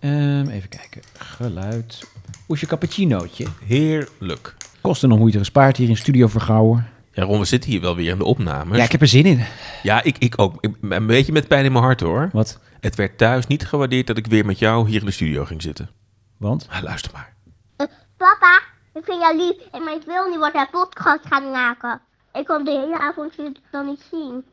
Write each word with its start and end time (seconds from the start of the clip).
Ehm, 0.00 0.48
even 0.48 0.68
kijken. 0.68 1.02
Geluid. 1.18 2.00
Hoe 2.46 2.54
is 2.54 2.60
je 2.60 2.66
cappuccinootje? 2.66 3.46
Heerlijk. 3.64 4.54
Kosten 4.80 5.08
nog 5.08 5.18
moeite 5.18 5.38
gespaard 5.38 5.76
hier 5.76 5.88
in 5.88 5.96
Studio 5.96 6.26
Vergouwen. 6.26 6.88
Ja, 7.12 7.22
Ron, 7.24 7.38
we 7.38 7.44
zitten 7.44 7.70
hier 7.70 7.80
wel 7.80 7.96
weer 7.96 8.10
in 8.10 8.18
de 8.18 8.24
opnames. 8.24 8.76
Ja, 8.76 8.84
ik 8.84 8.92
heb 8.92 9.00
er 9.00 9.06
zin 9.08 9.24
in. 9.26 9.44
Ja, 9.82 10.02
ik, 10.02 10.18
ik 10.18 10.34
ook. 10.36 10.54
Ik- 10.60 10.76
een 10.80 11.06
beetje 11.06 11.32
met 11.32 11.48
pijn 11.48 11.64
in 11.64 11.72
mijn 11.72 11.84
hart 11.84 12.00
hoor. 12.00 12.28
Wat? 12.32 12.58
Het 12.80 12.94
werd 12.94 13.18
thuis 13.18 13.46
niet 13.46 13.66
gewaardeerd 13.66 14.06
dat 14.06 14.16
ik 14.16 14.26
weer 14.26 14.46
met 14.46 14.58
jou 14.58 14.88
hier 14.88 15.00
in 15.00 15.06
de 15.06 15.12
studio 15.12 15.44
ging 15.44 15.62
zitten. 15.62 15.90
Want? 16.36 16.66
Ah, 16.70 16.82
luister 16.82 17.12
maar. 17.12 17.34
Papa, 18.16 18.60
ik 18.94 19.04
vind 19.04 19.20
jou 19.20 19.36
lief 19.36 19.56
en 19.72 19.84
maar 19.84 19.94
ik 19.94 20.02
wil 20.06 20.28
niet 20.28 20.38
wat 20.38 20.52
hij 20.52 20.66
podcast 20.70 21.26
gaan 21.26 21.50
maken. 21.50 22.00
Ik 22.32 22.44
kon 22.46 22.64
de 22.64 22.70
hele 22.70 22.98
avond 22.98 23.34
je 23.34 23.52
dan 23.70 23.86
niet 23.86 24.02
zien. 24.10 24.44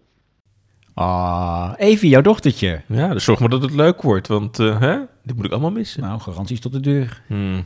Ah, 0.99 1.73
Evie, 1.75 2.09
jouw 2.09 2.21
dochtertje. 2.21 2.81
Ja, 2.85 3.13
dus 3.13 3.23
zorg 3.23 3.39
maar 3.39 3.49
dat 3.49 3.61
het 3.61 3.73
leuk 3.73 4.01
wordt, 4.01 4.27
want 4.27 4.59
eh, 4.59 4.79
hè? 4.79 4.97
dit 5.23 5.35
moet 5.35 5.45
ik 5.45 5.51
allemaal 5.51 5.71
missen. 5.71 6.01
Nou, 6.01 6.19
garanties 6.19 6.59
tot 6.59 6.71
de 6.71 6.79
deur. 6.79 7.21
Hmm. 7.27 7.65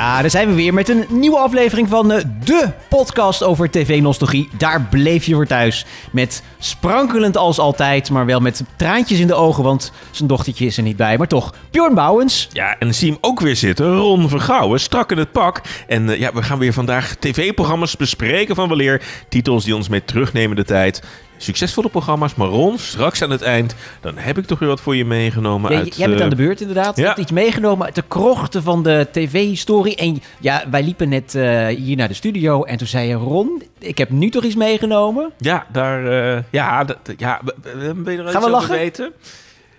Ja, 0.00 0.20
daar 0.20 0.30
zijn 0.30 0.48
we 0.48 0.54
weer 0.54 0.74
met 0.74 0.88
een 0.88 1.04
nieuwe 1.08 1.36
aflevering 1.36 1.88
van 1.88 2.12
eh, 2.12 2.24
de 2.44 2.68
podcast 2.88 3.42
over 3.42 3.70
tv-nostalgie. 3.70 4.48
Daar 4.58 4.86
bleef 4.90 5.24
je 5.24 5.34
voor 5.34 5.46
thuis. 5.46 5.86
Met 6.12 6.42
sprankelend 6.58 7.36
als 7.36 7.58
altijd, 7.58 8.10
maar 8.10 8.26
wel 8.26 8.40
met 8.40 8.64
traantjes 8.76 9.18
in 9.18 9.26
de 9.26 9.34
ogen, 9.34 9.64
want 9.64 9.92
zijn 10.10 10.28
dochtertje 10.28 10.66
is 10.66 10.76
er 10.76 10.82
niet 10.82 10.96
bij. 10.96 11.18
Maar 11.18 11.26
toch, 11.26 11.54
Bjorn 11.70 11.94
Bouwens. 11.94 12.48
Ja, 12.52 12.76
en 12.78 12.94
zie 12.94 13.10
hem 13.10 13.18
ook 13.20 13.40
weer 13.40 13.56
zitten. 13.56 13.96
Ron 13.96 14.28
Vergouwen, 14.28 14.80
strak 14.80 15.10
in 15.10 15.18
het 15.18 15.32
pak. 15.32 15.60
En 15.86 16.10
eh, 16.10 16.18
ja, 16.18 16.32
we 16.32 16.42
gaan 16.42 16.58
weer 16.58 16.72
vandaag 16.72 17.14
tv-programma's 17.14 17.96
bespreken 17.96 18.54
van 18.54 18.68
weleer. 18.68 19.02
Titels 19.28 19.64
die 19.64 19.74
ons 19.74 19.88
mee 19.88 20.04
terugnemen 20.04 20.56
de 20.56 20.64
tijd. 20.64 21.02
Succesvolle 21.42 21.88
programma's, 21.88 22.34
maar 22.34 22.48
Ron, 22.48 22.78
straks 22.78 23.22
aan 23.22 23.30
het 23.30 23.42
eind, 23.42 23.74
dan 24.00 24.16
heb 24.16 24.38
ik 24.38 24.46
toch 24.46 24.58
weer 24.58 24.68
wat 24.68 24.80
voor 24.80 24.96
je 24.96 25.04
meegenomen 25.04 25.72
Ja, 25.72 25.78
uit... 25.78 25.96
jij 25.96 26.06
bent 26.06 26.18
eh, 26.18 26.24
aan 26.24 26.30
de 26.30 26.36
beurt 26.36 26.60
inderdaad. 26.60 26.96
Je 26.96 27.02
ja. 27.02 27.08
hebt 27.08 27.20
iets 27.20 27.30
meegenomen 27.32 27.86
uit 27.86 27.94
de 27.94 28.04
krochten 28.08 28.62
van 28.62 28.82
de 28.82 29.08
tv-historie. 29.12 29.96
En 29.96 30.22
ja, 30.40 30.64
wij 30.70 30.82
liepen 30.82 31.08
net 31.08 31.34
eh, 31.34 31.66
hier 31.66 31.96
naar 31.96 32.08
de 32.08 32.14
studio 32.14 32.62
en 32.64 32.76
toen 32.76 32.86
zei 32.86 33.08
je... 33.08 33.14
Ron, 33.14 33.62
ik 33.78 33.98
heb 33.98 34.10
nu 34.10 34.30
toch 34.30 34.44
iets 34.44 34.54
meegenomen? 34.54 35.32
Ja, 35.38 35.66
daar. 35.72 36.06
eh, 36.36 36.42
ja, 36.50 36.84
dat, 36.84 36.98
ja, 37.16 37.40
ben 37.96 38.12
je 38.12 38.18
er 38.18 38.28
Gaan 38.28 38.42
we 38.42 38.50
lachen? 38.50 38.74
weten? 38.78 39.12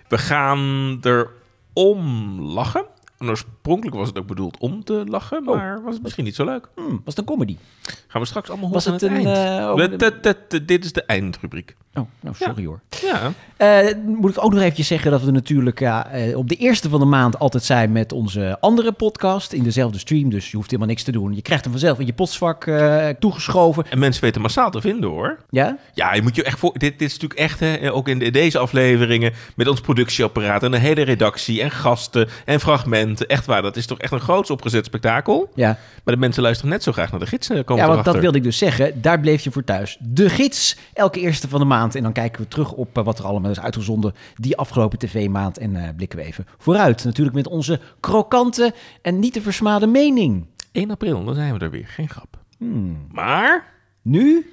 We 0.08 0.18
gaan 0.18 0.98
er 1.02 1.30
om 1.72 2.40
lachen. 2.40 2.84
En 3.18 3.28
oorspronkelijk 3.62 3.96
was 3.96 4.08
het 4.08 4.18
ook 4.18 4.26
bedoeld 4.26 4.56
om 4.58 4.84
te 4.84 5.04
lachen, 5.08 5.48
Oh. 5.48 5.56
maar 5.56 5.82
was 5.82 5.94
het 5.94 6.02
misschien 6.02 6.24
niet 6.24 6.34
zo 6.34 6.44
leuk. 6.44 6.68
Hm, 6.74 6.80
was 6.82 6.98
het 7.04 7.18
een 7.18 7.24
comedy? 7.24 7.56
Gaan 8.08 8.20
we 8.20 8.26
straks 8.26 8.50
allemaal 8.50 8.70
Was 8.70 8.84
horen 8.84 9.00
het 9.00 9.10
aan 9.10 9.16
het 9.16 9.26
een, 9.26 9.32
eind. 9.34 10.02
eh, 10.02 10.32
de- 10.48 10.64
dit- 10.64 10.84
is 10.84 10.92
de 10.92 11.02
eindrubriek. 11.04 11.76
Oh, 11.94 12.06
nou 12.20 12.36
sorry 12.38 12.64
hoor. 12.66 12.80
Ja, 13.02 13.32
Eh, 13.56 13.94
moet 14.06 14.30
ik 14.36 14.44
ook 14.44 14.52
nog 14.52 14.60
eventjes 14.62 14.86
zeggen 14.86 15.10
dat 15.10 15.22
we 15.22 15.30
natuurlijk 15.30 15.78
ja, 15.80 16.06
eh, 16.10 16.36
op 16.36 16.48
de 16.48 16.54
eerste 16.54 16.88
van 16.88 17.00
de 17.00 17.06
maand 17.06 17.38
altijd 17.38 17.62
zijn 17.64 17.92
met 17.92 18.12
onze 18.12 18.56
andere 18.60 18.92
podcast 18.92 19.52
in 19.52 19.62
dezelfde 19.62 19.98
stream. 19.98 20.30
Dus 20.30 20.50
je 20.50 20.56
hoeft 20.56 20.70
helemaal 20.70 20.90
niks 20.90 21.02
te 21.02 21.12
doen. 21.12 21.34
Je 21.34 21.42
krijgt 21.42 21.62
hem 21.64 21.72
vanzelf 21.72 21.98
in 21.98 22.06
je 22.06 22.12
postvak 22.12 22.64
toegeschoven. 23.18 23.84
en 23.90 23.98
mensen 23.98 24.22
weten 24.24 24.40
massaal 24.40 24.70
te 24.70 24.80
vinden 24.80 25.10
hoor. 25.10 25.38
Ja? 25.50 25.76
Ja, 25.94 26.14
je 26.14 26.22
moet 26.22 26.36
je 26.36 26.42
echt 26.44 26.58
voor. 26.58 26.72
Dit, 26.78 26.98
dit 26.98 27.08
is 27.08 27.12
natuurlijk 27.18 27.40
echt, 27.40 27.60
hè, 27.60 27.92
ook 27.92 28.08
in 28.08 28.18
de- 28.18 28.30
deze 28.30 28.58
afleveringen. 28.58 29.32
met 29.56 29.68
ons 29.68 29.80
productieapparaat 29.80 30.62
en 30.62 30.72
een 30.72 30.80
hele 30.80 31.02
redactie. 31.02 31.62
en 31.62 31.70
gasten 31.70 32.28
en 32.44 32.60
fragmenten. 32.60 33.26
Echt 33.28 33.46
waar, 33.52 33.62
dat 33.62 33.76
is 33.76 33.86
toch 33.86 33.98
echt 33.98 34.12
een 34.12 34.20
groots 34.20 34.50
opgezet 34.50 34.84
spektakel. 34.84 35.50
Ja. 35.54 35.78
Maar 36.04 36.14
de 36.14 36.20
mensen 36.20 36.42
luisteren 36.42 36.70
net 36.72 36.82
zo 36.82 36.92
graag 36.92 37.10
naar 37.10 37.20
de 37.20 37.26
gidsen. 37.26 37.56
eh, 37.56 37.64
Komen 37.64 37.82
Ja, 37.82 37.88
want 37.88 37.92
erachter. 37.92 38.12
dat 38.12 38.22
wilde 38.22 38.38
ik 38.38 38.44
dus 38.44 38.58
zeggen. 38.58 39.02
Daar 39.02 39.20
bleef 39.20 39.42
je 39.44 39.50
voor 39.50 39.64
thuis. 39.64 39.96
De 40.00 40.28
gids, 40.28 40.76
elke 40.92 41.20
eerste 41.20 41.48
van 41.48 41.60
de 41.60 41.66
maand. 41.66 41.94
En 41.94 42.02
dan 42.02 42.12
kijken 42.12 42.42
we 42.42 42.48
terug 42.48 42.72
op 42.72 42.98
eh, 42.98 43.04
wat 43.04 43.18
er 43.18 43.24
allemaal 43.24 43.50
is 43.50 43.60
uitgezonden 43.60 44.14
die 44.34 44.56
afgelopen 44.56 44.98
tv-maand. 44.98 45.58
En 45.58 45.76
eh, 45.76 45.88
blikken 45.96 46.18
we 46.18 46.24
even 46.24 46.46
vooruit. 46.58 47.04
Natuurlijk 47.04 47.36
met 47.36 47.46
onze 47.48 47.80
krokante 48.00 48.74
en 49.02 49.18
niet 49.18 49.32
te 49.32 49.42
versmade 49.42 49.86
mening. 49.86 50.46
1 50.72 50.90
april, 50.90 51.24
dan 51.24 51.34
zijn 51.34 51.58
we 51.58 51.64
er 51.64 51.70
weer. 51.70 51.86
Geen 51.86 52.08
grap. 52.08 52.38
Hmm. 52.58 53.06
Maar 53.10 53.64
Nu? 54.02 54.52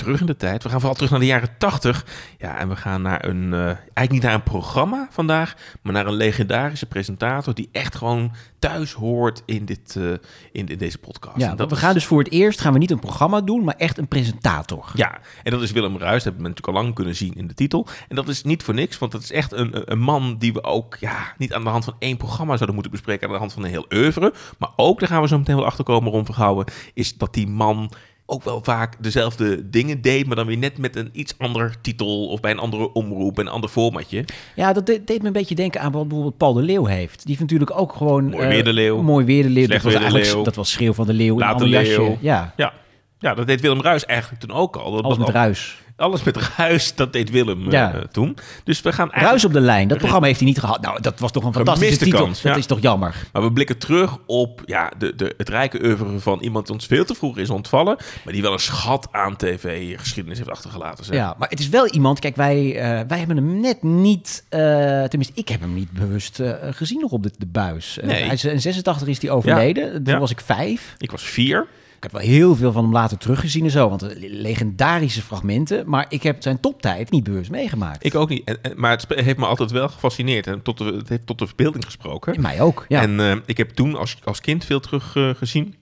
Terug 0.00 0.20
in 0.20 0.26
de 0.26 0.36
tijd. 0.36 0.62
We 0.62 0.68
gaan 0.68 0.78
vooral 0.78 0.94
terug 0.96 1.10
naar 1.10 1.20
de 1.20 1.26
jaren 1.26 1.48
80. 1.58 2.06
Ja, 2.38 2.58
en 2.58 2.68
we 2.68 2.76
gaan 2.76 3.02
naar 3.02 3.24
een, 3.24 3.52
eh, 3.52 3.60
eigenlijk 3.64 4.10
niet 4.10 4.22
naar 4.22 4.34
een 4.34 4.42
programma 4.42 5.08
vandaag, 5.10 5.54
maar 5.82 5.92
naar 5.92 6.06
een 6.06 6.14
legendarische 6.14 6.86
presentator 6.86 7.54
die 7.54 7.68
echt 7.72 7.94
gewoon 7.94 8.32
thuis 8.58 8.92
hoort 8.92 9.42
in, 9.46 9.64
dit, 9.64 9.96
eh, 9.96 10.04
in, 10.52 10.68
in 10.68 10.78
deze 10.78 10.98
podcast. 10.98 11.36
Ja, 11.36 11.54
dat 11.54 11.68
we 11.70 11.74
is- 11.76 11.80
gaan 11.82 11.94
dus 11.94 12.06
voor 12.06 12.18
het 12.18 12.30
eerst 12.32 12.60
gaan 12.60 12.72
we 12.72 12.78
niet 12.78 12.90
een 12.90 12.98
programma 12.98 13.40
doen, 13.40 13.64
maar 13.64 13.74
echt 13.76 13.98
een 13.98 14.08
presentator. 14.08 14.90
Ja, 14.94 15.18
en 15.42 15.50
dat 15.50 15.62
is 15.62 15.72
Willem 15.72 15.98
Ruis. 15.98 16.14
Dat 16.14 16.22
hebben 16.24 16.42
we 16.42 16.48
natuurlijk 16.48 16.76
al 16.76 16.82
lang 16.82 16.94
kunnen 16.94 17.16
zien 17.16 17.34
in 17.34 17.46
de 17.46 17.54
titel. 17.54 17.86
En 18.08 18.16
dat 18.16 18.28
is 18.28 18.42
niet 18.42 18.62
voor 18.62 18.74
niks, 18.74 18.98
want 18.98 19.12
dat 19.12 19.22
is 19.22 19.32
echt 19.32 19.52
een, 19.52 19.92
een 19.92 19.98
man 20.00 20.36
die 20.38 20.52
we 20.52 20.64
ook 20.64 20.96
ja, 21.00 21.34
niet 21.38 21.52
aan 21.54 21.64
de 21.64 21.70
hand 21.70 21.84
van 21.84 21.94
één 21.98 22.16
programma 22.16 22.52
zouden 22.52 22.74
moeten 22.74 22.92
bespreken, 22.92 23.26
aan 23.26 23.32
de 23.32 23.38
hand 23.38 23.52
van 23.52 23.64
een 23.64 23.70
heel 23.70 23.86
oeuvre. 23.94 24.32
Maar 24.58 24.70
ook, 24.76 24.98
daar 25.00 25.08
gaan 25.08 25.22
we 25.22 25.28
zo 25.28 25.38
meteen 25.38 25.56
wel 25.56 25.64
achter 25.66 25.84
komen, 25.84 26.12
Ron 26.12 26.24
Vergouwen, 26.24 26.66
is 26.94 27.16
dat 27.16 27.34
die 27.34 27.46
man 27.46 27.90
ook 28.30 28.42
wel 28.44 28.60
vaak 28.62 28.96
dezelfde 29.02 29.70
dingen 29.70 30.00
deed, 30.00 30.26
maar 30.26 30.36
dan 30.36 30.46
weer 30.46 30.58
net 30.58 30.78
met 30.78 30.96
een 30.96 31.08
iets 31.12 31.34
ander 31.38 31.74
titel 31.80 32.26
of 32.28 32.40
bij 32.40 32.50
een 32.50 32.58
andere 32.58 32.92
omroep, 32.92 33.38
een 33.38 33.48
ander 33.48 33.70
formatje. 33.70 34.24
Ja, 34.56 34.72
dat 34.72 34.86
de- 34.86 35.04
deed 35.04 35.20
me 35.20 35.26
een 35.26 35.32
beetje 35.32 35.54
denken 35.54 35.80
aan 35.80 35.92
wat 35.92 36.02
bijvoorbeeld 36.08 36.36
Paul 36.36 36.52
de 36.52 36.62
Leeuw 36.62 36.84
heeft. 36.84 37.16
Die 37.18 37.26
heeft 37.28 37.40
natuurlijk 37.40 37.80
ook 37.80 37.92
gewoon... 37.92 38.24
Mooi 38.30 38.42
eh, 38.44 38.48
weer 38.48 38.64
de 38.64 38.72
Leeuw. 38.72 39.02
Mooi 39.02 39.24
weer 39.24 39.42
de 39.42 39.48
Leeuw. 39.48 39.64
Slecht 39.64 39.82
dat 39.82 39.92
was 39.92 40.02
eigenlijk 40.02 40.32
Leeuw. 40.32 40.44
dat 40.44 40.54
was 40.54 40.70
Schreeuw 40.70 40.92
van 40.92 41.06
de 41.06 41.12
Leeuw 41.12 41.34
in 41.34 41.40
een 41.40 41.46
Laat 41.48 41.58
de 41.58 41.64
ander 41.64 41.80
jasje. 41.80 42.00
Leeuw. 42.00 42.18
Ja, 42.20 42.52
Ja. 42.56 42.72
ja, 43.18 43.34
dat 43.34 43.46
deed 43.46 43.60
Willem 43.60 43.80
Ruis 43.82 44.04
eigenlijk 44.06 44.40
toen 44.40 44.52
ook 44.52 44.76
al. 44.76 44.90
Dat 44.92 45.02
alles 45.04 45.16
was 45.16 45.26
met 45.26 45.36
al- 45.36 45.42
ruis. 45.42 45.79
Alles 46.00 46.22
met 46.22 46.36
ruis, 46.56 46.94
dat 46.94 47.12
deed 47.12 47.30
Willem 47.30 47.66
eh, 47.66 47.72
Ja. 47.72 48.02
toen. 48.12 48.36
Dus 48.64 48.80
we 48.82 48.92
gaan 48.92 49.10
eigenlijk... 49.10 49.30
Ruis 49.30 49.44
op 49.44 49.52
de 49.52 49.60
lijn. 49.60 49.88
Dat 49.88 49.98
programma 49.98 50.26
heeft 50.26 50.38
hij 50.38 50.48
niet 50.48 50.58
gehad. 50.58 50.80
Nou, 50.80 51.00
dat 51.00 51.18
was 51.18 51.32
toch 51.32 51.44
een 51.44 51.52
fantastische 51.52 51.98
titel. 52.04 52.24
kans, 52.24 52.42
Dat 52.42 52.52
ja. 52.52 52.58
is 52.58 52.66
toch 52.66 52.80
jammer. 52.80 53.14
Maar 53.32 53.42
we 53.42 53.52
blikken 53.52 53.78
terug 53.78 54.16
op 54.26 54.62
ja, 54.66 54.92
de, 54.98 55.14
de, 55.16 55.34
het 55.36 55.48
rijke 55.48 55.84
oeuvre 55.84 56.18
van 56.18 56.40
iemand 56.40 56.66
die 56.66 56.74
ons 56.74 56.86
veel 56.86 57.04
te 57.04 57.14
vroeg 57.14 57.38
is 57.38 57.50
ontvallen. 57.50 57.96
Maar 58.24 58.32
die 58.32 58.42
wel 58.42 58.52
een 58.52 58.58
schat 58.58 59.08
aan 59.10 59.36
tv-geschiedenis 59.36 60.38
heeft 60.38 60.50
achtergelaten. 60.50 61.04
Zeg. 61.04 61.14
Ja, 61.16 61.34
maar 61.38 61.48
het 61.48 61.60
is 61.60 61.68
wel 61.68 61.86
iemand... 61.88 62.18
Kijk, 62.18 62.36
wij, 62.36 62.76
eh, 62.76 63.00
wij 63.08 63.18
hebben 63.18 63.36
hem 63.36 63.60
net 63.60 63.82
niet... 63.82 64.44
eh, 64.48 64.60
tenminste, 65.04 65.32
ik 65.34 65.48
heb 65.48 65.60
hem 65.60 65.74
niet 65.74 65.90
bewust 65.90 66.40
eh, 66.40 66.52
gezien 66.70 67.00
nog 67.00 67.10
op 67.10 67.22
de, 67.22 67.30
de 67.38 67.46
buis. 67.46 67.98
Eh, 67.98 68.06
Nee. 68.08 68.24
hij 68.24 68.34
is, 68.34 68.44
in 68.44 68.60
86 68.60 69.08
is 69.08 69.22
hij 69.22 69.30
overleden. 69.30 70.04
Toen 70.04 70.18
was 70.18 70.30
ik 70.30 70.40
vijf. 70.40 70.94
Ik 70.98 71.10
was 71.10 71.22
vier. 71.22 71.66
Ik 72.00 72.10
heb 72.10 72.20
wel 72.20 72.30
heel 72.30 72.56
veel 72.56 72.72
van 72.72 72.82
hem 72.84 72.92
later 72.92 73.18
teruggezien 73.18 73.64
en 73.64 73.70
zo. 73.70 73.88
Want 73.88 74.02
eh, 74.02 74.30
legendarische 74.32 75.22
fragmenten. 75.22 75.88
Maar 75.88 76.06
ik 76.08 76.22
heb 76.22 76.42
zijn 76.42 76.60
toptijd 76.60 77.10
niet 77.10 77.24
bewust 77.24 77.50
meegemaakt. 77.50 78.04
Ik 78.04 78.14
ook 78.14 78.28
niet. 78.28 78.44
En, 78.44 78.58
en- 78.62 78.72
maar 78.76 78.90
het 78.90 79.06
heeft 79.08 79.38
me 79.38 79.46
altijd 79.46 79.70
wel 79.70 79.88
gefascineerd. 79.88 80.46
En 80.46 80.62
tot 80.62 80.78
de, 80.78 80.84
het 80.84 81.08
heeft 81.08 81.26
tot 81.26 81.38
de 81.38 81.46
verbeelding 81.46 81.84
gesproken. 81.84 82.34
In 82.34 82.40
mij 82.40 82.60
ook, 82.60 82.84
ja. 82.88 83.02
En 83.02 83.20
eh, 83.20 83.36
ik 83.46 83.56
heb 83.56 83.70
toen 83.70 83.94
als, 83.96 84.16
als 84.24 84.40
kind 84.40 84.64
veel 84.64 84.80
terug 84.80 85.16
eh, 85.16 85.30
gezien. 85.34 85.74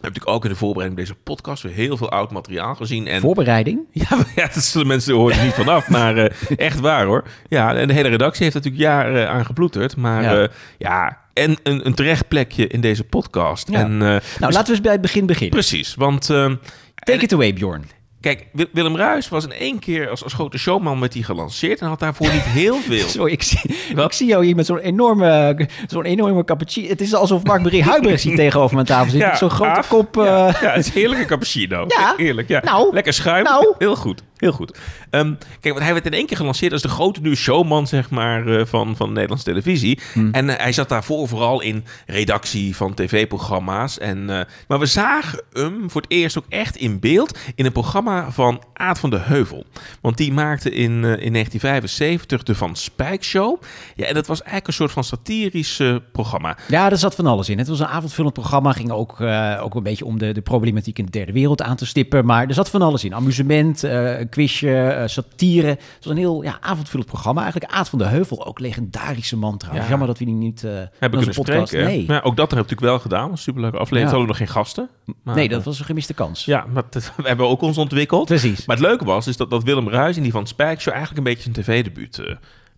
Heb 0.00 0.16
ik 0.16 0.28
ook 0.28 0.44
in 0.44 0.50
de 0.50 0.56
voorbereiding 0.56 1.00
op 1.00 1.06
deze 1.06 1.20
podcast 1.22 1.62
weer 1.62 1.72
heel 1.72 1.96
veel 1.96 2.10
oud 2.10 2.30
materiaal 2.30 2.74
gezien. 2.74 3.06
En 3.06 3.20
Voorbereiding. 3.20 3.80
Ja, 3.92 4.06
ja, 4.36 4.48
dat 4.54 4.62
zullen 4.64 4.86
mensen 4.86 5.14
horen 5.14 5.38
er 5.38 5.44
niet 5.44 5.52
vanaf, 5.54 5.88
maar 5.98 6.16
eh, 6.16 6.34
echt 6.56 6.80
waar 6.80 7.04
hoor. 7.06 7.24
Ja, 7.48 7.74
en 7.74 7.88
de 7.88 7.94
hele 7.94 8.08
redactie 8.08 8.42
heeft 8.42 8.54
natuurlijk 8.54 8.82
jaren 8.82 9.28
aan 9.30 9.44
geploeterd, 9.46 9.96
maar 9.96 10.22
Ja. 10.22 10.32
ja, 10.40 10.48
ja 10.78 11.18
en 11.32 11.56
een, 11.62 11.86
een 11.86 11.94
terecht 11.94 12.28
plekje 12.28 12.66
in 12.66 12.80
deze 12.80 13.04
podcast. 13.04 13.70
Ja. 13.70 13.78
En, 13.78 13.92
eh, 13.92 13.98
Nou, 13.98 14.20
dus- 14.20 14.38
laten 14.40 14.64
we 14.64 14.70
eens 14.70 14.80
bij 14.80 14.92
het 14.92 15.00
begin 15.00 15.26
beginnen. 15.26 15.50
Precies, 15.58 15.94
want 15.94 16.30
eh, 16.30 16.50
Take 16.94 17.20
it 17.24 17.32
away, 17.32 17.52
Bjorn. 17.52 17.84
Kijk, 18.20 18.46
Wil- 18.52 18.66
Willem 18.72 18.96
Ruis 18.96 19.28
was 19.28 19.44
in 19.44 19.52
één 19.52 19.78
keer 19.78 20.08
als, 20.08 20.24
als 20.24 20.32
grote 20.32 20.58
showman 20.58 20.98
met 20.98 21.12
die 21.12 21.24
gelanceerd 21.24 21.80
en 21.80 21.88
had 21.88 21.98
daarvoor 22.00 22.32
niet 22.32 22.42
heel 22.42 22.76
veel. 22.88 23.08
Sorry, 23.08 23.32
ik 23.32 23.42
zie, 23.42 23.60
ik 23.96 24.12
zie 24.12 24.26
jou 24.26 24.44
hier 24.44 24.56
met 24.56 24.66
zo'n 24.66 24.78
enorme, 24.78 25.68
zo'n 25.86 26.04
enorme 26.04 26.44
cappuccino. 26.44 26.88
Het 26.88 27.00
is 27.00 27.14
alsof 27.14 27.42
Mark-Marie 27.44 27.82
Huibrechts 27.84 28.22
hier 28.22 28.36
tegenover 28.44 28.74
mijn 28.74 28.86
tafel 28.86 29.10
zit. 29.10 29.20
Ja, 29.20 29.36
zo'n 29.36 29.50
grote 29.50 29.82
kop. 29.88 30.16
eh, 30.18 30.24
Ja, 30.24 30.46
ja, 30.46 30.70
het 30.72 30.86
is 30.86 30.92
heerlijke 30.94 31.24
cappuccino. 31.24 31.84
Ja. 31.98 32.14
Heerlijk, 32.16 32.48
ja. 32.48 32.60
Nou. 32.64 32.94
Lekker 32.94 33.12
schuim. 33.12 33.44
Nou. 33.44 33.74
Heel 33.78 33.96
goed, 33.96 34.22
heel 34.36 34.52
goed. 34.52 34.78
Ehm, 35.10 35.34
kijk, 35.60 35.74
want 35.74 35.84
hij 35.84 35.92
werd 35.92 36.06
in 36.06 36.12
één 36.12 36.26
keer 36.26 36.36
gelanceerd 36.36 36.72
als 36.72 36.82
de 36.82 36.88
grote 36.88 37.20
nieuwe 37.20 37.36
showman, 37.36 37.86
zeg 37.86 38.10
maar, 38.10 38.46
eh, 38.46 38.66
van, 38.66 38.96
van 38.96 39.12
Nederlandse 39.12 39.44
televisie. 39.44 39.98
Hmm. 40.12 40.32
En 40.32 40.48
eh, 40.48 40.62
hij 40.62 40.72
zat 40.72 40.88
daarvoor 40.88 41.28
vooral 41.28 41.60
in 41.60 41.84
redactie 42.06 42.76
van 42.76 42.94
tv-programma's. 42.94 43.98
En, 43.98 44.30
eh, 44.30 44.40
maar 44.68 44.78
we 44.78 44.86
zagen 44.86 45.42
hem 45.52 45.90
voor 45.90 46.00
het 46.00 46.10
eerst 46.10 46.38
ook 46.38 46.44
echt 46.48 46.76
in 46.76 47.00
beeld 47.00 47.38
in 47.54 47.64
een 47.64 47.72
programma 47.72 48.30
van 48.30 48.62
Aad 48.72 48.98
van 48.98 49.10
de 49.10 49.18
Heuvel. 49.18 49.66
Want 50.00 50.16
die 50.16 50.32
maakte 50.32 50.70
in, 50.70 50.92
in 50.92 51.32
1975 51.32 52.42
de 52.42 52.54
Van 52.54 52.76
Spijk 52.76 53.24
Show. 53.24 53.62
Ja, 53.96 54.06
en 54.06 54.14
dat 54.14 54.26
was 54.26 54.38
eigenlijk 54.38 54.66
een 54.66 54.72
soort 54.72 54.92
van 54.92 55.04
satirisch 55.04 55.82
programma. 56.12 56.56
Ja, 56.68 56.90
er 56.90 56.98
zat 56.98 57.14
van 57.14 57.26
alles 57.26 57.48
in. 57.48 57.58
Het 57.58 57.68
was 57.68 57.80
een 57.80 57.86
avondvullend 57.86 58.34
programma. 58.34 58.72
Ging 58.72 58.90
ook, 58.90 59.20
ook 59.60 59.74
een 59.74 59.82
beetje 59.82 60.04
om 60.04 60.18
de, 60.18 60.32
de 60.32 60.40
problematiek 60.40 60.98
in 60.98 61.04
de 61.04 61.10
derde 61.10 61.32
wereld 61.32 61.62
aan 61.62 61.76
te 61.76 61.86
stippen. 61.86 62.24
Maar 62.24 62.46
er 62.46 62.54
zat 62.54 62.70
van 62.70 62.82
alles 62.82 63.04
in. 63.04 63.14
Amusement, 63.14 63.84
eh, 63.84 64.26
quizje, 64.30 64.99
eh, 65.02 65.08
satire. 65.08 65.66
Het 65.66 65.78
was 66.00 66.12
een 66.12 66.16
heel 66.18 66.42
ja, 66.42 66.58
avondvullend 66.60 67.10
programma. 67.10 67.42
Eigenlijk 67.42 67.72
Aad 67.72 67.88
van 67.88 67.98
de 67.98 68.04
Heuvel, 68.04 68.46
ook 68.46 68.58
legendarische 68.58 69.36
man 69.36 69.58
trouwens. 69.58 69.84
Ja. 69.84 69.90
Jammer 69.90 70.08
dat 70.08 70.18
we 70.18 70.24
die 70.24 70.34
niet 70.34 70.64
eh 70.64 70.70
Hebben 70.72 71.18
kunnen 71.18 71.34
podcast... 71.34 71.66
spreken. 71.68 71.88
Nee. 71.88 72.04
Ja, 72.06 72.20
ook 72.20 72.36
dat 72.36 72.50
heb 72.50 72.60
ik 72.60 72.68
natuurlijk 72.70 72.80
wel 72.80 72.98
gedaan. 72.98 73.38
Superleuke 73.38 73.76
aflevering. 73.76 74.10
Hadden 74.10 74.22
we 74.22 74.28
nog 74.28 74.36
geen 74.36 74.56
gasten. 74.56 74.88
Maar, 75.22 75.34
nee, 75.34 75.48
dat 75.48 75.58
eh, 75.60 75.64
was 75.64 75.78
een 75.78 75.84
gemiste 75.84 76.14
kans. 76.14 76.44
Ja, 76.44 76.66
maar 76.72 76.82
dat- 76.90 77.12
we 77.16 77.28
hebben 77.28 77.48
ook 77.48 77.60
ons 77.60 77.78
ontwikkeld. 77.78 78.24
Precies. 78.26 78.66
Maar 78.66 78.76
het 78.76 78.84
leuke 78.86 79.04
was 79.04 79.26
is 79.26 79.36
dat, 79.36 79.50
dat 79.50 79.62
Willem 79.62 79.88
Ruijs 79.88 80.16
in 80.16 80.22
die 80.22 80.32
van 80.32 80.46
Spijk 80.46 80.86
eigenlijk 80.86 81.16
een 81.18 81.24
beetje 81.24 81.42
zijn 81.42 81.54
tv-debuut 81.54 82.22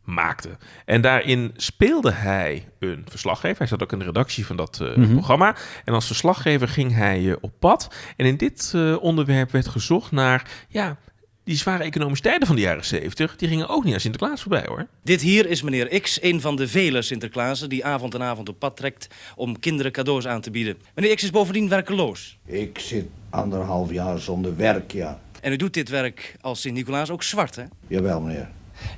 maakte. 0.05 0.49
En 0.85 1.01
daarin 1.01 1.51
speelde 1.57 2.13
hij 2.13 2.69
een 2.79 3.05
verslaggever. 3.09 3.59
Hij 3.59 3.67
zat 3.67 3.83
ook 3.83 3.93
in 3.93 3.99
de 3.99 4.05
redactie 4.05 4.47
van 4.47 4.57
dat 4.57 4.79
Mhm. 4.97 5.13
programma. 5.13 5.57
En 5.85 5.95
als 5.95 6.07
verslaggever 6.07 6.69
ging 6.69 6.95
hij 6.95 7.37
op 7.41 7.53
pad. 7.59 7.95
En 8.17 8.27
in 8.27 8.37
dit 8.37 8.75
onderwerp 9.01 9.51
werd 9.51 9.69
gezocht 9.69 10.11
naar... 10.13 10.51
Ja, 10.69 10.97
die 11.45 11.57
zware 11.57 11.83
economische 11.83 12.25
tijden 12.25 12.47
van 12.47 12.57
de 12.57 12.63
jaren 12.63 12.85
70... 12.85 13.37
die 13.37 13.49
gingen 13.49 13.69
ook 13.69 13.85
niet 13.85 13.95
aan 13.95 14.01
Sinterklaas 14.01 14.41
voorbij, 14.41 14.65
hoor. 14.67 14.87
Dit 15.03 15.21
hier 15.21 15.47
is 15.47 15.63
meneer 15.63 16.01
X, 16.01 16.23
een 16.23 16.41
van 16.41 16.57
de 16.57 16.69
vele 16.69 17.03
Sinterklaasen 17.03 17.69
die 17.69 17.85
avond 17.85 18.15
en 18.15 18.23
avond 18.23 18.49
op 18.49 18.59
pad 18.59 18.77
trekt 18.77 19.09
om 19.37 19.59
kinderen 19.59 19.93
cadeaus 19.93 20.27
aan 20.27 20.41
te 20.41 20.51
bieden. 20.51 20.77
Meneer 20.95 21.15
X 21.15 21.23
is 21.23 21.31
bovendien 21.31 21.69
werkeloos. 21.69 22.39
Ik 22.47 22.79
zit 22.79 23.07
anderhalf 23.31 23.93
jaar 23.93 24.19
zonder 24.19 24.57
werk, 24.57 24.93
ja. 24.93 25.21
En 25.41 25.53
u 25.53 25.57
doet 25.57 25.75
dit 25.75 25.89
werk 25.89 26.37
als 26.41 26.61
Sint-Nicolaas 26.61 27.11
ook 27.11 27.23
zwart, 27.23 27.57
hè? 27.57 27.65
Jawel, 27.87 28.21
meneer. 28.21 28.49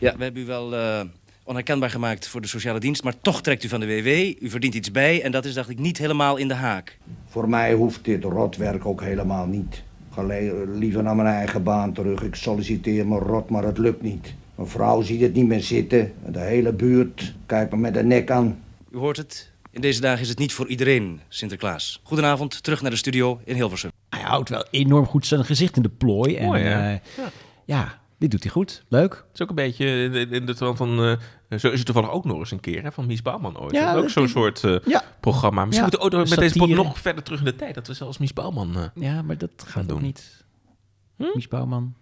Ja, 0.00 0.16
we 0.16 0.22
hebben 0.22 0.42
u 0.42 0.46
wel 0.46 0.74
eh, 0.76 1.00
onherkenbaar 1.44 1.90
gemaakt 1.90 2.28
voor 2.28 2.40
de 2.40 2.46
sociale 2.46 2.80
dienst, 2.80 3.02
maar 3.02 3.20
toch 3.20 3.42
trekt 3.42 3.64
u 3.64 3.68
van 3.68 3.80
de 3.80 3.86
WW. 3.86 4.42
U 4.44 4.50
verdient 4.50 4.74
iets 4.74 4.90
bij 4.90 5.22
en 5.22 5.32
dat 5.32 5.44
is, 5.44 5.54
dacht 5.54 5.68
ik, 5.68 5.78
niet 5.78 5.98
helemaal 5.98 6.36
in 6.36 6.48
de 6.48 6.54
haak. 6.54 6.98
Voor 7.26 7.48
mij 7.48 7.72
hoeft 7.72 8.04
dit 8.04 8.24
rotwerk 8.24 8.86
ook 8.86 9.00
helemaal 9.00 9.46
niet. 9.46 9.82
Ik 10.14 10.20
ga 10.20 10.64
liever 10.78 11.02
naar 11.02 11.16
mijn 11.16 11.28
eigen 11.28 11.62
baan 11.62 11.92
terug. 11.92 12.22
Ik 12.22 12.34
solliciteer 12.34 13.06
me 13.06 13.18
rot, 13.18 13.50
maar 13.50 13.64
het 13.64 13.78
lukt 13.78 14.02
niet. 14.02 14.34
Mijn 14.54 14.68
vrouw 14.68 15.02
ziet 15.02 15.20
het 15.20 15.34
niet 15.34 15.46
meer 15.46 15.60
zitten. 15.60 16.12
De 16.26 16.38
hele 16.40 16.72
buurt 16.72 17.34
kijkt 17.46 17.70
me 17.72 17.76
met 17.76 17.94
de 17.94 18.02
nek 18.02 18.30
aan. 18.30 18.62
U 18.90 18.96
hoort 18.96 19.16
het. 19.16 19.50
In 19.70 19.80
deze 19.80 20.00
dagen 20.00 20.20
is 20.22 20.28
het 20.28 20.38
niet 20.38 20.52
voor 20.52 20.66
iedereen 20.68 21.20
Sinterklaas. 21.28 22.00
Goedenavond, 22.02 22.62
terug 22.62 22.82
naar 22.82 22.90
de 22.90 22.96
studio 22.96 23.40
in 23.44 23.54
Hilversum. 23.54 23.90
Hij 24.08 24.22
houdt 24.22 24.48
wel 24.48 24.66
enorm 24.70 25.06
goed 25.06 25.26
zijn 25.26 25.44
gezicht 25.44 25.76
in 25.76 25.82
de 25.82 25.88
plooi. 25.88 26.36
En, 26.36 26.46
Mooi, 26.46 26.62
hè? 26.62 26.92
eh, 26.94 27.00
ja. 27.64 27.98
Dit 28.18 28.30
doet 28.30 28.42
hij 28.42 28.52
goed. 28.52 28.82
Leuk. 28.88 29.12
Het 29.12 29.34
is 29.34 29.42
ook 29.42 29.48
een 29.48 29.54
beetje 29.54 29.86
in, 30.30 30.46
de 30.46 30.54
trant 30.54 30.76
van... 30.76 31.18
eh, 31.48 31.58
zo 31.58 31.68
is 31.68 31.76
het 31.76 31.84
toevallig 31.84 32.10
ook 32.10 32.24
nog 32.24 32.38
eens 32.38 32.50
een 32.50 32.60
keer, 32.60 32.82
hè, 32.82 32.92
van 32.92 33.06
Mies 33.06 33.22
Bouwman 33.22 33.58
ooit. 33.58 33.72
Ja, 33.74 33.94
ook 33.94 34.10
zo'n 34.10 34.28
soort 34.28 34.64
eh, 34.64 34.76
Ja. 34.86 35.02
programma. 35.20 35.64
Misschien 35.64 35.86
Ja, 35.90 35.96
moeten 35.98 36.18
we 36.18 36.22
ook 36.24 36.28
met 36.30 36.38
deze 36.38 36.58
pot 36.58 36.68
nog 36.68 36.98
verder 36.98 37.22
terug 37.22 37.38
in 37.38 37.44
de 37.44 37.56
tijd. 37.56 37.74
Dat 37.74 37.86
we 37.86 37.94
zelfs 37.94 38.18
Mies 38.18 38.32
Bouwman... 38.32 38.76
eh, 38.76 38.82
Ja, 38.94 39.22
maar 39.22 39.38
dat 39.38 39.50
gaat 39.66 39.82
ook 39.82 39.88
doen. 39.88 40.02
niet. 40.02 40.44
Mies 41.16 41.48
Bouwman. 41.48 41.94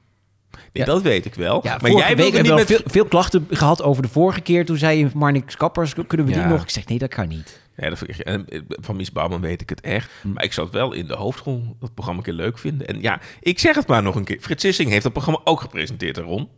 Nee, 0.72 0.84
dat 0.84 1.02
weet 1.02 1.24
ik 1.24 1.34
wel. 1.34 1.60
Ja, 1.62 1.78
maar 1.82 1.90
jij 1.90 2.16
week 2.16 2.32
hebben 2.32 2.42
niet 2.42 2.50
we 2.50 2.56
met... 2.56 2.66
veel, 2.66 2.80
veel 2.84 3.04
klachten 3.04 3.46
gehad 3.50 3.82
over 3.82 4.02
de 4.02 4.08
vorige 4.08 4.40
keer. 4.40 4.64
Toen 4.64 4.76
zei 4.76 4.98
je 4.98 5.08
Marnix 5.14 5.56
Kappers, 5.56 5.94
kunnen 6.06 6.26
we 6.26 6.32
die 6.32 6.42
nog? 6.44 6.62
Ik 6.62 6.70
zeg, 6.70 6.86
nee, 6.86 6.98
dat 6.98 7.08
kan 7.14 7.28
niet. 7.28 7.61
Ja, 7.82 7.88
dat 7.88 7.99
vind 7.99 8.11
ik, 8.11 8.19
en 8.19 8.49
eh, 8.49 8.61
van 8.69 8.96
Mies 8.96 9.12
Bouwman 9.12 9.40
weet 9.40 9.61
ik 9.61 9.69
het 9.69 9.81
echt. 9.81 10.11
Hm. 10.23 10.32
Maar 10.32 10.44
ik 10.44 10.52
zou 10.52 10.67
het 10.67 10.76
wel 10.76 10.93
in 10.93 11.06
de 11.06 11.14
hoofdrol 11.14 11.76
dat 11.81 11.94
programma 11.94 12.20
een 12.20 12.26
keer 12.26 12.34
leuk 12.34 12.58
vinden. 12.58 12.87
En 12.87 13.00
ja, 13.00 13.20
ik 13.40 13.58
zeg 13.58 13.75
het 13.75 13.87
maar 13.87 14.02
nog 14.02 14.14
een 14.14 14.25
keer. 14.25 14.40
Frits 14.40 14.62
Sissing 14.62 14.90
heeft 14.90 15.02
dat 15.02 15.12
programma 15.12 15.40
ook 15.44 15.61
gepresenteerd, 15.61 16.17
Ron. 16.17 16.49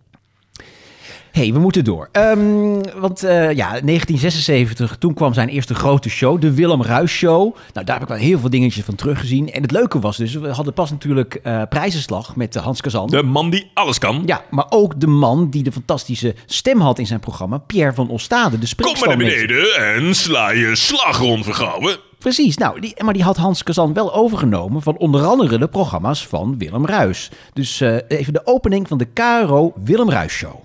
Hey, 1.34 1.52
we 1.52 1.58
moeten 1.58 1.84
door. 1.84 2.08
Ehm, 2.12 2.82
want 2.96 3.22
eh, 3.22 3.52
ja, 3.52 3.69
1976, 3.69 4.96
toen 4.96 5.14
kwam 5.14 5.34
zijn 5.34 5.48
eerste 5.48 5.75
grote 5.75 6.08
show, 6.08 6.40
de 6.40 6.54
Willem 6.54 6.82
Ruis 6.82 7.12
Show. 7.12 7.56
Nou, 7.72 7.86
daar 7.86 7.94
heb 7.94 8.02
ik 8.02 8.08
wel 8.08 8.26
heel 8.26 8.38
veel 8.38 8.50
dingetjes 8.50 8.84
van 8.84 8.94
teruggezien. 8.94 9.52
En 9.52 9.62
het 9.62 9.70
leuke 9.70 9.98
was 9.98 10.16
dus, 10.16 10.34
we 10.34 10.48
hadden 10.48 10.75
pas 10.75 10.90
natuurlijk 10.90 11.34
eh 11.34 11.62
prijzenslag 11.69 12.36
met 12.36 12.54
Hans 12.54 12.81
Kazan. 12.81 13.06
De 13.06 13.22
man 13.22 13.50
die 13.50 13.70
alles 13.75 13.98
kan. 13.98 14.22
Ja, 14.26 14.44
maar 14.50 14.66
ook 14.69 15.00
de 15.00 15.06
man 15.06 15.50
die 15.50 15.62
de 15.62 15.72
fantastische 15.72 16.34
stem 16.46 16.81
had 16.81 16.98
in 16.98 17.06
zijn 17.06 17.20
programma, 17.20 17.58
Pierre 17.58 17.94
van 17.94 18.08
Ostade, 18.08 18.58
de 18.58 18.69
Kom 18.76 18.92
maar 18.98 19.08
naar 19.08 19.16
beneden 19.16 19.75
en 19.75 20.14
sla 20.14 20.50
je 20.50 20.76
slag 20.76 21.19
rond, 21.19 21.44
vergouwen. 21.44 21.96
Precies, 22.19 22.56
nou, 22.56 22.80
die, 22.80 23.04
maar 23.04 23.14
die 23.14 23.22
had 23.22 23.37
Hans 23.37 23.62
Kazan 23.62 23.92
wel 23.92 24.14
overgenomen 24.14 24.82
van 24.82 24.96
onder 24.96 25.25
andere 25.25 25.58
de 25.58 25.69
programma's 25.69 26.26
van 26.26 26.58
Willem 26.58 26.87
Ruis. 26.87 27.30
Dus 27.52 27.80
eh, 27.80 27.96
even 28.08 28.32
de 28.32 28.46
opening 28.46 28.88
van 28.88 28.98
de 28.98 29.04
KRO 29.04 29.72
Willem 29.84 30.10
Ruis 30.10 30.32
Show. 30.32 30.64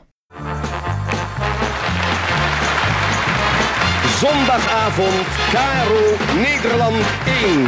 Zondagavond, 4.20 5.28
Caro, 5.52 6.04
Nederland 6.36 7.06
1. 7.26 7.68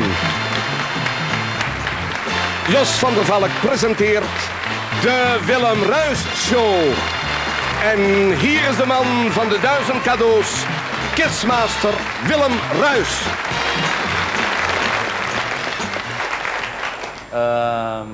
Jos 2.68 2.89
van 3.00 3.13
der 3.13 3.25
Valk 3.25 3.50
presenteert 3.62 4.24
de 5.01 5.39
Willem 5.45 5.83
Ruis 5.83 6.19
Show. 6.36 6.75
En 7.83 8.00
hier 8.38 8.69
is 8.69 8.77
de 8.77 8.86
man 8.86 9.31
van 9.31 9.50
de 9.50 9.59
duizend 9.62 10.01
cadeaus, 10.01 10.65
Kissmaster 11.13 11.94
Willem 12.27 12.59
Ruis. 12.80 13.21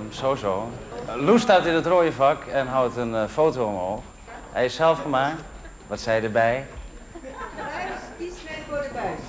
Zo 0.09 0.35
zo. 0.35 0.71
Loes 1.15 1.41
staat 1.41 1.65
in 1.65 1.73
het 1.73 1.85
rode 1.85 2.11
vak 2.11 2.45
en 2.45 2.67
houdt 2.67 2.97
een 2.97 3.15
eh, 3.15 3.23
foto 3.33 3.65
omhoog. 3.65 4.01
Hij 4.51 4.65
is 4.65 4.75
zelf 4.75 5.01
gemaakt. 5.01 5.41
Wat 5.87 5.99
zei 5.99 6.23
erbij? 6.23 6.65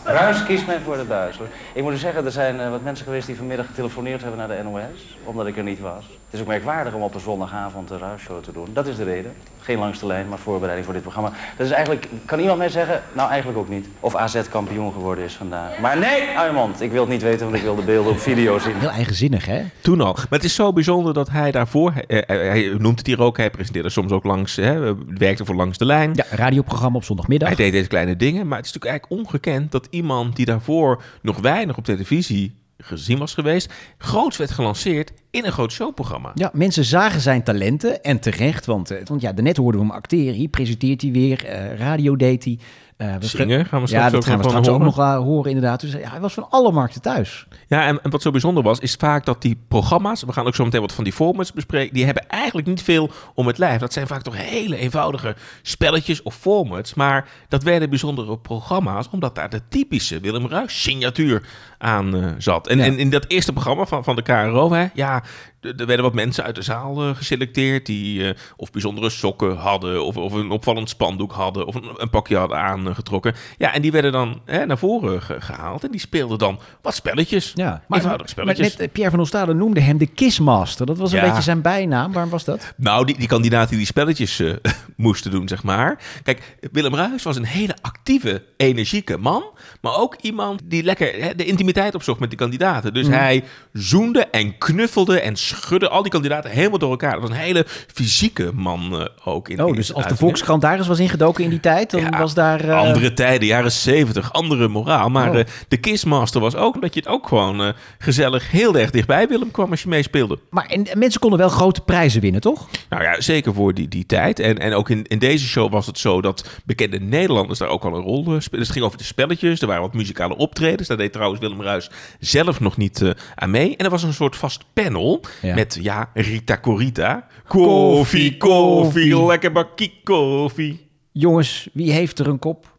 Ruis 0.05 0.45
kiest 0.45 0.67
men 0.67 0.81
voor 0.81 0.97
de 0.97 1.05
hoor. 1.39 1.49
Ik 1.73 1.83
moet 1.83 1.93
u 1.93 1.97
zeggen, 1.97 2.25
er 2.25 2.33
zijn 2.33 2.61
eh, 2.61 2.71
wat 2.71 2.83
mensen 2.83 3.05
geweest 3.05 3.27
die 3.27 3.37
vanmiddag 3.37 3.67
getelefoneerd 3.67 4.23
hebben 4.23 4.39
naar 4.39 4.57
de 4.57 4.63
NOS, 4.63 5.17
omdat 5.25 5.47
ik 5.47 5.57
er 5.57 5.63
niet 5.63 5.81
was. 5.81 6.18
Het 6.29 6.37
is 6.37 6.43
ook 6.43 6.53
merkwaardig 6.53 6.95
om 6.95 7.03
op 7.03 7.15
een 7.15 7.21
zondagavond 7.21 7.91
een 7.91 7.99
ruisshow 7.99 8.43
te 8.43 8.53
doen. 8.53 8.67
Dat 8.73 8.87
is 8.87 8.97
de 8.97 9.05
reden. 9.05 9.33
Geen 9.61 9.79
langste 9.79 10.07
lijn, 10.07 10.29
maar 10.29 10.39
voorbereiding 10.39 10.85
voor 10.85 10.95
dit 10.95 11.03
programma. 11.03 11.33
Dat 11.57 11.67
is 11.67 11.73
eigenlijk, 11.73 12.09
kan 12.25 12.39
iemand 12.39 12.59
mij 12.59 12.69
zeggen? 12.69 13.03
Nou, 13.13 13.29
eigenlijk 13.29 13.59
ook 13.59 13.69
niet. 13.69 13.89
Of 14.01 14.15
AZ 14.15 14.49
kampioen 14.49 14.93
geworden 14.93 15.25
is 15.25 15.35
vandaag. 15.35 15.79
Maar 15.79 15.99
nee, 15.99 16.53
mond. 16.53 16.81
Ik 16.81 16.91
wil 16.91 17.01
het 17.01 17.11
niet 17.11 17.23
weten, 17.23 17.45
want 17.45 17.57
ik 17.57 17.63
wil 17.63 17.77
de 17.77 17.83
beelden 17.83 18.13
op 18.13 18.19
video 18.19 18.59
zien. 18.59 18.75
Heel 18.77 18.91
eigenzinnig, 18.91 19.47
hè? 19.47 19.63
Toen 19.81 20.01
al. 20.01 20.13
Maar 20.13 20.27
het 20.29 20.45
is 20.45 20.55
zo 20.55 20.73
bijzonder 20.73 21.15
dat 21.15 21.31
hij 21.31 21.51
daarvoor... 21.51 21.93
eh, 22.07 22.19
eh, 22.19 22.25
hij 22.27 22.75
noemt 22.79 22.99
het 22.99 23.07
hier 23.07 23.21
ook, 23.21 23.37
hij 23.37 23.51
presenteerde 23.51 23.91
soms 23.91 24.13
ook 24.13 24.25
langs... 24.25 24.57
Hè, 24.57 24.95
werkte 25.07 25.45
voor 25.45 25.55
langs 25.55 25.79
de 25.79 25.85
lijn. 25.85 26.11
Ja, 26.15 26.25
radioprogramma 26.31 26.97
op 26.97 27.05
zondagmiddag. 27.05 27.49
Hij 27.49 27.57
deed 27.57 27.73
deze 27.73 27.89
kleine 27.89 28.17
dingen, 28.17 28.49
maar 28.49 28.59
het 28.59 28.67
is 28.67 28.73
natuurlijk 28.73 29.01
eigenlijk 29.01 29.21
ongekend 29.23 29.73
dat 29.73 29.87
iemand 29.91 30.37
die 30.37 30.47
daarvoor 30.47 31.03
nog 31.23 31.41
weinig 31.41 31.77
op 31.77 31.85
televisie 31.85 32.57
gezien 32.79 33.19
was 33.19 33.35
geweest, 33.35 33.73
groots 33.99 34.37
werd 34.37 34.51
gelanceerd 34.51 35.13
in 35.31 35.45
een 35.45 35.53
groot 35.53 35.73
showprogramma. 35.73 36.31
Ja, 36.35 36.51
mensen 36.53 36.85
zagen 36.85 37.21
zijn 37.21 37.43
talenten 37.43 38.03
en 38.03 38.21
terecht, 38.21 38.67
want, 38.67 38.91
eh, 38.91 38.99
want 39.05 39.21
ja, 39.21 39.33
daarnet 39.33 39.57
hoorden 39.57 39.81
we 39.81 39.87
hem 39.87 39.97
acteren. 39.97 40.35
Hier 40.35 40.49
presenteert 40.49 41.03
hij 41.03 41.11
weer, 41.13 41.45
eh, 41.45 41.77
radio 41.79 42.17
deed 42.17 42.45
hij. 42.45 42.59
Eh, 42.97 43.15
we 43.17 43.27
Zingen 43.27 43.67
gaan 43.67 43.81
we 43.81 43.87
straks 43.87 44.05
ja, 44.05 44.11
dat 44.11 44.15
ook 44.21 44.25
gaan 44.25 44.39
we 44.39 44.49
straks 44.49 44.69
ook 44.69 44.83
nog 44.83 44.97
horen. 44.97 45.51
inderdaad. 45.51 45.81
Dus 45.81 45.93
ja, 45.93 46.11
hij 46.11 46.21
was 46.21 46.35
van 46.35 46.47
alle 46.51 46.73
markten 46.73 47.03
thuis. 47.03 47.47
Ja, 47.67 47.87
en, 47.87 48.03
en 48.03 48.11
wat 48.11 48.23
zo 48.23 48.31
bijzonder 48.31 48.63
was, 48.63 48.79
is 48.79 48.95
vaak 48.95 49.25
dat 49.25 49.43
die 49.43 49.59
programma's, 49.69 50.23
we 50.23 50.33
gaan 50.33 50.47
ook 50.47 50.55
zo 50.55 50.65
meteen 50.65 50.81
wat 50.81 50.93
van 50.93 51.05
die 51.05 51.13
formats 51.13 51.53
bespreken, 51.53 51.95
die 51.95 52.05
hebben 52.05 52.29
eigenlijk 52.29 52.67
niet 52.67 52.83
veel 52.83 53.11
om 53.35 53.47
het 53.47 53.59
lijf. 53.59 53.81
Dat 53.81 53.93
zijn 53.93 54.07
vaak 54.07 54.23
toch 54.23 54.37
hele 54.37 54.77
eenvoudige 54.77 55.37
spelletjes 55.63 56.23
of 56.23 56.35
formats, 56.35 56.95
maar 56.95 57.29
dat 57.49 57.63
werden 57.63 57.89
bijzondere 57.91 58.39
programma's, 58.39 59.09
omdat 59.11 59.35
daar 59.35 59.51
de 59.51 59.61
typische 59.69 60.21
Willem 60.21 60.47
Ruijs 60.47 60.83
signatuur 60.83 61.43
aan 61.79 62.35
zat. 62.39 62.67
En, 62.67 62.79
Ja. 62.79 62.85
en 62.85 62.99
in 62.99 63.11
dat 63.11 63.25
eerste 63.29 63.53
programma 63.53 63.85
van, 63.87 64.05
van 64.05 64.17
de 64.17 64.23
KRO, 64.23 64.73
hè, 64.73 64.87
ja, 64.95 65.18
ja, 65.19 65.23
er 65.61 65.87
werden 65.87 66.03
wat 66.05 66.15
mensen 66.15 66.45
uit 66.45 66.55
de 66.55 66.63
zaal 66.63 67.03
eh, 67.09 67.15
geselecteerd 67.17 67.87
die 67.87 68.25
eh, 68.29 68.35
of 68.57 68.71
bijzondere 68.71 69.11
sokken 69.11 69.57
hadden, 69.57 70.05
of, 70.05 70.17
of 70.17 70.33
een 70.33 70.51
opvallend 70.51 70.89
spandoek 70.89 71.33
hadden, 71.33 71.67
of 71.67 71.75
een, 71.75 71.91
een 71.97 72.11
pakje 72.11 72.37
hadden 72.37 72.59
aangetrokken. 72.59 73.35
Ja, 73.59 73.73
en 73.75 73.83
die 73.83 73.93
werden 73.93 74.13
dan 74.13 74.41
hè, 74.45 74.67
naar 74.67 74.79
voren 74.79 75.23
ge- 75.23 75.41
gehaald 75.41 75.85
en 75.85 75.91
die 75.91 76.01
speelden 76.01 76.39
dan 76.39 76.59
wat 76.83 76.95
spelletjes. 76.95 77.53
Ja, 77.55 77.83
Eenvoudige 77.89 78.29
spelletjes. 78.31 78.59
Maar 78.69 78.77
net, 78.79 78.87
eh, 78.87 78.93
Pierre 78.93 79.11
van 79.11 79.21
Ostade 79.21 79.55
noemde 79.55 79.81
hem 79.81 79.99
de 79.99 80.07
Kissmaster. 80.07 80.87
Dat 80.87 80.99
was 80.99 81.13
een 81.13 81.19
Ja. 81.19 81.27
beetje 81.27 81.43
zijn 81.43 81.63
bijnaam. 81.63 82.13
Waarom 82.13 82.31
was 82.31 82.45
dat? 82.45 82.73
Nou, 82.77 83.05
die, 83.07 83.19
die 83.19 83.29
kandidaten 83.29 83.69
die 83.69 83.79
die 83.79 83.87
spelletjes 83.87 84.43
moesten 84.97 85.31
doen, 85.31 85.49
zeg 85.49 85.63
maar. 85.63 85.99
Kijk, 86.23 86.57
Willem 86.73 86.95
Ruijs 86.95 87.23
was 87.23 87.37
een 87.37 87.45
hele 87.45 87.77
actieve, 87.81 88.45
energieke 88.57 89.17
man. 89.17 89.45
Maar 89.81 89.97
ook 89.97 90.17
iemand 90.21 90.61
die 90.65 90.83
lekker 90.83 91.23
hè, 91.23 91.35
de 91.35 91.45
intimiteit 91.45 91.95
opzocht 91.95 92.21
met 92.21 92.29
die 92.29 92.39
kandidaten. 92.39 92.95
Dus 92.95 93.07
hij 93.07 93.45
zoende 93.73 94.27
en 94.27 94.59
knuffelde 94.59 95.21
en 95.21 95.37
schudde 95.49 95.89
al 95.89 96.03
die 96.03 96.11
kandidaten 96.11 96.51
helemaal 96.51 96.79
door 96.79 96.91
elkaar. 96.91 97.13
Dat 97.13 97.21
was 97.21 97.31
een 97.31 97.37
hele 97.37 97.65
fysieke 97.95 98.51
man 98.55 99.01
eh, 99.01 99.07
ook. 99.25 99.49
In, 99.49 99.63
Oh, 99.63 99.69
in 99.69 99.75
dus 99.75 99.95
als 99.95 100.07
de. 100.07 100.17
Volkskrant 100.17 100.63
daar 100.63 100.79
eens 100.79 100.87
was 100.87 100.99
ingedoken 100.99 101.45
in 101.45 101.51
die 101.51 101.61
tijd, 101.61 101.91
dan 101.91 102.01
Ja, 102.01 102.19
was 102.19 102.35
daar... 102.35 102.61
eh, 102.69 102.79
Andere 102.79 103.15
tijden, 103.15 103.47
jaren 103.49 103.73
zeventig, 103.73 104.33
andere 104.33 104.69
moraal. 104.69 105.09
Maar 105.09 105.31
Oh. 105.31 105.39
eh, 105.39 105.47
de 105.69 105.77
Kissmaster 105.77 106.41
was 106.41 106.55
ook 106.55 106.81
dat 106.81 106.95
je 106.95 107.01
het 107.01 107.09
ook 107.09 107.29
gewoon 107.29 107.73
gezellig 107.99 108.51
heel 108.51 108.77
erg 108.77 108.91
dichtbij 108.91 109.29
Willem 109.29 109.51
kwam 109.51 109.71
als 109.71 109.83
je 109.83 109.89
meespeelde. 109.89 110.39
Maar 110.51 110.67
en, 110.67 110.87
en 110.87 110.99
mensen 110.99 111.21
konden 111.21 111.39
wel 111.39 111.49
grote 111.49 111.81
prijzen 111.81 112.21
winnen, 112.21 112.41
toch? 112.41 112.69
Nou 112.89 113.03
ja, 113.03 113.21
zeker 113.21 113.55
voor 113.55 113.75
die, 113.75 113.89
die 113.89 114.07
tijd. 114.07 114.39
En, 114.41 114.59
en 114.59 114.73
ook 114.75 114.91
in, 114.91 115.05
in 115.07 115.19
deze 115.19 115.47
show 115.47 115.73
was 115.73 115.87
het 115.87 115.99
zo 115.99 116.21
dat 116.21 116.49
bekende 116.65 117.01
Nederlanders 117.01 117.59
daar 117.59 117.69
ook 117.69 117.85
al 117.85 117.95
een 117.95 118.03
rol. 118.03 118.25
Dus 118.25 118.49
het 118.51 118.71
ging 118.71 118.85
over 118.85 118.99
de 118.99 119.05
spelletjes. 119.05 119.61
Er 119.61 119.67
waren 119.67 119.83
wat 119.83 119.95
muzikale 119.95 120.37
optredens. 120.37 120.89
Daar 120.89 120.97
deed 120.97 121.13
trouwens 121.13 121.41
Willem 121.41 121.63
Ruis 121.63 121.91
zelf 122.21 122.61
nog 122.61 122.77
niet 122.77 123.13
aan 123.35 123.51
mee. 123.51 123.77
En 123.77 123.85
er 123.85 123.91
was 123.91 124.03
een 124.03 124.13
soort 124.15 124.37
vast 124.37 124.65
panel. 124.73 125.21
Ja. 125.43 125.55
Met, 125.55 125.79
ja, 125.83 126.11
Rita 126.15 126.59
Corita. 126.59 127.27
Koffie, 127.47 128.37
koffie, 128.37 129.27
lekker 129.27 129.53
bakkie 129.53 130.01
koffie. 130.05 130.87
Jongens, 131.13 131.69
wie 131.73 131.93
heeft 131.93 132.19
er 132.19 132.27
een 132.29 132.39
kop? 132.39 132.79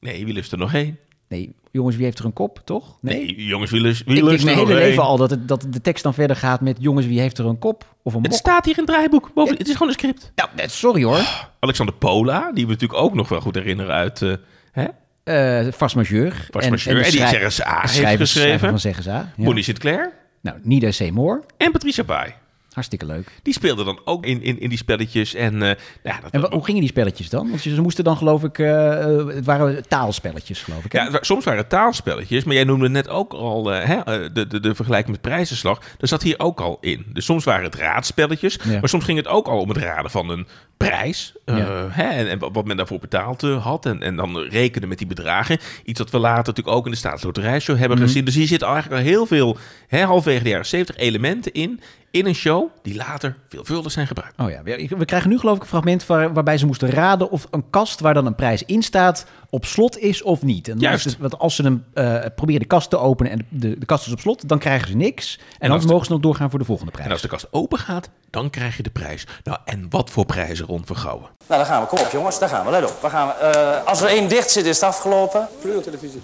Nee, 0.00 0.24
wie 0.24 0.34
lust 0.34 0.52
er 0.52 0.58
nog 0.58 0.74
één? 0.74 0.98
Nee, 1.28 1.54
jongens, 1.70 1.96
wie 1.96 2.04
heeft 2.04 2.18
er 2.18 2.24
een 2.24 2.32
kop, 2.32 2.60
toch? 2.64 2.98
Nee, 3.00 3.44
jongens, 3.46 3.70
wie 3.70 3.80
lust, 3.80 4.04
wie 4.04 4.08
Ik 4.16 4.20
denk 4.20 4.30
lust 4.32 4.46
er 4.46 4.54
mijn 4.54 4.66
hele 4.66 4.78
leven 4.80 5.02
al 5.02 5.16
dat, 5.16 5.30
het, 5.30 5.48
dat 5.48 5.66
de 5.70 5.80
tekst 5.80 6.02
dan 6.02 6.14
verder 6.14 6.36
gaat 6.36 6.60
met... 6.60 6.76
jongens, 6.80 7.06
wie 7.06 7.20
heeft 7.20 7.38
er 7.38 7.46
een 7.46 7.58
kop? 7.58 7.94
Of 8.02 8.14
een 8.14 8.20
Het 8.22 8.30
mok? 8.30 8.38
staat 8.40 8.64
hier 8.64 8.74
in 8.78 8.82
het 8.84 8.92
draaiboek. 8.92 9.30
Boven, 9.34 9.56
Het 9.56 9.66
is 9.66 9.72
gewoon 9.72 9.88
een 9.88 9.94
script. 9.94 10.32
Nou, 10.34 10.48
nee, 10.56 10.68
sorry 10.68 11.02
hoor. 11.04 11.48
Alexander 11.60 11.94
Pola, 11.94 12.52
die 12.52 12.64
we 12.66 12.72
natuurlijk 12.72 13.00
ook 13.00 13.14
nog 13.14 13.28
wel 13.28 13.40
goed 13.40 13.54
herinneren 13.54 13.94
uit... 13.94 14.22
eh, 14.22 14.32
hè? 14.72 14.86
Eh 15.24 15.72
Vast 15.72 15.96
Majeur. 15.96 16.46
Vast 16.50 16.70
Majeur. 16.70 16.96
En 16.96 17.02
die 17.02 17.10
schrij- 17.12 17.28
Zeggen 17.28 17.52
Ze 17.52 17.66
A 17.66 17.80
heeft 17.88 18.16
geschreven. 18.16 18.68
van 18.68 18.78
Zeggen 18.78 19.02
Ze 19.02 19.10
A. 19.10 19.32
Ja. 19.36 19.44
Bonnie 19.44 19.64
Sinclair 19.64 20.12
Nou, 20.40 20.58
Nida 20.62 20.90
Seymour. 20.90 21.40
en 21.56 21.72
Patricia 21.72 22.02
Pai. 22.04 22.34
Hartstikke 22.72 23.06
leuk. 23.06 23.28
Die 23.42 23.52
speelden 23.54 23.84
dan 23.84 24.00
ook 24.04 24.26
in, 24.26 24.42
in, 24.42 24.60
in 24.60 24.68
die 24.68 24.78
spelletjes. 24.78 25.34
En, 25.34 25.62
eh, 25.62 25.68
ja, 26.02 26.20
dat, 26.22 26.30
En 26.30 26.40
wa- 26.40 26.50
hoe 26.50 26.64
gingen 26.64 26.80
die 26.80 26.90
spelletjes 26.90 27.28
dan? 27.30 27.48
Want 27.48 27.60
ze 27.60 27.80
moesten 27.80 28.04
dan 28.04 28.16
geloof 28.16 28.44
ik... 28.44 28.58
eh, 28.58 29.02
eh, 29.18 29.26
het 29.26 29.44
waren 29.44 29.88
taalspelletjes 29.88 30.62
geloof 30.62 30.84
ik. 30.84 30.92
hè? 30.92 31.00
ja, 31.02 31.18
soms 31.20 31.44
waren 31.44 31.60
het 31.60 31.68
taalspelletjes, 31.68 32.44
maar 32.44 32.54
jij 32.54 32.64
noemde 32.64 32.88
net 32.88 33.08
ook 33.08 33.32
al 33.32 33.66
hè, 33.66 34.32
de, 34.32 34.46
de, 34.46 34.60
de 34.60 34.74
vergelijking 34.74 35.10
met 35.12 35.20
prijzenslag. 35.20 35.80
Dat 35.98 36.08
zat 36.08 36.22
hier 36.22 36.38
ook 36.38 36.60
al 36.60 36.78
in. 36.80 37.06
Dus 37.12 37.24
soms 37.24 37.44
waren 37.44 37.64
het 37.64 37.74
raadspelletjes, 37.74 38.58
Ja. 38.64 38.80
maar 38.80 38.88
soms 38.88 39.04
ging 39.04 39.18
het 39.18 39.28
ook 39.28 39.46
al 39.48 39.60
om 39.60 39.68
het 39.68 39.78
raden 39.78 40.10
van 40.10 40.30
een 40.30 40.46
prijs. 40.88 41.34
eh, 41.44 41.56
hè, 41.88 42.02
en, 42.08 42.28
en 42.28 42.52
wat 42.52 42.64
men 42.64 42.76
daarvoor 42.76 42.98
betaald 42.98 43.42
eh, 43.42 43.64
had. 43.64 43.86
En, 43.86 44.02
en 44.02 44.16
dan 44.16 44.38
rekenen 44.38 44.88
met 44.88 44.98
die 44.98 45.06
bedragen. 45.06 45.58
Iets 45.84 45.98
wat 45.98 46.10
we 46.10 46.18
later 46.18 46.44
natuurlijk 46.46 46.76
ook 46.76 46.84
in 46.84 46.90
de 46.90 46.96
staatsloterijshow 46.96 47.78
hebben 47.78 47.96
Mhm. 47.98 48.06
gezien. 48.06 48.24
Dus 48.24 48.34
hier 48.34 48.46
zitten 48.46 48.68
eigenlijk 48.68 49.00
al 49.02 49.08
heel 49.08 49.26
veel, 49.26 49.56
hè, 49.88 50.04
halverwege 50.04 50.42
de 50.42 50.48
jaren 50.48 50.66
70, 50.66 50.96
elementen 50.96 51.52
in. 51.52 51.80
In 52.10 52.26
een 52.26 52.34
show 52.34 52.68
die 52.82 52.94
later 52.96 53.36
veelvuldig 53.48 53.92
zijn 53.92 54.06
gebruikt. 54.06 54.38
Oh 54.40 54.50
ja, 54.50 54.62
we 54.62 54.88
we 54.98 55.04
krijgen 55.04 55.30
nu 55.30 55.38
geloof 55.38 55.56
ik 55.56 55.62
een 55.62 55.68
fragment 55.68 56.06
waar, 56.06 56.32
waarbij 56.32 56.58
ze 56.58 56.66
moesten 56.66 56.90
raden 56.90 57.30
of 57.30 57.46
een 57.50 57.64
kast 57.70 58.00
waar 58.00 58.14
dan 58.14 58.26
een 58.26 58.34
prijs 58.34 58.62
in 58.64 58.82
staat 58.82 59.26
op 59.50 59.64
slot 59.64 59.98
is 59.98 60.22
of 60.22 60.42
niet. 60.42 60.68
En 60.68 60.78
Juist. 60.78 61.04
het- 61.04 61.18
want 61.18 61.38
als 61.38 61.54
ze 61.54 61.62
hem 61.62 61.84
eh, 61.94 62.16
proberen 62.34 62.60
de 62.60 62.66
kast 62.66 62.90
te 62.90 62.98
openen 62.98 63.32
en 63.32 63.46
de, 63.48 63.78
de 63.78 63.86
kast 63.86 64.06
is 64.06 64.12
op 64.12 64.20
slot, 64.20 64.48
dan 64.48 64.58
krijgen 64.58 64.88
ze 64.88 64.96
niks. 64.96 65.38
En, 65.58 65.70
als 65.70 65.78
dan 65.78 65.86
de- 65.86 65.92
mogen 65.92 66.06
ze 66.06 66.12
nog 66.12 66.20
doorgaan 66.20 66.50
voor 66.50 66.58
de 66.58 66.64
volgende 66.64 66.90
prijs. 66.92 67.06
En 67.06 67.12
als 67.12 67.22
de 67.22 67.28
kast 67.28 67.46
open 67.50 67.78
gaat, 67.78 68.08
dan 68.30 68.50
krijg 68.50 68.76
je 68.76 68.82
de 68.82 68.90
prijs. 68.90 69.26
Nou, 69.44 69.58
en 69.64 69.86
wat 69.90 70.10
voor 70.10 70.26
prijzen 70.26 70.66
rond 70.66 70.86
Vergouwen? 70.86 71.28
Nou, 71.46 71.60
daar 71.62 71.70
gaan 71.70 71.80
we. 71.82 71.86
Kom 71.88 71.98
op, 71.98 72.10
jongens. 72.12 72.38
Daar 72.38 72.48
gaan 72.48 72.64
we. 72.64 72.70
Let 72.70 72.84
op. 72.84 72.96
Waar 73.00 73.10
gaan 73.10 73.26
we? 73.28 73.32
Eh, 73.34 73.86
als 73.86 74.00
er 74.00 74.08
één 74.08 74.28
dicht 74.28 74.50
zit, 74.50 74.64
is 74.66 74.74
het 74.74 74.84
afgelopen. 74.84 75.48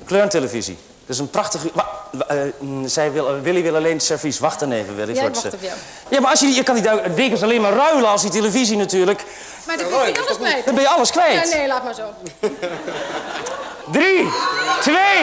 Kleurentelevisie. 0.05 0.77
Dat 1.07 1.15
is 1.15 1.19
een 1.21 1.31
prachtige... 1.31 1.71
Eh, 2.29 2.37
mm, 2.61 2.89
zij 2.89 3.13
wil, 3.13 3.41
Willy 3.41 3.63
wil 3.63 3.77
alleen 3.77 3.93
het 3.93 4.03
servies. 4.03 4.39
Wacht 4.39 4.61
dan 4.61 4.73
even, 4.73 4.97
Willy. 4.97 5.15
Ja, 5.15 5.21
voor 5.21 5.29
ik 5.29 5.35
het 5.35 5.43
wacht 5.43 5.55
op 5.55 5.61
jou. 5.63 5.75
Ja, 6.11 6.21
maar 6.21 6.31
als 6.31 6.41
je, 6.41 6.47
je 6.47 6.63
kan 6.63 6.75
die 6.75 6.85
dekens 7.15 7.43
alleen 7.43 7.61
maar 7.61 7.73
ruilen 7.73 8.09
als 8.11 8.23
die 8.23 8.31
televisie 8.31 8.77
natuurlijk. 8.77 9.25
Maar 9.67 9.77
dan 9.77 9.87
ben 9.89 10.13
je 10.13 10.19
alles 10.21 10.37
kwijt. 10.39 10.65
Dan 10.65 10.75
ben 10.75 10.83
je 10.83 10.89
alles 10.89 11.11
kwijt. 11.11 11.49
Ja, 11.51 11.57
nee, 11.57 11.67
laat 11.67 11.85
maar 11.85 11.95
zo. 11.95 12.03
Drie, 13.93 14.29
twee, 14.81 15.23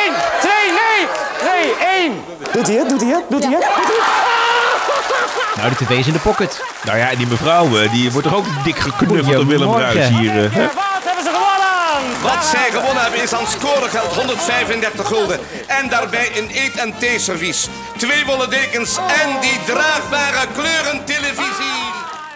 één, 0.00 0.14
twee, 0.40 0.66
nee, 0.80 1.06
nee, 1.44 1.74
één. 1.86 2.24
Doet 2.52 2.66
hij 2.66 2.76
het? 2.76 2.88
Doet 2.88 3.00
hij 3.00 3.10
het? 3.10 3.22
Doet 3.28 3.44
hij 3.44 3.52
het? 3.52 3.62
Doet 3.76 3.86
hij 3.86 3.96
het? 3.96 5.56
Nou, 5.56 5.68
de 5.70 5.84
tv 5.84 5.90
is 5.98 6.06
in 6.06 6.12
de 6.12 6.18
pocket. 6.18 6.60
Nou 6.84 6.98
ja, 6.98 7.10
en 7.10 7.16
die 7.16 7.26
mevrouw, 7.26 7.78
eh, 7.78 7.90
die 7.92 8.12
wordt 8.12 8.28
toch 8.28 8.36
ook 8.36 8.46
dik 8.64 8.78
geknuffeld 8.78 9.34
door 9.36 9.46
Willem. 9.46 9.74
Ruijs 9.78 10.08
hier. 10.08 10.44
eh, 10.44 10.52
hè? 10.52 10.62
Wat 10.66 11.04
hebben 11.04 11.24
ze 11.24 11.30
gewonnen? 11.30 12.22
Wat 12.22 12.44
zij 12.44 12.70
gewonnen 12.70 13.02
hebben 13.02 13.22
is 13.22 13.32
aan 13.34 13.46
scoregeld 13.46 14.14
135 14.14 15.06
gulden. 15.06 15.40
En 15.66 15.88
daarbij 15.88 16.30
een 16.36 16.50
eet- 16.54 16.76
en 16.76 16.98
theeservies. 16.98 17.68
Twee 17.96 18.24
wollen 18.26 18.50
dekens 18.50 18.96
en 18.96 19.40
die 19.40 19.60
draagbare 19.66 20.46
kleurentelevisie. 20.54 21.85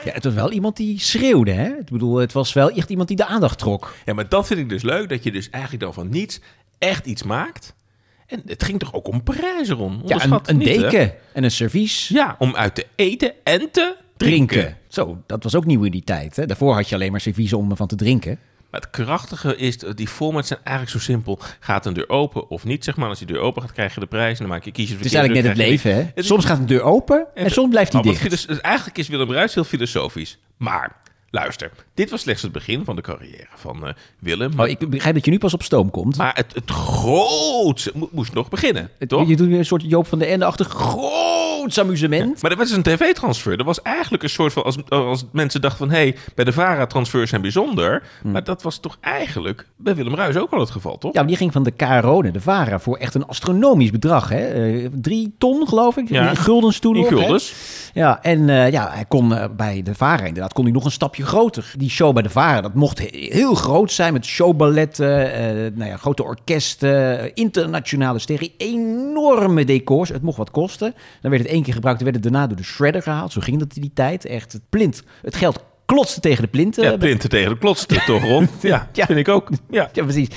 Ja, 0.05 0.13
het 0.13 0.25
was 0.25 0.35
wel 0.35 0.53
iemand 0.53 0.77
die 0.77 1.01
schreeuwde, 1.01 1.53
hè? 1.53 1.67
Ik 1.69 1.91
bedoel, 1.91 2.17
het 2.17 2.33
was 2.33 2.53
wel 2.53 2.71
echt 2.71 2.91
iemand 2.91 3.09
die 3.09 3.17
de 3.17 3.27
aandacht 3.27 3.59
trok. 3.59 3.95
Ja, 4.05 4.15
maar 4.15 4.29
dat 4.29 4.47
vind 4.47 4.61
ik 4.61 4.69
dus 4.69 4.83
leuk, 4.83 5.09
dat 5.09 5.23
je 5.23 5.33
dus 5.33 5.51
eigenlijk 5.51 5.83
dan 5.83 5.95
van 5.95 6.09
niets 6.09 6.41
echt 6.79 7.07
iets 7.07 7.23
maakt. 7.23 7.75
En 8.27 8.43
het 8.47 8.63
ging 8.65 8.79
toch 8.79 8.95
ook 8.95 9.09
om 9.09 9.23
prijzen, 9.23 9.77
Ron? 9.77 9.91
Ja, 9.93 9.97
een, 9.97 10.03
Onderschat 10.03 10.49
een 10.49 10.57
niet, 10.57 10.69
hè? 10.69 10.75
deken 10.81 11.13
en 11.33 11.45
een 11.45 11.51
servies. 11.51 12.09
Ja, 12.09 12.37
om 12.39 12.57
uit 12.57 12.75
te 12.75 12.87
eten 12.97 13.33
en 13.45 13.71
te 13.71 13.97
Drinken. 14.17 14.57
drinken. 14.57 14.77
Zo, 14.89 15.23
dat 15.27 15.43
was 15.43 15.55
ook 15.55 15.65
nieuw 15.65 15.83
in 15.85 15.91
die 15.91 16.05
tijd. 16.05 16.37
Hè? 16.37 16.47
Daarvoor 16.47 16.75
had 16.75 16.89
je 16.89 16.95
alleen 16.95 17.11
maar 17.11 17.21
servies 17.21 17.53
om 17.53 17.71
ervan 17.71 17.87
te 17.87 17.97
drinken. 17.97 18.39
Maar 18.71 18.81
het 18.81 18.91
krachtige 18.91 19.57
is, 19.57 19.79
die 19.79 20.09
formats 20.09 20.49
zijn 20.49 20.61
eigenlijk 20.63 20.97
zo 20.97 21.03
simpel. 21.13 21.39
Gaat 21.61 21.87
een 21.87 21.93
deur 21.93 22.09
open 22.09 22.49
of 22.51 22.65
niet, 22.65 22.85
zeg 22.85 22.97
maar. 22.97 23.09
Als 23.09 23.19
die 23.19 23.27
deur 23.27 23.39
open 23.41 23.63
gaat, 23.63 23.73
krijg 23.73 23.95
je 23.95 24.01
de 24.01 24.07
prijs. 24.07 24.33
En 24.39 24.45
dan 24.45 24.49
maak 24.55 24.65
je 24.65 24.71
kies 24.73 24.89
je 24.89 24.97
Het 24.97 25.05
is 25.05 25.15
eigenlijk 25.15 25.47
net 25.47 25.57
het 25.57 25.67
leven, 25.69 25.95
hè? 26.15 26.23
Soms 26.23 26.45
gaat 26.45 26.59
een 26.59 26.67
deur 26.67 26.83
open 26.83 27.27
en 27.35 27.51
soms 27.51 27.71
blijft 27.71 27.91
die 27.93 28.01
Oh, 28.01 28.07
dicht. 28.07 28.21
filos- 28.21 28.47
dus 28.47 28.61
eigenlijk 28.61 28.99
is 28.99 29.09
Willem 29.09 29.33
Ruijs 29.33 29.55
heel 29.55 29.65
filosofisch. 29.65 30.39
Maar, 30.57 30.97
luister. 31.31 31.71
Dit 31.95 32.11
was 32.11 32.21
slechts 32.21 32.43
het 32.43 32.53
begin 32.53 32.85
van 32.85 32.97
de 32.97 33.03
carrière 33.03 33.47
van 33.55 33.87
eh, 33.87 33.93
Willem. 34.19 34.61
Oh, 34.61 34.69
ik 34.69 34.91
begrijp 34.91 35.15
dat 35.15 35.25
je 35.25 35.31
nu 35.31 35.39
pas 35.39 35.55
op 35.55 35.63
stoom 35.63 35.91
komt. 35.91 36.17
Maar 36.17 36.35
het, 36.35 36.55
het 36.55 36.71
grootste 36.71 37.93
mo- 37.95 38.09
moest 38.13 38.33
nog 38.33 38.49
beginnen, 38.49 38.91
Het- 38.99 39.09
toch? 39.09 39.29
Je 39.29 39.37
doet 39.37 39.49
weer 39.49 39.59
een 39.59 39.65
soort 39.65 39.83
Joop 39.87 40.07
van 40.07 40.19
de 40.19 40.27
Ende-achtig 40.27 40.69
groots 41.61 41.79
amusement. 41.79 42.43
Maar 42.43 42.51
dat 42.51 42.59
was 42.59 42.71
een 42.71 42.83
tv-transfer. 42.83 43.57
Dat 43.57 43.67
was 43.67 43.83
eigenlijk 43.83 44.23
een 44.23 44.31
soort 44.31 44.53
van... 44.53 44.65
Als, 44.65 44.77
als 44.89 45.25
mensen 45.33 45.61
dachten 45.61 45.79
van... 45.79 45.97
hé, 45.97 46.03
hey, 46.03 46.17
bij 46.35 46.45
de 46.45 46.53
VARA-transfers 46.53 47.31
zijn 47.31 47.43
bijzonder. 47.43 48.03
Maar 48.23 48.45
dat 48.45 48.63
was 48.63 48.79
toch 48.79 48.97
eigenlijk 49.01 49.67
bij 49.77 49.95
Willem 49.95 50.15
Ruijs 50.15 50.37
ook 50.37 50.51
al 50.53 50.61
het 50.61 50.71
geval, 50.71 50.99
toch? 50.99 51.13
Ja, 51.13 51.19
maar 51.19 51.29
die 51.29 51.37
ging 51.37 51.53
van 51.53 51.63
de 51.63 51.71
KRO 51.71 52.21
naar 52.23 52.33
de 52.33 52.41
VARA 52.41 52.79
voor 52.79 52.97
echt 52.97 53.15
een 53.15 53.27
astronomisch 53.27 53.91
bedrag. 53.91 54.29
Hè? 54.29 54.47
Eh, 54.47 54.89
drie 55.01 55.35
ton, 55.39 55.69
geloof 55.69 55.97
ik. 55.97 56.09
Ja. 56.09 56.31
In 56.31 56.37
guldens 56.37 56.79
toen 56.79 56.97
In 56.97 57.05
guldens. 57.05 57.55
Ja, 57.95 58.23
en 58.23 58.49
eh, 58.49 58.71
ja, 58.71 58.91
hij 58.93 59.05
kon 59.05 59.35
eh, 59.35 59.45
bij 59.57 59.83
de 59.83 59.95
VARA 59.95 60.25
inderdaad 60.25 60.53
kon 60.53 60.65
hij 60.65 60.73
nog 60.73 60.85
een 60.85 60.91
stapje 60.91 61.25
groter. 61.27 61.73
Die 61.77 61.91
show 61.91 62.13
bij 62.13 62.23
de 62.23 62.31
VARA, 62.31 62.61
dat 62.61 62.75
mocht 62.75 62.99
he- 62.99 63.29
heel 63.31 63.55
groot 63.55 63.93
zijn 63.93 64.13
met 64.13 64.25
showballetten, 64.25 65.09
nou 65.75 65.91
ja, 65.91 65.97
grote 65.97 66.23
orkesten, 66.23 67.35
internationale 67.35 68.19
sterren, 68.19 68.51
enorme 68.57 69.65
decors. 69.65 70.09
Het 70.09 70.23
mocht 70.23 70.37
wat 70.39 70.51
kosten. 70.51 70.95
Dan 71.21 71.31
werd 71.31 71.43
het 71.43 71.50
één 71.51 71.63
keer 71.63 71.75
gebruikt, 71.75 72.01
dan 72.01 72.11
werd 72.13 72.25
het 72.25 72.33
daarna 72.33 72.47
door 72.49 72.57
de 72.57 72.65
shredder 72.65 73.03
gehaald. 73.03 73.33
Zo 73.33 73.41
ging 73.41 73.59
dat 73.59 73.75
in 73.75 73.81
die 73.83 73.91
tijd. 73.95 74.25
Echt, 74.27 74.53
het 74.53 74.63
plint, 74.69 75.03
het 75.23 75.37
geld 75.37 75.65
klotste 75.85 76.21
tegen 76.21 76.43
de 76.43 76.49
plinten. 76.49 76.85
Ja, 76.85 76.97
plinten 76.97 77.29
tegen 77.29 77.51
de 77.51 77.59
klotste, 77.59 78.03
toch, 78.07 78.23
Ron? 78.25 78.49
Ja, 78.61 78.89
Ja. 78.93 79.07
vind 79.07 79.19
ik 79.19 79.29
ook. 79.29 79.49
Ja. 79.71 79.89
Ja, 79.93 80.03
precies. 80.03 80.29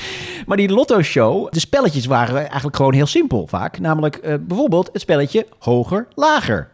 Maar 0.46 0.58
die 0.58 0.70
Lotto-show, 0.70 1.52
de 1.52 1.60
spelletjes 1.60 2.06
waren 2.06 2.38
eigenlijk 2.48 2.76
gewoon 2.76 2.94
heel 2.94 3.06
simpel 3.06 3.48
vaak. 3.48 3.80
Namelijk 3.80 4.16
eh, 4.16 4.34
bijvoorbeeld 4.42 4.90
het 4.94 5.02
spelletje 5.02 5.48
hoger, 5.60 6.08
lager. 6.16 6.70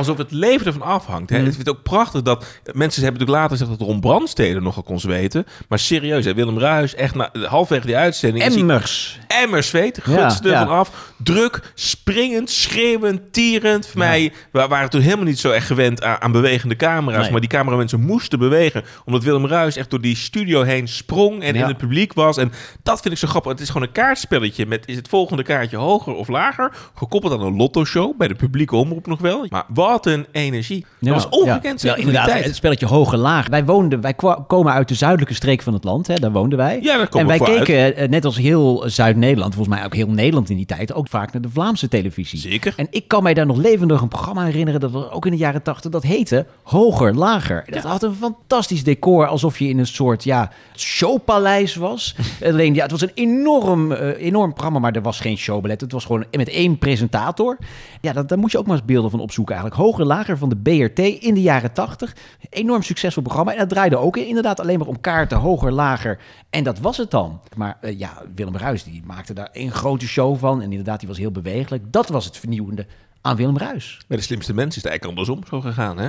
Alsof 0.00 0.18
het 0.18 0.30
leven 0.30 0.66
ervan 0.66 0.82
afhangt. 0.82 1.30
Hè? 1.30 1.38
Mm. 1.38 1.46
Ik 1.46 1.52
vind 1.54 1.66
het 1.66 1.76
ook 1.76 1.82
prachtig 1.82 2.22
dat... 2.22 2.46
Mensen 2.72 3.02
hebben 3.02 3.20
natuurlijk 3.20 3.30
later 3.30 3.50
gezegd 3.50 3.78
dat 3.78 3.88
Ron 3.88 4.00
Brandstede 4.00 4.60
nogal 4.60 4.82
kon 4.82 5.00
zweten. 5.00 5.46
Maar 5.68 5.78
serieus, 5.78 6.24
hè? 6.24 6.34
Willem 6.34 6.58
Ruijs, 6.58 6.94
echt 6.94 7.14
na, 7.14 7.30
halfweg 7.48 7.84
die 7.84 7.96
uitzending... 7.96 8.44
hij 8.44 8.56
Emmers. 8.56 9.18
Emmers 9.26 9.68
zweet, 9.68 9.96
Ja, 9.96 10.02
gutste 10.02 10.48
ja. 10.48 10.60
ervan 10.60 10.76
af. 10.76 11.12
Druk, 11.16 11.72
springend, 11.74 12.50
schreeuwend, 12.50 13.32
tierend. 13.32 13.86
Voor 13.86 13.98
mij 13.98 14.32
we 14.52 14.66
waren 14.66 14.90
toen 14.90 15.00
helemaal 15.00 15.24
niet 15.24 15.38
zo 15.38 15.50
echt 15.50 15.66
gewend 15.66 16.02
aan, 16.02 16.20
aan 16.20 16.32
bewegende 16.32 16.76
camera's. 16.76 17.22
Nee. 17.22 17.30
Maar 17.30 17.40
die 17.40 17.50
cameramensen 17.50 18.00
moesten 18.00 18.38
bewegen. 18.38 18.84
Omdat 19.04 19.22
Willem 19.22 19.46
Ruijs 19.46 19.76
echt 19.76 19.90
door 19.90 20.00
die 20.00 20.16
studio 20.16 20.62
heen 20.62 20.88
sprong 20.88 21.42
en 21.42 21.54
Ja. 21.54 21.62
in 21.62 21.68
het 21.68 21.76
publiek 21.76 22.12
was. 22.12 22.36
En 22.36 22.52
dat 22.82 23.00
vind 23.00 23.14
ik 23.14 23.20
zo 23.20 23.28
grappig. 23.28 23.52
Het 23.52 23.60
is 23.60 23.66
gewoon 23.66 23.86
een 23.86 23.92
kaartspelletje 23.92 24.66
met 24.66 24.88
is 24.88 24.96
het 24.96 25.08
volgende 25.08 25.42
kaartje 25.42 25.76
hoger 25.76 26.14
of 26.14 26.28
lager. 26.28 26.72
Gekoppeld 26.94 27.32
aan 27.32 27.40
een 27.40 27.56
lotto-show, 27.56 28.16
bij 28.16 28.28
de 28.28 28.34
publieke 28.34 28.76
omroep 28.76 29.06
nog 29.06 29.20
wel. 29.20 29.46
Maar 29.48 29.64
wat 29.68 29.89
een 29.98 30.26
energie. 30.32 30.86
Dat 31.00 31.14
was 31.14 31.28
ongekend. 31.28 31.82
Ja, 31.82 31.94
inderdaad, 31.94 32.26
tijd. 32.26 32.44
het 32.44 32.54
spelletje 32.54 32.86
hoger 32.86 33.18
laag. 33.18 33.48
Wij 33.48 33.64
woonden, 33.64 34.00
wij 34.00 34.14
komen 34.46 34.72
uit 34.72 34.88
de 34.88 34.94
zuidelijke 34.94 35.34
streek 35.34 35.62
van 35.62 35.72
het 35.72 35.84
land, 35.84 36.06
hè, 36.06 36.14
daar 36.14 36.32
woonden 36.32 36.58
wij. 36.58 36.78
Ja, 36.82 36.96
daar 36.96 37.08
komen 37.08 37.34
en 37.34 37.38
wij 37.38 37.54
we 37.54 37.64
keken, 37.64 37.96
eh, 37.96 38.08
net 38.08 38.24
als 38.24 38.36
heel 38.36 38.82
Zuid-Nederland, 38.86 39.54
volgens 39.54 39.76
mij 39.76 39.84
ook 39.84 39.94
heel 39.94 40.08
Nederland 40.08 40.50
in 40.50 40.56
die 40.56 40.66
tijd, 40.66 40.92
ook 40.92 41.08
vaak 41.08 41.32
naar 41.32 41.42
de 41.42 41.48
Vlaamse 41.48 41.88
televisie. 41.88 42.38
Zeker. 42.38 42.72
En 42.76 42.86
ik 42.90 43.08
kan 43.08 43.22
mij 43.22 43.34
daar 43.34 43.46
nog 43.46 43.56
levendig 43.56 44.00
een 44.00 44.08
programma 44.08 44.44
herinneren, 44.44 44.80
dat 44.80 44.90
was 44.90 45.10
ook 45.10 45.24
in 45.24 45.32
de 45.32 45.38
jaren 45.38 45.62
tachtig, 45.62 45.90
dat 45.90 46.02
heette 46.02 46.46
Hoger, 46.62 47.14
Lager. 47.14 47.64
Dat 47.66 47.82
had 47.82 48.02
een 48.02 48.14
fantastisch 48.14 48.84
decor, 48.84 49.26
alsof 49.26 49.58
je 49.58 49.68
in 49.68 49.78
een 49.78 49.86
soort 49.86 50.24
ja, 50.24 50.50
showpaleis 50.76 51.74
was. 51.74 52.14
Alleen, 52.44 52.74
ja, 52.74 52.82
het 52.82 52.90
was 52.90 53.00
een 53.00 53.12
enorm, 53.14 53.92
eh, 53.92 54.26
enorm 54.26 54.52
programma, 54.52 54.78
maar 54.78 54.92
er 54.92 55.02
was 55.02 55.20
geen 55.20 55.36
showballet. 55.36 55.80
Het 55.80 55.92
was 55.92 56.04
gewoon 56.04 56.24
met 56.30 56.48
één 56.48 56.78
presentator. 56.78 57.58
Ja, 58.00 58.12
dat, 58.12 58.28
daar 58.28 58.38
moet 58.38 58.52
je 58.52 58.58
ook 58.58 58.66
maar 58.66 58.76
eens 58.76 58.84
beelden 58.84 59.10
van 59.10 59.20
opzoeken 59.20 59.54
eigenlijk. 59.54 59.79
Hoger 59.80 60.06
Lager 60.06 60.38
van 60.38 60.48
de 60.48 60.56
BRT 60.56 60.98
in 60.98 61.34
de 61.34 61.42
jaren 61.42 61.72
80. 61.72 62.16
Enorm 62.50 62.82
succesvol 62.82 63.22
programma. 63.22 63.52
En 63.52 63.58
dat 63.58 63.68
draaide 63.68 63.96
ook 63.96 64.16
inderdaad 64.16 64.60
alleen 64.60 64.78
maar 64.78 64.88
om 64.88 65.00
kaarten, 65.00 65.38
hoger, 65.38 65.72
lager. 65.72 66.18
En 66.50 66.64
dat 66.64 66.78
was 66.78 66.96
het 66.96 67.10
dan. 67.10 67.40
Maar 67.56 67.78
eh, 67.80 67.98
ja, 67.98 68.22
Willem 68.34 68.56
Ruis 68.56 68.84
die 68.84 69.02
maakte 69.04 69.34
daar 69.34 69.48
een 69.52 69.70
grote 69.70 70.06
show 70.06 70.38
van. 70.38 70.62
En 70.62 70.70
inderdaad, 70.70 70.98
die 70.98 71.08
was 71.08 71.18
heel 71.18 71.30
bewegelijk. 71.30 71.92
Dat 71.92 72.08
was 72.08 72.24
het 72.24 72.36
vernieuwende 72.36 72.86
aan 73.20 73.36
Willem 73.36 73.58
Ruis. 73.58 74.00
Bij 74.08 74.16
de 74.16 74.22
slimste 74.22 74.54
mensen 74.54 74.76
is 74.76 74.82
het 74.82 74.90
eigenlijk 74.90 75.18
andersom 75.18 75.46
zo 75.46 75.60
gegaan, 75.60 75.98
hè? 75.98 76.08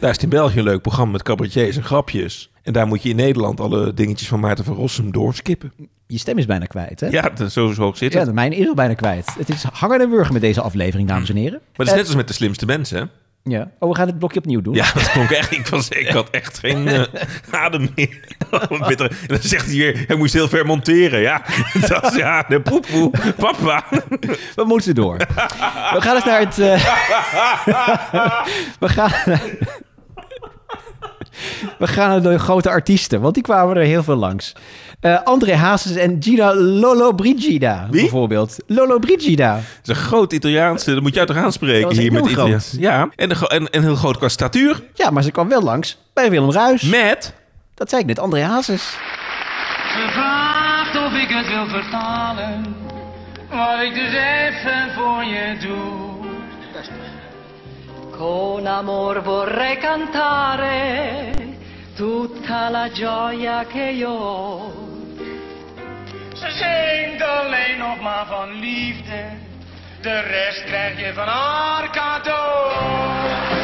Daar 0.00 0.10
is 0.10 0.18
in 0.18 0.28
België 0.28 0.58
een 0.58 0.64
leuk 0.64 0.82
programma 0.82 1.12
met 1.12 1.22
cabaretiers 1.22 1.76
en 1.76 1.84
grapjes. 1.84 2.51
En 2.62 2.72
daar 2.72 2.86
moet 2.86 3.02
je 3.02 3.08
in 3.08 3.16
Nederland 3.16 3.60
alle 3.60 3.94
dingetjes 3.94 4.28
van 4.28 4.40
Maarten 4.40 4.64
van 4.64 4.74
Rossum 4.74 5.12
doorskippen. 5.12 5.72
Je 6.06 6.18
stem 6.18 6.38
is 6.38 6.46
bijna 6.46 6.64
kwijt, 6.66 7.00
hè? 7.00 7.06
Ja, 7.06 7.30
dat, 7.34 7.52
zo, 7.52 7.72
zo 7.72 7.82
hoog 7.82 7.96
zit 7.96 8.12
het. 8.12 8.22
Ja, 8.22 8.28
de 8.28 8.34
mijne 8.34 8.56
is 8.56 8.68
al 8.68 8.74
bijna 8.74 8.94
kwijt. 8.94 9.34
Het 9.38 9.48
is 9.48 9.62
hangen 9.72 10.00
en 10.00 10.10
wurgen 10.10 10.32
met 10.32 10.42
deze 10.42 10.60
aflevering, 10.60 11.08
dames 11.08 11.28
en 11.28 11.36
heren. 11.36 11.60
Maar 11.76 11.86
het 11.86 11.88
is 11.88 11.94
net 11.94 12.06
als 12.06 12.16
met 12.16 12.28
de 12.28 12.34
slimste 12.34 12.66
mensen, 12.66 12.98
hè? 12.98 13.04
Ja. 13.44 13.70
Oh, 13.78 13.88
we 13.88 13.96
gaan 13.96 14.06
het 14.06 14.18
blokje 14.18 14.38
opnieuw 14.38 14.60
doen. 14.60 14.74
Ja, 14.74 14.92
dat 14.94 15.10
klonk 15.10 15.30
echt. 15.30 15.50
Ik, 15.52 15.66
was, 15.66 15.88
ik 15.88 16.08
had 16.08 16.30
echt 16.30 16.58
geen 16.58 16.88
eh, 16.88 17.02
adem 17.50 17.88
meer. 17.94 18.36
Oh. 18.50 18.90
En 18.90 18.96
dan 19.26 19.38
zegt 19.40 19.66
hij 19.66 19.76
weer, 19.76 20.04
hij 20.06 20.16
moest 20.16 20.32
heel 20.32 20.48
ver 20.48 20.66
monteren. 20.66 21.20
Ja, 21.20 21.42
dat 21.88 22.04
is, 22.04 22.16
ja, 22.16 22.44
de 22.48 22.60
poepoe, 22.60 23.10
papa. 23.36 23.84
We 24.56 24.64
moeten 24.64 24.94
door. 24.94 25.16
We 25.16 26.00
gaan 26.00 26.14
eens 26.14 26.24
naar 26.24 26.40
het... 26.40 26.58
eh, 26.58 26.84
we 28.78 28.88
gaan... 28.88 29.12
We 31.78 31.86
gaan 31.86 32.08
naar 32.08 32.32
de 32.32 32.38
grote 32.38 32.68
artiesten, 32.68 33.20
want 33.20 33.34
die 33.34 33.42
kwamen 33.42 33.76
er 33.76 33.82
heel 33.82 34.02
veel 34.02 34.16
langs. 34.16 34.52
Eh, 35.00 35.22
André 35.24 35.54
Hazes 35.54 35.96
en 35.96 36.16
Gina 36.20 36.54
Lollobrigida, 36.54 37.86
Wie? 37.90 38.00
bijvoorbeeld. 38.00 38.56
Lollobrigida. 38.66 39.54
Dat 39.54 39.62
is 39.82 39.88
een 39.88 39.94
groot 39.94 40.32
Italiaans. 40.32 40.84
Dat 40.84 41.00
moet 41.00 41.12
je 41.14 41.18
uit 41.18 41.28
toch 41.28 41.36
aanspreken 41.36 41.98
hier 41.98 42.12
met. 42.12 42.26
Italiaans. 42.26 42.74
Ja, 42.78 43.08
en, 43.16 43.30
een 43.30 43.36
en, 43.48 43.70
en 43.70 43.82
heel 43.82 43.96
groot 43.96 44.16
qua 44.18 44.28
statuur. 44.28 44.82
Ja, 44.94 45.10
maar 45.10 45.22
ze 45.22 45.30
kwam 45.30 45.48
wel 45.48 45.62
langs 45.62 45.98
bij 46.14 46.30
Willem 46.30 46.52
Ruis. 46.52 46.82
Met... 46.82 47.34
Dat 47.74 47.88
zei 47.90 48.00
ik 48.02 48.06
net, 48.06 48.18
André 48.18 48.42
Hazes. 48.42 48.96
Gevraagd 49.86 50.96
of 50.96 51.12
ik 51.12 51.28
het 51.28 51.48
wil 51.48 51.66
vertalen, 51.80 52.76
wat 53.50 53.80
ik 53.82 53.94
dus 53.94 54.12
even 54.12 54.92
voor 54.94 55.24
je 55.24 55.56
doe. 55.60 56.11
Con 58.22 58.64
amor 58.68 59.20
vorrei 59.20 59.78
cantare 59.78 61.32
tutta 61.96 62.68
la 62.68 62.88
gioia 62.88 63.64
che 63.66 63.82
io 63.82 64.10
ho. 64.10 64.72
Ze 66.32 66.50
zingt 66.50 67.20
alleen 67.20 67.78
nog 67.78 68.00
maar 68.00 68.26
van 68.26 68.60
liefde, 68.60 69.24
de 70.02 70.20
rest 70.20 70.64
krijg 70.64 70.98
je 71.00 71.12
van 71.14 71.26
haar 71.26 71.90
cadeau. 71.90 73.61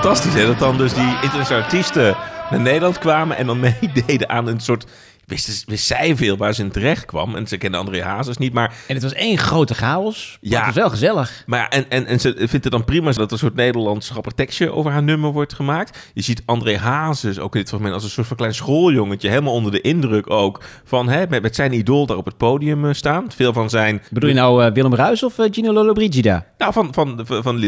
Fantastisch, 0.00 0.34
hè? 0.34 0.46
Dat 0.46 0.58
dan 0.58 0.76
dus 0.78 0.94
die 0.94 1.18
internationale 1.22 1.64
artiesten 1.64 2.16
naar 2.50 2.60
Nederland 2.60 2.98
kwamen 2.98 3.36
en 3.36 3.46
dan 3.46 3.60
meededen 3.80 4.28
aan 4.28 4.46
een 4.46 4.60
soort... 4.60 4.86
Wist, 5.30 5.64
wist 5.66 5.86
zij 5.86 6.16
veel 6.16 6.36
waar 6.36 6.54
ze 6.54 6.62
in 6.62 6.70
terecht 6.70 7.04
kwam. 7.04 7.34
En 7.34 7.46
ze 7.46 7.56
kenden 7.56 7.80
André 7.80 8.02
Hazes 8.02 8.36
niet, 8.36 8.52
maar... 8.52 8.74
En 8.86 8.94
het 8.94 9.02
was 9.02 9.12
één 9.12 9.38
grote 9.38 9.74
chaos. 9.74 10.38
Ja. 10.40 10.56
Het 10.56 10.66
was 10.66 10.74
wel 10.74 10.90
gezellig. 10.90 11.42
Maar 11.46 11.58
ja, 11.58 11.68
en, 11.70 11.84
en, 11.88 12.06
en 12.06 12.20
ze 12.20 12.34
vindt 12.36 12.52
het 12.52 12.70
dan 12.70 12.84
prima 12.84 13.12
dat 13.12 13.26
er 13.26 13.32
een 13.32 13.38
soort 13.38 13.54
Nederlands 13.54 14.10
grappig 14.10 14.32
tekstje 14.32 14.72
over 14.72 14.90
haar 14.90 15.02
nummer 15.02 15.32
wordt 15.32 15.52
gemaakt. 15.52 15.98
Je 16.14 16.22
ziet 16.22 16.42
André 16.46 16.76
Hazes 16.76 17.38
ook 17.38 17.54
in 17.54 17.60
dit 17.60 17.68
fragment 17.68 17.94
als 17.94 18.04
een 18.04 18.10
soort 18.10 18.26
van 18.26 18.36
klein 18.36 18.54
schooljongetje. 18.54 19.28
Helemaal 19.28 19.52
onder 19.52 19.72
de 19.72 19.80
indruk 19.80 20.30
ook 20.30 20.62
van 20.84 21.08
hè, 21.08 21.26
met, 21.28 21.42
met 21.42 21.54
zijn 21.54 21.72
idool 21.72 22.06
daar 22.06 22.16
op 22.16 22.24
het 22.24 22.36
podium 22.36 22.84
eh, 22.84 22.94
staan. 22.94 23.24
Veel 23.34 23.52
van 23.52 23.70
zijn... 23.70 24.02
Bedoel 24.10 24.28
je 24.28 24.34
nou 24.34 24.64
eh, 24.64 24.72
Willem 24.72 24.94
Ruis 24.94 25.22
of 25.22 25.38
eh, 25.38 25.46
Gina 25.50 25.72
Lollobrigida? 25.72 26.46
Nou, 26.58 26.72
van, 26.72 26.94
van, 26.94 27.20
van, 27.24 27.42
van 27.42 27.58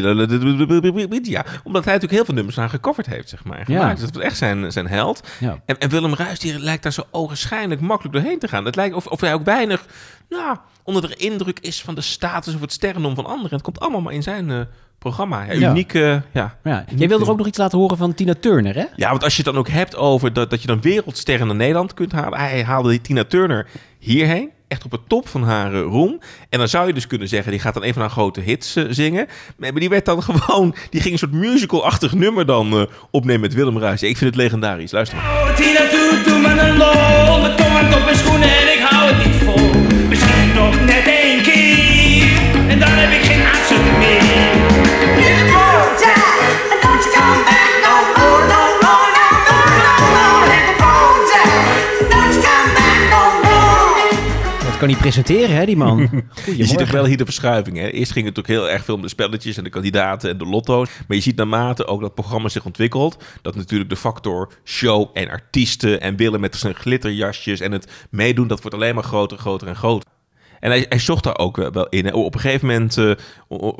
omdat 1.65 1.85
hij 1.85 1.93
natuurlijk 1.93 2.13
heel 2.13 2.25
veel 2.25 2.35
nummers 2.35 2.59
aan 2.59 2.71
gecoverd 2.71 3.07
heeft, 3.07 3.29
zeg 3.29 3.45
maar. 3.45 3.65
Ja. 3.67 3.95
Dat 3.95 4.13
was 4.13 4.23
echt 4.23 4.37
zijn, 4.37 4.73
zijn 4.73 4.87
held. 4.87 5.29
Ja. 5.41 5.61
En, 5.67 5.79
en 5.79 5.89
Willem 5.89 6.15
Ruis, 6.15 6.39
die 6.39 6.59
lijkt 6.59 6.83
daar 6.83 6.93
zo 6.93 7.03
ogenschijnlijk 7.53 7.81
makkelijk 7.81 8.15
doorheen 8.15 8.39
te 8.39 8.49
gaan. 8.49 8.65
Het 8.65 8.77
lijkt 8.77 8.95
of, 8.95 9.07
of 9.07 9.21
hij 9.21 9.35
ook 9.35 9.45
weinig 9.45 9.85
nou, 10.29 10.57
onder 10.83 11.09
de 11.09 11.15
indruk 11.17 11.59
is 11.61 11.83
van 11.83 11.95
de 11.95 12.01
status 12.01 12.55
of 12.55 12.61
het 12.61 12.73
sterrenom 12.73 13.15
van 13.15 13.27
anderen. 13.27 13.51
Het 13.51 13.63
komt 13.63 13.81
allemaal 13.81 14.01
maar 14.01 14.13
in 14.13 14.23
zijn 14.23 14.51
eh, 14.51 14.61
programma. 14.99 15.43
Ja, 15.45 15.53
Ja. 15.53 15.71
uniek, 15.71 15.93
ja. 15.93 16.25
Ja. 16.33 16.85
Jij 16.97 17.09
wilde 17.09 17.25
er 17.25 17.31
ook 17.31 17.37
nog 17.39 17.47
iets 17.47 17.59
laten 17.59 17.79
horen 17.79 17.97
van 17.97 18.15
Tina 18.15 18.35
Turner, 18.41 18.75
hè? 18.75 18.85
Ja, 18.97 19.11
want 19.11 19.25
als 19.25 19.37
je 19.37 19.43
het 19.43 19.53
dan 19.53 19.61
ook 19.61 19.69
hebt 19.69 19.97
over 19.97 20.33
dat, 20.33 20.51
dat 20.51 20.61
je 20.61 20.67
dan 20.67 20.81
wereldsterren 20.81 21.47
naar 21.47 21.57
Nederland 21.57 21.95
kunt 21.95 22.13
halen. 22.13 22.39
Hij 22.39 22.65
haalde 22.65 22.89
die 22.89 23.01
Tina 23.01 23.25
Turner 23.25 23.67
hierheen. 23.99 24.51
Echt 24.69 24.85
op 24.85 24.91
het 24.91 25.09
top 25.09 25.29
van 25.29 25.43
haar 25.43 25.75
eh, 25.75 25.81
roem. 25.81 26.21
En 26.49 26.59
dan 26.59 26.69
zou 26.69 26.87
je 26.87 26.93
dus 26.93 27.07
kunnen 27.07 27.29
zeggen, 27.29 27.51
die 27.51 27.61
gaat 27.61 27.75
dan 27.75 27.85
een 27.85 27.93
van 27.93 28.03
haar 28.03 28.11
grote 28.11 28.41
hits 28.41 28.77
eh, 28.77 28.85
zingen. 28.89 29.27
Maar 29.57 29.75
die 29.75 29.89
werd 29.89 30.05
dan 30.05 30.23
gewoon, 30.29 30.75
die 30.91 31.01
ging 31.01 31.13
een 31.13 31.19
soort 31.19 31.33
musical-achtig 31.33 32.15
nummer 32.15 32.47
dan 32.47 32.73
eh, 32.73 32.83
opnemen 33.11 33.41
met 33.41 33.55
Willem 33.55 33.79
Ruijs. 33.79 34.03
Ik 34.03 34.17
vind 34.17 34.31
het 34.35 34.43
legendarisch. 34.43 34.93
Luister 34.93 35.17
maar. 35.19 36.02
Tina, 36.13 36.25
doe, 36.25 36.39
me 36.39 36.63
een 36.63 36.77
lol. 36.77 37.41
Mijn 37.41 37.57
tong 37.57 37.71
hangt 37.71 37.97
op 37.97 38.05
mijn 38.05 38.17
schoenen 38.17 38.49
en 38.49 38.73
ik 38.73 38.81
hou 38.89 39.09
het 39.09 39.27
niet 39.27 39.37
vol. 39.45 39.71
Misschien 40.09 40.53
nog 40.55 40.81
net 40.85 41.07
één 41.07 41.22
kan 54.83 54.91
niet 54.91 55.01
presenteren, 55.01 55.57
hè, 55.57 55.67
die 55.67 55.77
man. 55.77 55.99
Je 56.57 56.67
ziet 56.67 56.81
ook 56.81 56.89
wel 56.89 57.05
hier 57.05 57.17
de 57.17 57.25
verschuiving. 57.25 57.77
Hè? 57.77 57.89
Eerst 57.89 58.13
ging 58.13 58.27
het 58.27 58.39
ook 58.39 58.47
heel 58.47 58.71
erg 58.71 58.85
veel 58.85 58.95
om 58.95 59.03
de 59.03 59.09
spelletjes 59.09 59.57
en 59.57 59.65
de 59.65 59.71
kandidaten 59.71 60.31
en 60.31 60.39
de 60.39 60.45
lotto's. 60.45 60.89
Maar 61.09 61.17
je 61.17 61.23
ziet 61.23 61.37
naarmate 61.37 61.87
ook 61.87 62.01
dat 62.01 62.15
programma 62.15 62.49
zich 62.49 62.65
ontwikkelt, 62.65 63.25
dat 63.43 63.55
natuurlijk 63.55 63.91
de 63.91 63.97
factor 63.97 64.53
show 64.65 65.11
en 65.13 65.29
artiesten 65.29 66.01
en 66.01 66.17
Willem 66.17 66.41
met 66.41 66.57
zijn 66.57 66.75
glitterjasjes 66.75 67.61
en 67.61 67.73
het 67.73 68.07
meedoen, 68.11 68.47
dat 68.47 68.61
wordt 68.61 68.77
alleen 68.77 68.95
maar 68.95 69.05
groter, 69.05 69.39
groter 69.39 69.69
en 69.69 69.77
groter. 69.77 70.09
En 70.63 70.71
hij, 70.71 70.87
hij 70.89 70.99
zocht 70.99 71.25
daar 71.25 71.39
ook 71.39 71.57
wel 71.57 71.89
in. 71.89 72.15
Op 72.15 72.35
een 72.35 72.41
gegeven 72.41 72.67
moment 72.67 72.97
eh, 72.97 73.13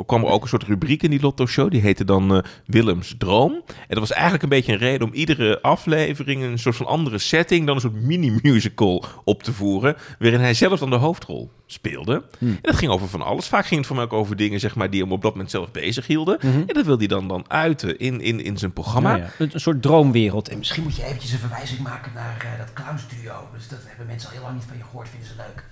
kwam 0.07 0.25
er 0.25 0.31
ook 0.31 0.43
een 0.43 0.49
soort 0.49 0.63
rubriek 0.63 1.03
in 1.03 1.11
die 1.11 1.21
Lotto-show. 1.21 1.71
Die 1.71 1.81
heette 1.81 2.05
dan 2.05 2.35
eh, 2.35 2.43
Willems 2.67 3.15
Droom. 3.19 3.53
En 3.53 3.87
dat 3.89 3.99
was 3.99 4.13
eigenlijk 4.13 4.43
een 4.43 4.49
beetje 4.49 4.73
een 4.73 4.79
reden 4.79 5.07
om 5.07 5.13
iedere 5.13 5.61
aflevering... 5.61 6.43
een 6.43 6.59
soort 6.59 6.77
van 6.77 6.87
andere 6.87 7.19
setting, 7.19 7.67
dan 7.67 7.75
een 7.75 7.81
soort 7.81 8.03
mini-musical 8.03 9.05
op 9.25 9.43
te 9.43 9.53
voeren... 9.53 9.97
waarin 10.19 10.41
hij 10.41 10.55
zelf 10.55 10.79
dan 10.79 10.91
de 10.91 10.97
hoofdrol 10.97 11.51
speelde. 11.67 12.25
En 12.39 12.59
dat 12.63 12.77
ging 12.77 12.91
over 12.91 13.09
van 13.09 13.23
alles. 13.23 13.47
Vaak 13.47 13.67
ging 13.67 13.79
het 13.79 13.87
voor 13.87 13.97
mij 13.97 14.05
ook 14.05 14.13
over 14.13 14.37
dingen 14.37 14.61
zeg 14.61 14.75
maar, 14.75 14.91
die 14.91 15.03
hem 15.03 15.13
op 15.13 15.23
dat 15.23 15.33
moment 15.33 15.51
zelf 15.51 15.71
bezig 15.71 16.07
hielden. 16.07 16.41
En 16.41 16.67
dat 16.67 16.85
wilde 16.85 16.99
hij 16.99 17.07
dan, 17.07 17.29
dan 17.29 17.45
uiten 17.49 17.99
in, 17.99 18.21
in, 18.21 18.41
in 18.41 18.59
zijn 18.59 18.73
programma. 18.73 19.17
Ja, 19.17 19.23
ja. 19.23 19.31
Een, 19.39 19.51
een 19.53 19.61
soort 19.61 19.83
droomwereld. 19.83 20.49
En 20.49 20.59
misschien 20.59 20.83
moet 20.83 20.97
je 20.97 21.05
eventjes 21.05 21.33
een 21.33 21.39
verwijzing 21.39 21.81
maken 21.81 22.13
naar 22.15 22.37
eh, 22.53 22.59
dat 22.59 22.73
clownsduo. 22.73 23.49
Dus 23.55 23.69
dat 23.69 23.79
hebben 23.87 24.07
mensen 24.07 24.29
al 24.29 24.35
heel 24.35 24.45
lang 24.45 24.55
niet 24.55 24.65
van 24.69 24.77
je 24.77 24.85
gehoord, 24.85 25.09
vinden 25.09 25.29
ze 25.29 25.35
leuk. 25.37 25.65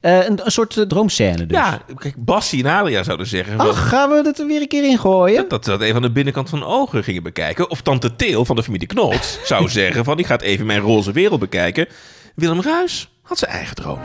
Eh, 0.00 0.26
een, 0.26 0.40
een 0.44 0.52
soort 0.52 0.76
eh, 0.76 0.84
droomscène 0.84 1.46
dus. 1.46 1.56
Ja, 1.56 1.80
kijk, 1.96 2.14
Bassie 2.24 2.64
en 2.64 2.70
Alia 2.70 3.02
zouden 3.02 3.26
zeggen... 3.26 3.58
Ach, 3.58 3.88
gaan 3.88 4.10
we 4.10 4.22
het 4.24 4.38
er 4.38 4.46
weer 4.46 4.60
een 4.60 4.68
keer 4.68 4.84
in 4.84 4.98
gooien? 4.98 5.36
Dat, 5.36 5.50
dat 5.50 5.64
ze 5.64 5.70
dat 5.70 5.80
even 5.80 5.96
aan 5.96 6.02
de 6.02 6.10
binnenkant 6.10 6.48
van 6.48 6.58
de 6.58 6.64
ogen 6.64 7.04
gingen 7.04 7.22
bekijken. 7.22 7.70
Of 7.70 7.80
tante 7.80 8.16
Teel 8.16 8.44
van 8.44 8.56
de 8.56 8.62
familie 8.62 8.86
Knots 8.86 9.38
zou 9.44 9.68
zeggen 9.68 10.04
van... 10.04 10.18
ik 10.18 10.26
ga 10.26 10.32
het 10.34 10.42
even 10.42 10.66
mijn 10.66 10.80
roze 10.80 11.12
wereld 11.12 11.40
bekijken. 11.40 11.86
Willem 12.34 12.62
Ruis 12.62 13.08
had 13.22 13.38
zijn 13.38 13.50
eigen 13.50 13.76
dromen. 13.76 14.04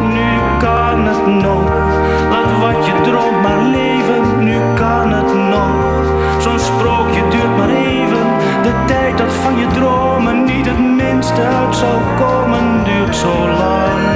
Nu 0.00 0.58
kan 0.58 1.06
het 1.06 1.26
nog. 1.26 1.68
Laat 2.30 2.58
wat 2.60 2.86
je 2.86 3.00
droomt 3.02 3.42
maar 3.42 3.62
leven. 3.62 4.44
Nu 4.44 4.58
kan 4.74 5.12
het 5.12 5.34
nog. 5.34 6.42
Zo'n 6.42 6.58
sprookje 6.58 7.28
duurt 7.28 7.56
maar 7.56 7.68
even. 7.68 8.38
De 8.62 8.84
tijd 8.86 9.18
dat 9.18 9.32
van 9.32 9.58
je 9.58 9.66
dromen 9.66 10.44
niet 10.44 10.66
het 10.66 10.78
minste 10.78 11.42
uit 11.42 11.76
zou 11.76 12.16
komen, 12.18 12.84
duurt 12.84 13.16
zo 13.16 13.48
lang. 13.48 14.09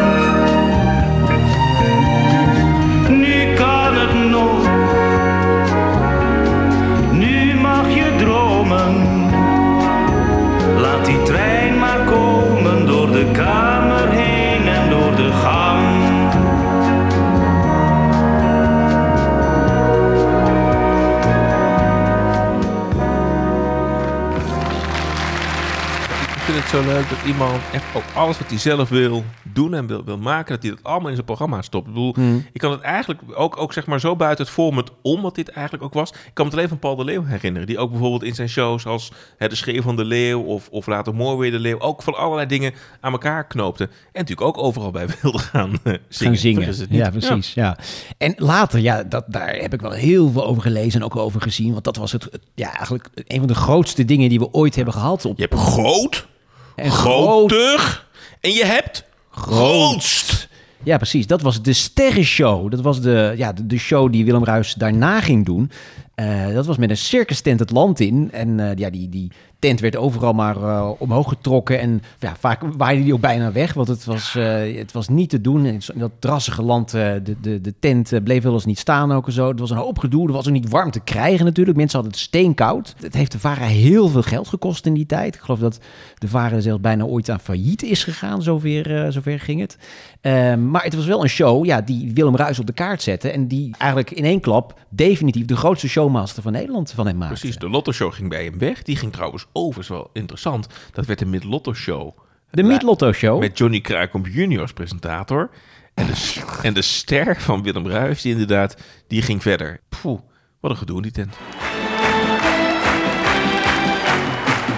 Zo 26.68 26.82
leuk 26.84 27.08
dat 27.08 27.18
iemand 27.26 27.60
echt 27.72 27.84
ook 27.94 28.02
alles 28.14 28.38
wat 28.38 28.48
hij 28.48 28.58
zelf 28.58 28.88
wil 28.88 29.24
doen 29.42 29.74
en 29.74 29.86
wil, 29.86 30.04
wil 30.04 30.18
maken, 30.18 30.54
dat 30.54 30.62
hij 30.62 30.70
dat 30.72 30.82
allemaal 30.82 31.08
in 31.08 31.14
zijn 31.14 31.26
programma 31.26 31.62
stopt. 31.62 31.86
Ik 31.86 31.92
bedoel, 31.92 32.14
Hmm. 32.14 32.46
ik 32.52 32.60
kan 32.60 32.70
het 32.70 32.80
eigenlijk 32.80 33.20
ook, 33.34 33.56
ook 33.56 33.72
zeg 33.72 33.86
maar 33.86 34.00
zo 34.00 34.16
buiten 34.16 34.44
het 34.44 34.54
format 34.54 34.90
om 35.02 35.22
wat 35.22 35.34
dit 35.34 35.48
eigenlijk 35.48 35.84
ook 35.84 35.92
was. 35.94 36.10
Ik 36.10 36.16
kan 36.34 36.44
het 36.46 36.54
alleen 36.54 36.68
van 36.68 36.78
Paul 36.78 36.96
de 36.96 37.04
Leeuw 37.04 37.24
herinneren, 37.24 37.66
die 37.66 37.78
ook 37.78 37.90
bijvoorbeeld 37.90 38.22
in 38.22 38.34
zijn 38.34 38.48
shows 38.48 38.86
als 38.86 39.12
hè, 39.36 39.48
De 39.48 39.54
Schreeuw 39.54 39.82
van 39.82 39.96
de 39.96 40.04
Leeuw 40.04 40.40
of, 40.42 40.68
of 40.70 40.86
later 40.86 41.14
Mooi 41.14 41.38
weer 41.38 41.50
de 41.50 41.58
Leeuw 41.58 41.80
ook 41.80 42.02
van 42.02 42.14
allerlei 42.14 42.46
dingen 42.48 42.72
aan 43.00 43.12
elkaar 43.12 43.46
knoopte. 43.46 43.84
En 43.84 43.90
natuurlijk 44.12 44.46
ook 44.46 44.58
overal 44.58 44.90
bij 44.90 45.06
wilde 45.22 45.38
gaan 45.38 45.72
eh, 45.82 45.94
zingen. 46.08 46.74
gaan. 46.74 46.86
Ja, 46.90 47.10
precies. 47.10 47.54
Ja. 47.54 47.78
En 48.18 48.34
later, 48.36 48.80
ja, 48.80 49.02
dat, 49.02 49.24
daar 49.28 49.54
heb 49.54 49.72
ik 49.74 49.80
wel 49.80 49.90
heel 49.90 50.30
veel 50.30 50.46
over 50.46 50.62
gelezen 50.62 51.00
en 51.00 51.06
ook 51.06 51.16
over 51.16 51.40
gezien. 51.40 51.72
Want 51.72 51.84
dat 51.84 51.96
was 51.96 52.12
het, 52.12 52.22
het- 52.22 52.40
ja, 52.54 52.72
eigenlijk 52.76 53.08
een 53.14 53.38
van 53.38 53.46
de 53.48 53.54
grootste 53.54 54.04
dingen 54.04 54.28
die 54.28 54.38
we 54.38 54.52
ooit 54.52 54.74
hebben 54.74 54.94
gehad. 54.94 55.24
Op, 55.24 55.36
Je 55.38 55.42
hebt 55.48 55.60
groot, 55.60 56.26
en 56.76 56.90
groot, 56.90 57.50
groter 57.50 58.06
en 58.40 58.50
je 58.50 58.64
hebt 58.64 59.04
grootst. 59.30 60.48
Ja, 60.82 60.96
precies. 60.96 61.26
Dat 61.26 61.42
was 61.42 61.62
de 61.62 61.72
sterrenshow. 61.72 62.70
Dat 62.70 62.80
was 62.80 63.00
de, 63.00 63.34
ja, 63.36 63.52
de, 63.52 63.66
de 63.66 63.78
show 63.78 64.12
die 64.12 64.24
Willem 64.24 64.44
Ruis 64.44 64.74
daarna 64.74 65.20
ging 65.20 65.44
doen. 65.44 65.70
Eh, 66.14 66.54
dat 66.54 66.66
was 66.66 66.76
met 66.76 66.90
een 66.90 66.96
circus 66.96 67.40
tent 67.40 67.60
het 67.60 67.70
land 67.70 68.00
in. 68.00 68.28
En 68.32 68.60
eh, 68.60 68.76
ja, 68.76 68.90
die, 68.90 69.08
die 69.08 69.30
tent 69.64 69.80
werd 69.80 69.96
overal 69.96 70.32
maar 70.32 70.56
eh, 70.56 70.90
omhoog 70.98 71.28
getrokken. 71.28 71.80
En 71.80 72.02
ja, 72.18 72.36
vaak 72.38 72.62
waaide 72.76 73.02
die 73.02 73.14
ook 73.14 73.20
bijna 73.20 73.52
weg. 73.52 73.72
Want 73.72 73.88
het 73.88 74.04
was, 74.04 74.34
eh, 74.36 74.76
het 74.76 74.92
was 74.92 75.08
niet 75.08 75.30
te 75.30 75.40
doen. 75.40 75.66
In 75.66 75.80
dat 75.94 76.10
drassige 76.18 76.62
land, 76.62 76.94
eh, 76.94 77.12
de, 77.22 77.36
de, 77.40 77.60
de 77.60 77.74
tent 77.78 78.24
bleef 78.24 78.42
wel 78.42 78.52
eens 78.52 78.64
niet 78.64 78.78
staan 78.78 79.12
ook 79.12 79.26
en 79.26 79.32
zo. 79.32 79.48
Het 79.48 79.60
was 79.60 79.70
een 79.70 79.76
hoop 79.76 79.98
gedoe. 79.98 80.26
Er 80.26 80.32
was 80.32 80.46
ook 80.46 80.52
niet 80.52 80.68
warm 80.68 80.90
te 80.90 81.00
krijgen 81.00 81.44
natuurlijk. 81.44 81.76
Mensen 81.76 81.98
hadden 81.98 82.16
het 82.16 82.26
steenkoud. 82.26 82.94
Het 83.00 83.14
heeft 83.14 83.32
de 83.32 83.38
VARA 83.38 83.64
heel 83.64 84.08
veel 84.08 84.22
geld 84.22 84.48
gekost 84.48 84.86
in 84.86 84.94
die 84.94 85.06
tijd. 85.06 85.34
Ik 85.34 85.40
geloof 85.40 85.60
dat 85.60 85.78
de 86.18 86.28
VARA 86.28 86.60
zelfs 86.60 86.80
bijna 86.80 87.04
ooit 87.04 87.30
aan 87.30 87.40
failliet 87.40 87.82
is 87.82 88.04
gegaan. 88.04 88.42
Zover, 88.42 89.12
zover 89.12 89.40
ging 89.40 89.60
het. 89.60 89.78
Ehm, 90.24 90.70
maar 90.70 90.82
het 90.82 90.94
was 90.94 91.06
wel 91.06 91.22
een 91.22 91.28
show 91.28 91.64
ja, 91.64 91.80
die 91.80 92.10
Willem 92.14 92.36
Ruis 92.36 92.58
op 92.58 92.66
de 92.66 92.72
kaart 92.72 93.02
zette. 93.02 93.30
En 93.30 93.48
die 93.48 93.74
eigenlijk 93.78 94.10
in 94.10 94.24
één 94.24 94.40
klap 94.40 94.80
definitief 94.88 95.44
de 95.44 95.56
grootste 95.56 95.88
showmaster 95.88 96.42
van 96.42 96.52
Nederland 96.52 96.92
van 96.92 97.06
hem 97.06 97.16
maakte. 97.16 97.38
Precies, 97.38 97.58
de 97.58 97.68
Lotto 97.68 97.92
Show 97.92 98.12
ging 98.12 98.28
bij 98.28 98.44
hem 98.44 98.58
weg. 98.58 98.82
Die 98.82 98.96
ging 98.96 99.12
trouwens 99.12 99.46
overigens 99.52 99.88
wel 99.88 100.10
interessant. 100.12 100.66
Dat 100.92 101.06
werd 101.06 101.18
de 101.18 101.26
Mid 101.26 101.44
Lotto 101.44 101.74
Show. 101.74 102.18
De 102.50 102.62
Meet 102.62 102.82
Lotto 102.82 103.12
Show. 103.12 103.40
Met 103.40 103.58
Johnny 103.58 103.80
Kruikamp 103.80 104.26
junior 104.26 104.60
als 104.60 104.72
presentator. 104.72 105.50
En 105.94 106.06
de, 106.06 106.42
en 106.62 106.74
de 106.74 106.82
ster 106.82 107.40
van 107.40 107.62
Willem 107.62 107.86
Ruijs, 107.86 108.22
die 108.22 108.32
inderdaad, 108.32 108.76
die 109.08 109.22
ging 109.22 109.42
verder. 109.42 109.80
Poeh, 109.88 110.20
wat 110.60 110.70
een 110.70 110.76
gedoe 110.76 110.96
in 110.96 111.02
die 111.02 111.12
tent. 111.12 111.36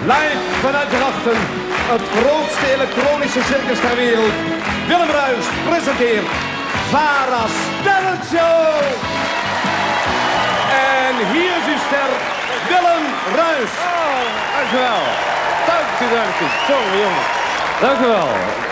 Live 0.05 0.36
vanuit 0.65 0.89
Drachten, 0.89 1.39
het 1.93 2.05
grootste 2.17 2.65
elektronische 2.75 3.43
circus 3.51 3.79
ter 3.79 3.95
wereld. 3.95 4.35
Willem 4.87 5.11
Ruis 5.21 5.45
presenteert 5.69 6.27
Vara's 6.91 7.55
Sterrenshow. 7.79 8.81
En 11.01 11.13
hier 11.33 11.53
is 11.59 11.67
uw 11.73 11.81
ster, 11.87 12.11
Willem 12.71 13.05
Ruis. 13.39 13.73
Oh, 14.01 14.25
dank 14.55 14.69
u 14.75 14.77
wel. 14.87 15.03
Dank 15.69 15.87
u, 16.03 16.05
dank 16.15 16.35
jongen. 17.03 17.25
Dank 17.81 17.99
u 18.05 18.07
wel. 18.15 18.66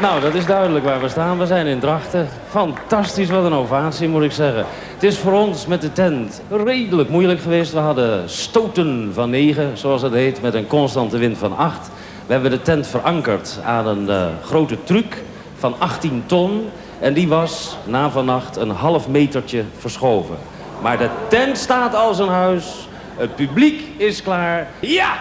Nou, 0.00 0.20
dat 0.20 0.34
is 0.34 0.46
duidelijk 0.46 0.84
waar 0.84 1.00
we 1.00 1.08
staan. 1.08 1.38
We 1.38 1.46
zijn 1.46 1.66
in 1.66 1.78
Drachten. 1.78 2.28
Fantastisch, 2.48 3.28
wat 3.28 3.44
een 3.44 3.52
ovatie 3.52 4.08
moet 4.08 4.22
ik 4.22 4.32
zeggen. 4.32 4.64
Het 4.94 5.02
is 5.02 5.18
voor 5.18 5.32
ons 5.32 5.66
met 5.66 5.80
de 5.80 5.92
tent 5.92 6.42
redelijk 6.50 7.08
moeilijk 7.08 7.40
geweest. 7.40 7.72
We 7.72 7.78
hadden 7.78 8.30
stoten 8.30 9.10
van 9.14 9.30
9, 9.30 9.78
zoals 9.78 10.02
het 10.02 10.12
heet, 10.12 10.42
met 10.42 10.54
een 10.54 10.66
constante 10.66 11.18
wind 11.18 11.38
van 11.38 11.56
8. 11.56 11.90
We 12.26 12.32
hebben 12.32 12.50
de 12.50 12.62
tent 12.62 12.86
verankerd 12.86 13.58
aan 13.64 13.86
een 13.86 14.10
eh, 14.10 14.26
grote 14.44 14.84
truc 14.84 15.22
van 15.58 15.74
18 15.78 16.22
ton. 16.26 16.68
En 17.00 17.14
die 17.14 17.28
was 17.28 17.76
na 17.84 18.10
vannacht 18.10 18.56
een 18.56 18.70
half 18.70 19.08
metertje 19.08 19.64
verschoven. 19.78 20.36
Maar 20.82 20.98
de 20.98 21.08
tent 21.28 21.58
staat 21.58 21.94
als 21.94 22.18
een 22.18 22.28
huis. 22.28 22.88
Het 23.16 23.34
publiek 23.34 23.82
is 23.96 24.22
klaar. 24.22 24.66
Ja! 24.80 25.12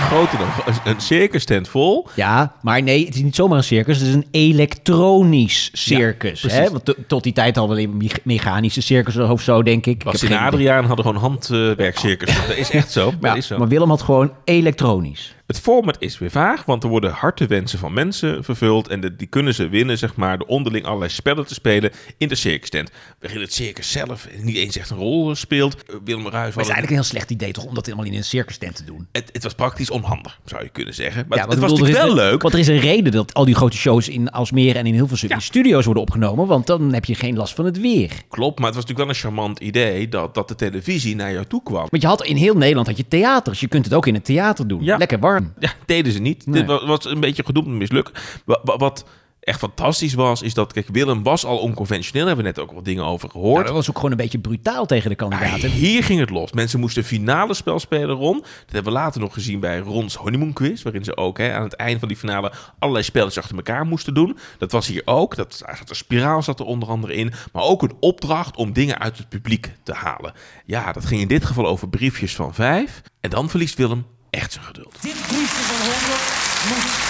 Groter 0.00 0.38
dan 0.38 0.48
een- 0.84 1.00
circus 1.00 1.44
tent 1.44 1.68
vol. 1.68 2.08
Ja, 2.14 2.54
maar 2.62 2.82
nee, 2.82 3.04
het 3.06 3.14
is 3.14 3.22
niet 3.22 3.34
zomaar 3.34 3.56
een 3.58 3.64
circus. 3.64 3.98
Het 3.98 4.06
is 4.08 4.14
een 4.14 4.26
elektronisch 4.30 5.70
circus. 5.72 6.40
Ja, 6.42 6.48
hè? 6.48 6.70
Want 6.70 6.84
to- 6.84 6.94
tot 7.06 7.22
die 7.22 7.32
tijd 7.32 7.56
hadden 7.56 7.76
we 7.76 7.82
alleen 7.82 7.96
me- 7.96 8.10
mechanische 8.24 8.80
circus 8.80 9.16
of 9.16 9.42
zo, 9.42 9.62
denk 9.62 9.86
ik. 9.86 9.94
Ik 9.94 10.02
Was 10.02 10.20
heb 10.20 10.30
in 10.30 10.36
Adriaan 10.36 10.84
hadden 10.84 11.04
gewoon 11.04 11.20
handwerkcircus. 11.20 12.46
dat 12.46 12.56
is 12.56 12.70
echt 12.70 12.90
zo. 12.90 13.12
Is 13.34 13.46
zo. 13.46 13.54
Ja, 13.54 13.58
maar 13.60 13.68
Willem 13.68 13.88
had 13.88 14.02
gewoon 14.02 14.32
elektronisch. 14.44 15.34
Het 15.46 15.60
format 15.60 15.96
is 15.98 16.18
weer 16.18 16.30
vaag, 16.30 16.64
want 16.64 16.82
er 16.82 16.88
worden 16.88 17.12
hartewensen 17.12 17.78
van 17.78 17.92
mensen 17.92 18.44
vervuld. 18.44 18.88
En 18.88 19.00
de, 19.00 19.16
die 19.16 19.26
kunnen 19.26 19.54
ze 19.54 19.68
winnen, 19.68 19.98
zeg 19.98 20.16
maar, 20.16 20.38
door 20.38 20.46
onderling 20.46 20.84
allerlei 20.84 21.10
spellen 21.10 21.46
te 21.46 21.54
spelen 21.54 21.90
in 22.18 22.28
de 22.28 22.34
circus 22.34 22.70
tent. 22.70 22.90
Waarin 23.20 23.40
het 23.40 23.52
circus 23.52 23.90
zelf 23.92 24.28
niet 24.42 24.56
eens 24.56 24.76
echt 24.78 24.90
een 24.90 24.96
rol 24.96 25.34
speelt. 25.34 25.74
Uh, 25.74 25.96
Willem 26.04 26.22
Ruijs 26.28 26.32
Maar 26.32 26.42
het 26.44 26.56
is 26.56 26.56
eigenlijk 26.56 26.88
een 26.88 26.94
heel 26.94 27.04
slecht 27.04 27.30
idee 27.30 27.52
toch 27.52 27.64
om 27.64 27.74
dat 27.74 27.86
helemaal 27.86 28.06
in 28.06 28.14
een 28.14 28.24
circus 28.24 28.58
tent 28.58 28.76
te 28.76 28.84
doen. 28.84 29.08
het, 29.12 29.28
het 29.32 29.42
was 29.42 29.54
praktisch 29.54 29.89
onhandig, 29.90 30.40
zou 30.44 30.62
je 30.62 30.68
kunnen 30.68 30.94
zeggen. 30.94 31.24
Maar 31.28 31.38
Ja, 31.38 31.48
het, 31.48 31.58
was 31.58 31.70
natuurlijk 31.70 31.98
wel 31.98 32.14
leuk. 32.14 32.42
Want 32.42 32.54
er 32.54 32.60
is 32.60 32.68
een 32.68 32.78
reden 32.78 33.12
dat 33.12 33.34
al 33.34 33.44
die 33.44 33.54
grote 33.54 33.76
shows 33.76 34.08
in 34.08 34.30
Alsmere 34.30 34.78
en 34.78 34.86
in 34.86 34.94
Hilversum 34.94 35.30
in 35.30 35.40
studio's 35.42 35.84
worden 35.84 36.02
opgenomen. 36.02 36.46
Want 36.46 36.66
dan 36.66 36.92
heb 36.92 37.04
je 37.04 37.14
geen 37.14 37.36
last 37.36 37.54
van 37.54 37.64
het 37.64 37.80
weer. 37.80 38.10
Klopt, 38.28 38.58
maar 38.58 38.66
het 38.66 38.76
was 38.76 38.84
natuurlijk 38.86 38.98
wel 38.98 39.08
een 39.08 39.14
charmant 39.14 39.58
idee 39.60 40.08
dat, 40.08 40.34
dat 40.34 40.48
de 40.48 40.54
televisie 40.54 41.14
naar 41.16 41.32
jou 41.32 41.44
toe 41.46 41.62
kwam. 41.62 41.86
Want 41.90 42.02
je 42.02 42.08
had 42.08 42.24
in 42.24 42.36
heel 42.36 42.54
Nederland 42.56 42.86
had 42.86 42.96
je 42.96 43.08
theaters. 43.08 43.60
Je 43.60 43.68
kunt 43.68 43.84
het 43.84 43.94
ook 43.94 44.06
in 44.06 44.14
het 44.14 44.24
theater 44.24 44.68
doen. 44.68 44.84
Ja. 44.84 44.96
Lekker 44.96 45.18
warm. 45.18 45.52
Ja, 45.58 45.72
deden 45.86 46.12
ze 46.12 46.18
niet. 46.18 46.46
Nee. 46.46 46.60
Dit 46.60 46.66
wa- 46.70 46.86
was 46.86 47.04
een 47.04 47.20
beetje 47.20 47.44
gedoemd 47.44 47.66
mislukken. 47.66 48.14
Wa- 48.44 48.60
wa- 48.64 48.76
Wat 48.76 49.04
echt 49.40 49.58
fantastisch 49.58 50.14
was, 50.14 50.42
is 50.42 50.54
dat, 50.54 50.72
kijk, 50.72 50.88
Willem 50.92 51.22
was 51.22 51.44
al 51.44 51.58
onconventioneel. 51.58 52.26
Daar 52.26 52.34
hebben 52.36 52.52
we 52.54 52.58
net 52.60 52.68
ook 52.68 52.74
wat 52.76 52.84
dingen 52.84 53.04
over 53.04 53.28
Nou, 53.32 53.40
gehoord. 53.40 53.64
dat 53.66 53.74
was 53.74 53.88
ook 53.88 53.96
gewoon 53.96 54.10
een 54.10 54.16
beetje 54.16 54.38
brutaal 54.38 54.86
tegen 54.86 55.10
de 55.10 55.16
Maar 55.18 55.28
kandidaten. 55.38 55.70
hier 55.70 56.04
ging 56.04 56.20
het 56.20 56.30
los. 56.30 56.52
Mensen 56.52 56.80
moesten 56.80 57.04
finale 57.04 57.54
spel 57.54 57.78
spelen, 57.78 58.16
Ron. 58.16 58.40
Dat 58.40 58.72
hebben 58.72 58.92
we 58.92 58.98
later 58.98 59.20
nog 59.20 59.32
gezien 59.32 59.60
bij 59.60 59.78
Rons 59.78 60.14
Honeymoon 60.14 60.52
Quiz. 60.52 60.82
Waarin 60.82 61.04
ze 61.04 61.16
ook 61.16 61.38
hè, 61.38 61.52
aan 61.52 61.62
het 61.62 61.72
eind 61.74 61.98
van 61.98 62.08
die 62.08 62.16
finale 62.16 62.52
allerlei 62.78 63.04
spelletjes 63.04 63.38
achter 63.42 63.56
elkaar 63.56 63.86
moesten 63.86 64.14
doen. 64.14 64.38
Dat 64.58 64.72
was 64.72 64.86
hier 64.86 65.02
ook. 65.04 65.36
Dat, 65.36 65.62
daar 65.66 65.76
zat 65.76 65.90
een 65.90 65.96
spiraal 65.96 66.42
zat 66.42 66.60
er 66.60 66.66
onder 66.66 66.88
andere 66.88 67.14
in. 67.14 67.32
Maar 67.52 67.62
ook 67.62 67.82
een 67.82 67.96
opdracht 68.00 68.56
om 68.56 68.72
dingen 68.72 68.98
uit 68.98 69.18
het 69.18 69.28
publiek 69.28 69.72
te 69.82 69.92
halen. 69.94 70.32
Ja, 70.66 70.92
dat 70.92 71.04
ging 71.04 71.20
in 71.20 71.28
dit 71.28 71.44
geval 71.44 71.66
over 71.66 71.88
briefjes 71.88 72.34
van 72.34 72.54
vijf. 72.54 73.00
En 73.20 73.30
dan 73.30 73.48
verliest 73.50 73.76
Willem 73.76 74.06
echt 74.30 74.52
zijn 74.52 74.64
geduld. 74.64 74.92
Dit 75.02 75.12
briefje 75.28 75.62
van 75.62 75.76
100 75.76 76.06
moet 76.08 76.29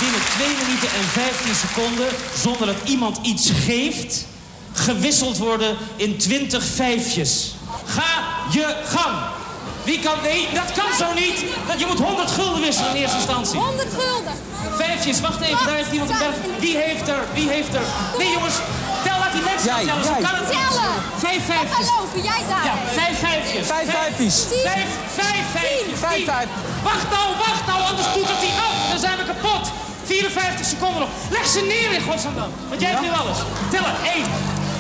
binnen 0.01 0.21
2 0.37 0.49
minuten 0.63 0.89
en 0.99 1.05
15 1.05 1.55
seconden, 1.55 2.09
zonder 2.43 2.67
dat 2.67 2.77
iemand 2.85 3.19
iets 3.23 3.51
geeft, 3.67 4.27
gewisseld 4.73 5.39
worden 5.39 5.77
in 5.97 6.17
20 6.17 6.65
vijfjes. 6.65 7.55
Ga 7.87 8.13
je 8.51 8.67
gang. 8.87 9.17
Wie 9.85 9.99
kan... 10.01 10.15
Nee, 10.23 10.49
dat 10.55 10.73
kan 10.73 10.91
zo 10.99 11.15
niet. 11.15 11.39
Dat, 11.67 11.81
je 11.81 11.87
moet 11.87 11.99
100 11.99 12.31
gulden 12.31 12.61
wisselen 12.61 12.91
in 12.91 12.97
eerste 12.97 13.17
instantie. 13.17 13.59
100 13.59 13.89
gulden. 13.99 14.33
Vijfjes, 14.77 15.21
wacht 15.21 15.41
even, 15.41 15.67
daar 15.67 15.75
heeft 15.75 15.93
iemand 15.93 16.11
een. 16.11 16.17
Wie 16.59 16.77
heeft 16.77 17.09
er? 17.09 17.23
Wie 17.35 17.49
heeft 17.49 17.75
er? 17.75 17.87
Nee 18.19 18.31
jongens, 18.33 18.55
tel 19.05 19.19
laat 19.19 19.33
die 19.33 19.43
mensen 19.43 19.69
Jij, 19.75 19.85
tellen. 19.85 20.05
Jij. 20.05 20.21
kan 20.27 20.35
het 20.41 20.49
niet. 20.51 20.59
Tellen. 20.69 20.95
Vijf 21.25 21.43
Ga 21.47 21.53
vijfjes. 21.53 21.89
lopen, 21.97 22.23
jij 22.31 22.43
daar. 22.49 22.65
Ja, 22.65 22.75
vijf 23.01 23.19
vijfjes. 23.19 23.67
Vijf 23.67 23.89
vijfjes. 23.99 24.37
Vijf, 24.71 24.91
vijf 25.21 25.45
vijfjes. 25.59 25.99
Vijf 25.99 26.17
Tien. 26.17 26.25
vijf. 26.25 26.49
Wacht 26.83 27.07
nou, 27.15 27.27
wacht 27.47 27.67
nou, 27.67 27.81
anders 27.91 28.09
doet 28.15 28.29
het 28.33 28.41
hij 28.47 28.55
af. 28.67 28.70
54 30.29 30.67
seconden 30.67 31.01
nog. 31.01 31.09
Leg 31.31 31.47
ze 31.47 31.61
neer 31.61 31.93
in 31.99 32.03
godsnaam 32.03 32.35
dan. 32.35 32.51
Want 32.69 32.81
jij 32.81 32.91
hebt 32.91 33.03
nu 33.03 33.09
alles. 33.11 33.39
Tellen. 33.71 33.95
1, 34.15 34.25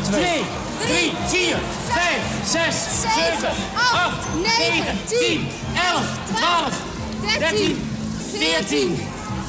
2, 0.02 0.42
3, 0.78 1.12
4, 1.26 1.56
5, 1.88 2.22
6, 2.44 2.76
7, 3.00 3.48
8, 3.74 4.16
9, 4.42 4.98
10, 5.06 5.48
11, 5.92 6.04
12, 6.34 6.80
13, 7.38 7.90
14, 8.38 8.98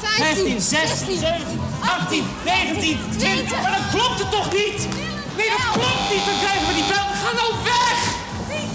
15, 0.00 0.60
16, 0.60 1.18
17, 1.18 1.60
18, 1.80 2.24
19, 2.44 2.98
20. 3.18 3.62
Maar 3.62 3.70
dan 3.70 4.00
klopt 4.00 4.18
het 4.18 4.30
toch 4.30 4.52
niet? 4.52 4.88
Nee, 5.36 5.48
dat 5.48 5.72
klopt 5.72 6.06
niet. 6.12 6.24
Dan 6.28 6.38
krijgen 6.44 6.66
we 6.68 6.74
die 6.74 6.84
bel. 6.92 7.06
Ga 7.22 7.30
nou 7.40 7.52
weg! 7.64 7.98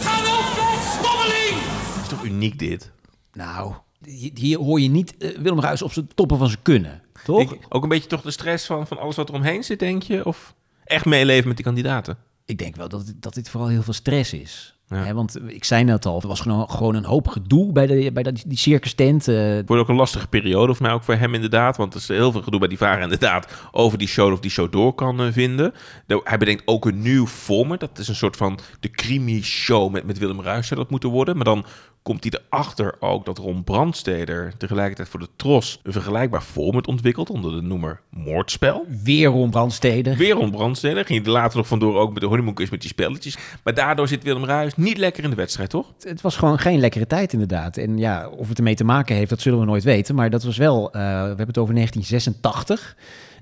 Ga 0.05 0.21
nou 0.21 0.39
weg, 0.55 0.79
stommeling! 0.99 1.61
Het 1.93 2.01
is 2.01 2.07
toch 2.07 2.23
uniek 2.23 2.59
dit? 2.59 2.91
Nou, 3.33 3.73
hi- 4.05 4.31
hier 4.33 4.57
hoor 4.59 4.79
je 4.81 4.89
niet 4.89 5.17
eh, 5.17 5.37
Willem 5.37 5.59
Ruijs 5.59 5.81
op 5.81 5.93
zijn 5.93 6.09
toppen 6.15 6.37
van 6.37 6.47
zijn 6.47 6.61
kunnen. 6.61 7.01
Toch? 7.35 7.41
Ik- 7.53 7.59
ook 7.69 7.83
een 7.83 7.89
beetje 7.89 8.09
toch 8.09 8.21
de 8.21 8.31
stress 8.31 8.65
van, 8.65 8.87
van 8.87 8.99
alles 8.99 9.15
wat 9.15 9.29
er 9.29 9.35
omheen 9.35 9.63
zit, 9.63 9.79
denk 9.79 10.03
je? 10.03 10.25
Of 10.25 10.53
echt 10.83 11.05
meeleven 11.05 11.47
met 11.47 11.55
die 11.55 11.65
kandidaten? 11.65 12.17
Ik 12.45 12.57
denk 12.57 12.75
wel 12.75 12.89
dat, 12.89 13.07
het- 13.07 13.21
dat 13.21 13.33
dit 13.33 13.49
vooral 13.49 13.69
heel 13.69 13.83
veel 13.83 13.93
stress 13.93 14.33
is. 14.33 14.71
Ja. 14.89 15.13
Want 15.13 15.39
ik 15.47 15.63
zei 15.63 15.83
net 15.83 16.05
al, 16.05 16.21
er 16.21 16.27
was 16.27 16.39
gewoon, 16.39 16.69
gewoon 16.69 16.95
een 16.95 17.05
hoop 17.05 17.27
gedoe 17.27 17.71
bij, 17.71 17.87
de, 17.87 18.11
bij 18.11 18.23
dat- 18.23 18.43
die 18.47 18.57
circus 18.57 18.93
tent. 18.93 19.27
eh, 19.27 19.35
Het 19.35 19.67
wordt 19.67 19.83
ook 19.83 19.89
een 19.89 19.95
lastige 19.95 20.27
periode 20.27 20.73
voor 20.73 20.85
mij, 20.85 20.93
ook 20.93 21.03
voor 21.03 21.13
hem 21.15 21.33
inderdaad. 21.33 21.77
Want 21.77 21.93
er 21.93 21.99
is 21.99 22.07
heel 22.07 22.31
veel 22.31 22.41
gedoe 22.41 22.59
bij 22.59 22.69
die 22.69 22.77
varen 22.77 23.03
inderdaad 23.03 23.47
over 23.71 23.97
die 23.97 24.07
show 24.07 24.31
of 24.33 24.39
die 24.39 24.51
show 24.51 24.71
door 24.71 24.93
kan 24.93 25.21
eh, 25.21 25.27
vinden. 25.31 25.73
Nou, 26.07 26.21
Hij 26.23 26.37
bedenkt 26.37 26.61
ook 26.65 26.85
een 26.85 27.01
nieuw 27.01 27.27
format. 27.27 27.79
Dat 27.79 27.97
is 27.97 28.07
een 28.07 28.15
soort 28.15 28.35
van 28.37 28.59
de 28.79 28.89
creamy 28.91 29.41
show 29.41 29.91
met, 29.91 30.05
met 30.05 30.17
Willem 30.17 30.41
Ruijs 30.41 30.67
zou 30.67 30.79
dat 30.79 30.89
moeten 30.89 31.09
worden. 31.09 31.35
Maar 31.35 31.45
dan 31.45 31.65
komt 32.07 32.23
hij 32.23 32.41
erachter 32.49 32.95
ook 32.99 33.25
dat 33.25 33.37
Ron 33.37 33.63
Brandsteder 33.63 34.53
tegelijkertijd 34.57 35.09
voor 35.09 35.19
de 35.19 35.27
Tros 35.35 35.79
een 35.83 35.91
vergelijkbaar 35.91 36.41
format 36.41 36.87
ontwikkelt 36.87 37.29
onder 37.29 37.51
de 37.51 37.61
noemer 37.61 38.01
Moordspel. 38.09 38.85
Weer 39.03 39.27
Ron 39.27 39.49
Brandsteder. 39.49 40.15
Weer 40.15 40.33
Ron 40.33 40.51
Brandsteder. 40.51 41.05
Ging 41.05 41.19
hij 41.19 41.27
er 41.27 41.39
later 41.39 41.57
nog 41.57 41.67
vandoor 41.67 41.97
ook 41.97 42.13
met 42.13 42.21
de 42.21 42.27
honeymoon 42.27 42.67
met 42.71 42.81
die 42.81 42.89
spelletjes. 42.89 43.37
Maar 43.63 43.73
daardoor 43.73 44.07
zit 44.07 44.23
Willem 44.23 44.45
Ruijs 44.45 44.75
niet 44.75 44.97
lekker 44.97 45.23
in 45.23 45.29
de 45.29 45.35
wedstrijd, 45.35 45.69
toch? 45.69 45.93
Het 45.99 46.21
was 46.21 46.35
gewoon 46.35 46.59
geen 46.59 46.79
lekkere 46.79 47.07
tijd 47.07 47.33
inderdaad. 47.33 47.77
En 47.77 47.97
ja, 47.97 48.29
of 48.29 48.49
het 48.49 48.57
ermee 48.57 48.75
te 48.75 48.83
maken 48.83 49.15
heeft, 49.15 49.29
dat 49.29 49.41
zullen 49.41 49.59
we 49.59 49.65
nooit 49.65 49.83
weten. 49.83 50.15
Maar 50.15 50.29
dat 50.29 50.43
was 50.43 50.57
wel, 50.57 50.91
eh, 50.91 51.01
we 51.01 51.27
hebben 51.27 51.47
het 51.47 51.57
over 51.57 51.73
1986. 51.73 52.95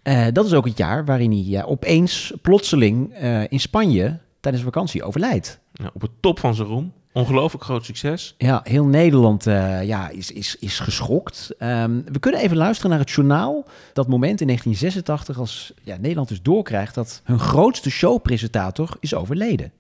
Eh, 0.04 0.26
dat 0.34 0.46
is 0.46 0.54
ook 0.54 0.66
het 0.66 0.78
jaar 0.78 1.06
waarin 1.06 1.32
hij 1.32 1.44
ja, 1.46 1.64
opeens 1.64 2.34
plotseling 2.42 3.14
eh, 3.14 3.42
in 3.52 3.60
Spanje 3.60 4.20
tijdens 4.40 4.64
vakantie 4.64 5.04
overlijdt. 5.04 5.60
Ja, 5.74 5.90
op 5.94 6.02
het 6.02 6.12
top 6.20 6.40
van 6.40 6.56
zijn 6.56 6.68
roem. 6.68 6.94
Ongelooflijk 7.16 7.64
groot 7.64 7.86
succes. 7.86 8.36
Ja, 8.38 8.62
heel 8.64 8.86
Nederland 8.86 9.48
eh, 9.48 9.84
ja, 9.84 10.10
is, 10.10 10.32
is, 10.32 10.56
is 10.60 10.80
geschokt. 10.80 11.50
Ehm, 11.58 12.02
we 12.12 12.20
kunnen 12.20 12.42
even 12.42 12.58
luisteren 12.58 12.92
naar 12.92 13.00
het 13.00 13.12
journaal. 13.12 13.66
Dat 13.94 14.08
moment 14.08 14.42
in 14.42 14.48
1986 14.48 15.40
als 15.40 15.74
ja, 15.84 15.98
Nederland 16.00 16.28
dus 16.28 16.42
doorkrijgt 16.42 16.96
dat 16.96 17.22
hun 17.24 17.40
grootste 17.40 17.90
showpresentator 17.90 18.90
is 19.00 19.14
overleden. 19.14 19.72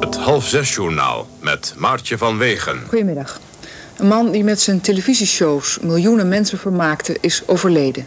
Het 0.00 0.16
half 0.16 0.46
zes 0.46 0.74
journaal 0.74 1.26
met 1.40 1.74
Maartje 1.76 2.18
van 2.18 2.38
Wegen. 2.38 2.80
Goedemiddag. 2.88 3.40
Een 3.96 4.08
man 4.08 4.30
die 4.30 4.44
met 4.44 4.60
zijn 4.60 4.80
televisieshows 4.80 5.78
miljoenen 5.78 6.28
mensen 6.28 6.58
vermaakte 6.58 7.16
is 7.20 7.42
overleden. 7.46 8.06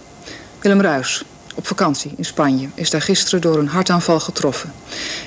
Willem 0.60 0.82
Ruis, 0.82 1.24
op 1.56 1.68
vakantie 1.68 2.14
in 2.18 2.26
Spanje, 2.26 2.70
is 2.76 2.90
daar 2.90 3.02
gisteren 3.02 3.42
door 3.42 3.58
een 3.58 3.68
hartaanval 3.68 4.20
getroffen. 4.20 4.74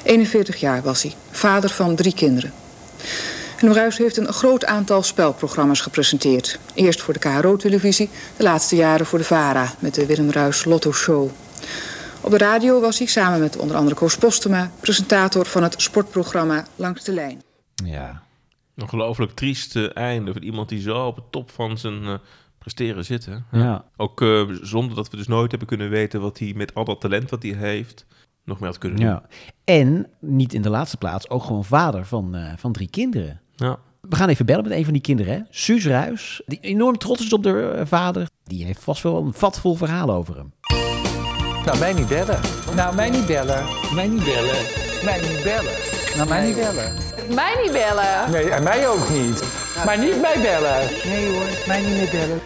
41 0.02 0.56
jaar 0.56 0.82
was 0.82 1.02
hij, 1.02 1.14
vader 1.30 1.70
van 1.70 1.94
drie 1.94 2.14
kinderen. 2.14 2.52
Willem 3.60 3.76
Ruis 3.76 3.98
heeft 3.98 4.16
een 4.16 4.32
groot 4.32 4.64
aantal 4.64 5.02
spelprogramma's 5.02 5.80
gepresenteerd. 5.80 6.58
Eerst 6.74 7.00
voor 7.00 7.14
de 7.14 7.20
KRO-televisie, 7.20 8.10
de 8.36 8.42
laatste 8.42 8.76
jaren 8.76 9.06
voor 9.06 9.18
de 9.18 9.24
VARA 9.24 9.74
met 9.78 9.94
de 9.94 10.06
Willem 10.06 10.30
Ruis 10.30 10.64
Lotto 10.64 10.92
Show. 10.92 11.30
Op 12.20 12.30
de 12.30 12.38
radio 12.38 12.80
was 12.80 12.98
hij 12.98 13.06
samen 13.06 13.40
met 13.40 13.56
onder 13.56 13.76
andere 13.76 13.96
Koos 13.96 14.16
Postema 14.16 14.70
presentator 14.80 15.46
van 15.46 15.62
het 15.62 15.82
sportprogramma 15.82 16.66
Langs 16.76 17.04
de 17.04 17.12
Lijn. 17.12 17.42
Ja. 17.84 18.22
Ongelooflijk 18.76 19.32
triest 19.32 19.76
eh, 19.76 19.96
einde 19.96 20.32
van 20.32 20.42
iemand 20.42 20.68
die 20.68 20.80
zo 20.80 21.06
op 21.06 21.16
het 21.16 21.24
top 21.30 21.50
van 21.50 21.78
zijn 21.78 22.04
eh, 22.04 22.14
presteren 22.64 23.04
zit. 23.04 23.26
Hè? 23.26 23.58
Ja. 23.58 23.84
Ook 23.96 24.22
eh, 24.22 24.42
zonder 24.62 24.96
dat 24.96 25.10
we 25.10 25.16
dus 25.16 25.26
nooit 25.26 25.50
hebben 25.50 25.68
kunnen 25.68 25.90
weten 25.90 26.20
wat 26.20 26.38
hij 26.38 26.52
met 26.56 26.74
al 26.74 26.84
dat 26.84 27.00
talent 27.00 27.30
wat 27.30 27.42
hij 27.42 27.52
heeft 27.52 28.06
nog 28.44 28.60
meer 28.60 28.68
had 28.68 28.78
kunnen 28.78 29.00
doen. 29.00 29.08
Ja. 29.08 29.22
En 29.64 30.06
niet 30.20 30.54
in 30.54 30.62
de 30.62 30.70
laatste 30.70 30.96
plaats 30.96 31.28
ook 31.28 31.42
gewoon 31.42 31.64
vader 31.64 32.06
van, 32.06 32.34
eh, 32.34 32.52
van 32.56 32.72
drie 32.72 32.88
kinderen. 32.88 33.40
Ja. 33.54 33.78
We 34.00 34.16
gaan 34.16 34.28
even 34.28 34.46
bellen 34.46 34.62
met 34.62 34.72
een 34.72 34.84
van 34.84 34.92
die 34.92 35.02
kinderen. 35.02 35.32
Hè? 35.32 35.40
Suus 35.50 35.86
Ruis, 35.86 36.42
die 36.46 36.58
enorm 36.60 36.98
trots 36.98 37.24
is 37.24 37.32
op 37.32 37.42
de 37.42 37.60
eh, 37.60 37.86
vader. 37.86 38.28
Die 38.44 38.64
heeft 38.64 38.82
vast 38.82 39.02
wel 39.02 39.24
een 39.24 39.32
vat 39.32 39.60
vol 39.60 39.74
verhalen 39.74 40.14
over 40.14 40.36
hem. 40.36 40.52
Nou, 41.64 41.78
mij 41.78 41.92
niet 41.92 42.08
bellen. 42.08 42.40
Nou, 42.74 42.94
mij 42.94 43.10
niet 43.10 43.26
bellen. 43.26 43.64
Mij 43.94 44.08
niet 44.08 44.24
bellen. 44.24 44.64
Mij 45.04 45.20
niet 45.20 45.42
bellen. 45.42 45.74
Nou, 46.16 46.28
mij 46.28 46.46
niet 46.46 46.56
bellen. 46.56 47.13
Mij 47.28 47.58
niet 47.62 47.72
bellen. 47.72 48.30
Nee, 48.30 48.50
en 48.50 48.62
mij 48.62 48.88
ook 48.88 49.08
niet. 49.10 49.44
Maar 49.84 49.98
niet 49.98 50.20
mij 50.20 50.40
bellen. 50.42 50.88
Nee 51.06 51.28
hoor, 51.28 51.46
mij 51.66 51.80
niet 51.80 51.96
meer 51.96 52.10
bellen. 52.10 52.40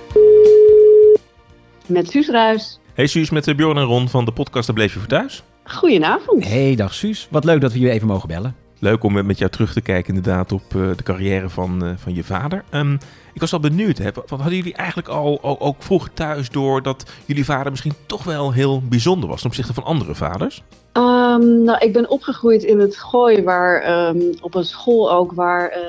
Met 1.87 2.11
Suus 2.11 2.29
Ruis. 2.29 2.81
Hey 2.95 3.07
Suus, 3.07 3.31
met 3.31 3.49
eh, 3.49 3.55
Bjorn 3.55 3.77
en 3.77 3.85
Ron 3.85 4.09
van 4.09 4.25
de 4.25 4.33
podcast 4.33 4.67
Daar 4.67 4.75
Bleef 4.75 4.93
Je 4.93 4.99
Voor 4.99 5.09
Thuis. 5.09 5.43
Goedenavond. 5.65 6.49
Hey, 6.49 6.75
dag 6.77 6.95
Suus. 6.95 7.29
Wat 7.31 7.45
leuk 7.45 7.61
dat 7.61 7.73
we 7.73 7.79
je 7.79 7.91
even 7.91 8.07
mogen 8.07 8.29
bellen. 8.29 8.57
Leuk 8.81 9.03
om 9.03 9.27
met 9.27 9.39
jou 9.39 9.51
terug 9.51 9.73
te 9.73 9.81
kijken 9.81 10.15
inderdaad 10.15 10.53
op 10.53 10.63
eh, 10.69 10.91
de 10.97 11.03
carrière 11.03 11.49
van, 11.49 11.85
eh, 11.85 11.91
van 11.97 12.15
je 12.15 12.25
vader. 12.25 12.65
Ehm, 12.71 12.95
ik 13.33 13.41
was 13.41 13.53
al 13.53 13.61
benieuwd, 13.61 13.99
hè, 13.99 14.11
wat, 14.13 14.29
hadden 14.29 14.57
jullie 14.57 14.75
eigenlijk 14.75 15.09
al 15.09 15.43
ook, 15.43 15.83
vroeg 15.83 16.09
thuis 16.15 16.51
door 16.51 16.83
dat 16.83 17.11
jullie 17.25 17.45
vader 17.45 17.71
misschien 17.71 17.95
toch 18.07 18.25
wel 18.25 18.53
heel 18.53 18.83
bijzonder 18.89 19.29
was 19.29 19.41
ten 19.41 19.49
opzichte 19.49 19.75
van 19.75 19.85
andere 19.85 20.15
vaders? 20.15 20.63
Ehm, 20.93 21.63
nou, 21.63 21.79
ik 21.79 21.93
ben 21.93 22.11
opgegroeid 22.11 22.63
in 22.63 22.79
het 22.79 22.97
Gooi, 22.97 23.43
waar, 23.43 23.83
ehm, 23.83 24.21
op 24.41 24.55
een 24.55 24.65
school 24.65 25.13
ook 25.13 25.33
waar 25.33 25.69
eh, 25.69 25.81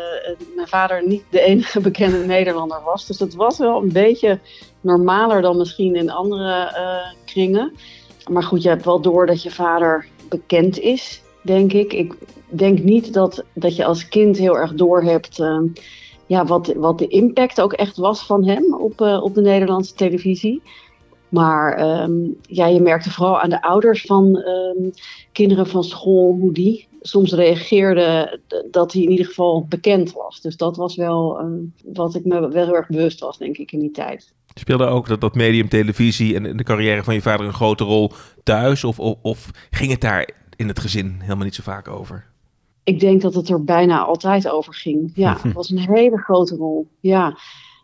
mijn 0.56 0.68
vader 0.68 1.08
niet 1.08 1.24
de 1.30 1.42
enige 1.42 1.82
bekende 1.90 2.18
Nederlander 2.18 2.82
was. 2.84 3.06
Dus 3.06 3.20
het 3.20 3.36
was 3.36 3.58
wel 3.58 3.82
een 3.82 3.92
beetje 3.92 4.40
normaler 4.82 5.42
dan 5.42 5.58
misschien 5.58 5.96
in 5.96 6.12
andere 6.12 6.72
kringen. 7.26 7.72
Maar 8.30 8.44
goed, 8.44 8.64
je 8.64 8.70
hebt 8.70 8.86
wel 8.86 9.02
door 9.02 9.26
dat 9.26 9.44
je 9.44 9.52
vader 9.52 10.08
bekend 10.30 10.80
is, 10.80 11.22
denk 11.42 11.74
ik. 11.74 11.94
Ik 11.94 12.14
denk 12.50 12.84
niet 12.84 13.14
dat, 13.14 13.44
dat 13.54 13.76
je 13.76 13.86
als 13.86 14.08
kind 14.08 14.38
heel 14.38 14.58
erg 14.58 14.74
doorhebt 14.74 15.40
ehm, 15.40 15.66
ja, 16.26 16.46
wat, 16.46 16.74
wat 16.76 16.98
de 16.98 17.08
impact 17.08 17.62
ook 17.62 17.74
echt 17.74 17.98
was 17.98 18.26
van 18.26 18.48
hem 18.48 18.74
op, 18.74 19.02
eh, 19.02 19.24
op 19.24 19.34
de 19.34 19.42
Nederlandse 19.42 19.94
televisie. 19.94 20.62
Maar 21.30 21.74
ehm, 21.74 22.14
ja, 22.42 22.68
je 22.68 22.82
merkte 22.82 23.12
vooral 23.12 23.40
aan 23.40 23.50
de 23.50 23.62
ouders 23.62 24.02
van 24.02 24.38
ehm, 24.38 24.90
kinderen 25.32 25.68
van 25.68 25.84
school 25.84 26.38
hoe 26.40 26.54
die 26.54 26.88
soms 27.02 27.34
reageerden 27.34 28.40
dat 28.72 28.94
hij 28.94 29.02
in 29.02 29.10
ieder 29.10 29.26
geval 29.26 29.66
bekend 29.70 30.14
was. 30.14 30.42
Dus 30.42 30.58
dat 30.58 30.78
was 30.78 30.96
wel 30.96 31.42
wat 31.94 32.16
ik 32.16 32.26
me 32.26 32.40
wel 32.40 32.66
heel 32.66 32.76
erg 32.76 32.88
bewust 32.88 33.20
was, 33.20 33.38
denk 33.38 33.58
ik, 33.58 33.72
in 33.72 33.80
die 33.80 33.92
tijd. 33.92 34.34
Speelde 34.54 34.86
ook 34.86 35.08
dat, 35.08 35.22
dat 35.22 35.36
medium 35.36 35.70
televisie 35.70 36.36
en 36.36 36.58
de 36.58 36.64
carrière 36.64 37.04
van 37.04 37.14
je 37.14 37.22
vader 37.22 37.46
een 37.46 37.54
grote 37.54 37.84
rol 37.84 38.12
thuis? 38.44 38.84
Of, 38.84 39.00
of 39.22 39.52
ging 39.70 39.92
het 39.92 40.02
daar 40.02 40.30
in 40.56 40.68
het 40.68 40.80
gezin 40.80 41.16
helemaal 41.20 41.46
niet 41.46 41.56
zo 41.56 41.64
vaak 41.64 41.88
over? 41.88 42.26
Ik 42.84 43.00
denk 43.00 43.22
dat 43.22 43.34
het 43.34 43.50
er 43.50 43.64
bijna 43.64 44.04
altijd 44.04 44.50
over 44.50 44.74
ging. 44.74 45.12
Ja, 45.16 45.38
het 45.42 45.54
was 45.54 45.70
een 45.70 45.94
hele 45.94 46.18
grote 46.18 46.56
rol. 46.56 46.88
Ja, 47.00 47.38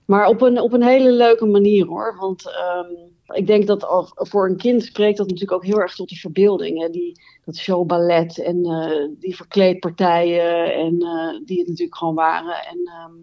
maar 0.06 0.28
op 0.28 0.42
een, 0.42 0.60
op 0.60 0.74
een 0.74 0.84
hele 0.84 1.12
leuke 1.12 1.46
manier 1.46 1.86
hoor. 1.86 2.16
Want 2.20 2.52
ehm, 2.52 2.92
ik 3.34 3.48
denk 3.48 3.68
dat 3.68 3.86
al, 3.86 4.08
voor 4.14 4.50
een 4.50 4.58
kind 4.58 4.84
spreekt 4.84 5.18
dat 5.18 5.28
natuurlijk 5.28 5.58
ook 5.58 5.66
heel 5.66 5.82
erg 5.82 5.96
tot 5.96 6.10
die 6.10 6.20
verbeelding. 6.20 6.82
Hè? 6.82 6.90
Die, 6.90 7.22
dat 7.46 7.56
showballet 7.56 8.38
en 8.38 8.66
eh, 8.66 9.08
die 9.20 9.36
verkleedpartijen 9.36 10.74
en 10.74 11.02
eh, 11.02 11.46
die 11.46 11.60
het 11.60 11.68
natuurlijk 11.68 11.98
gewoon 11.98 12.16
waren. 12.16 12.56
En 12.56 12.80
ehm, 12.86 13.14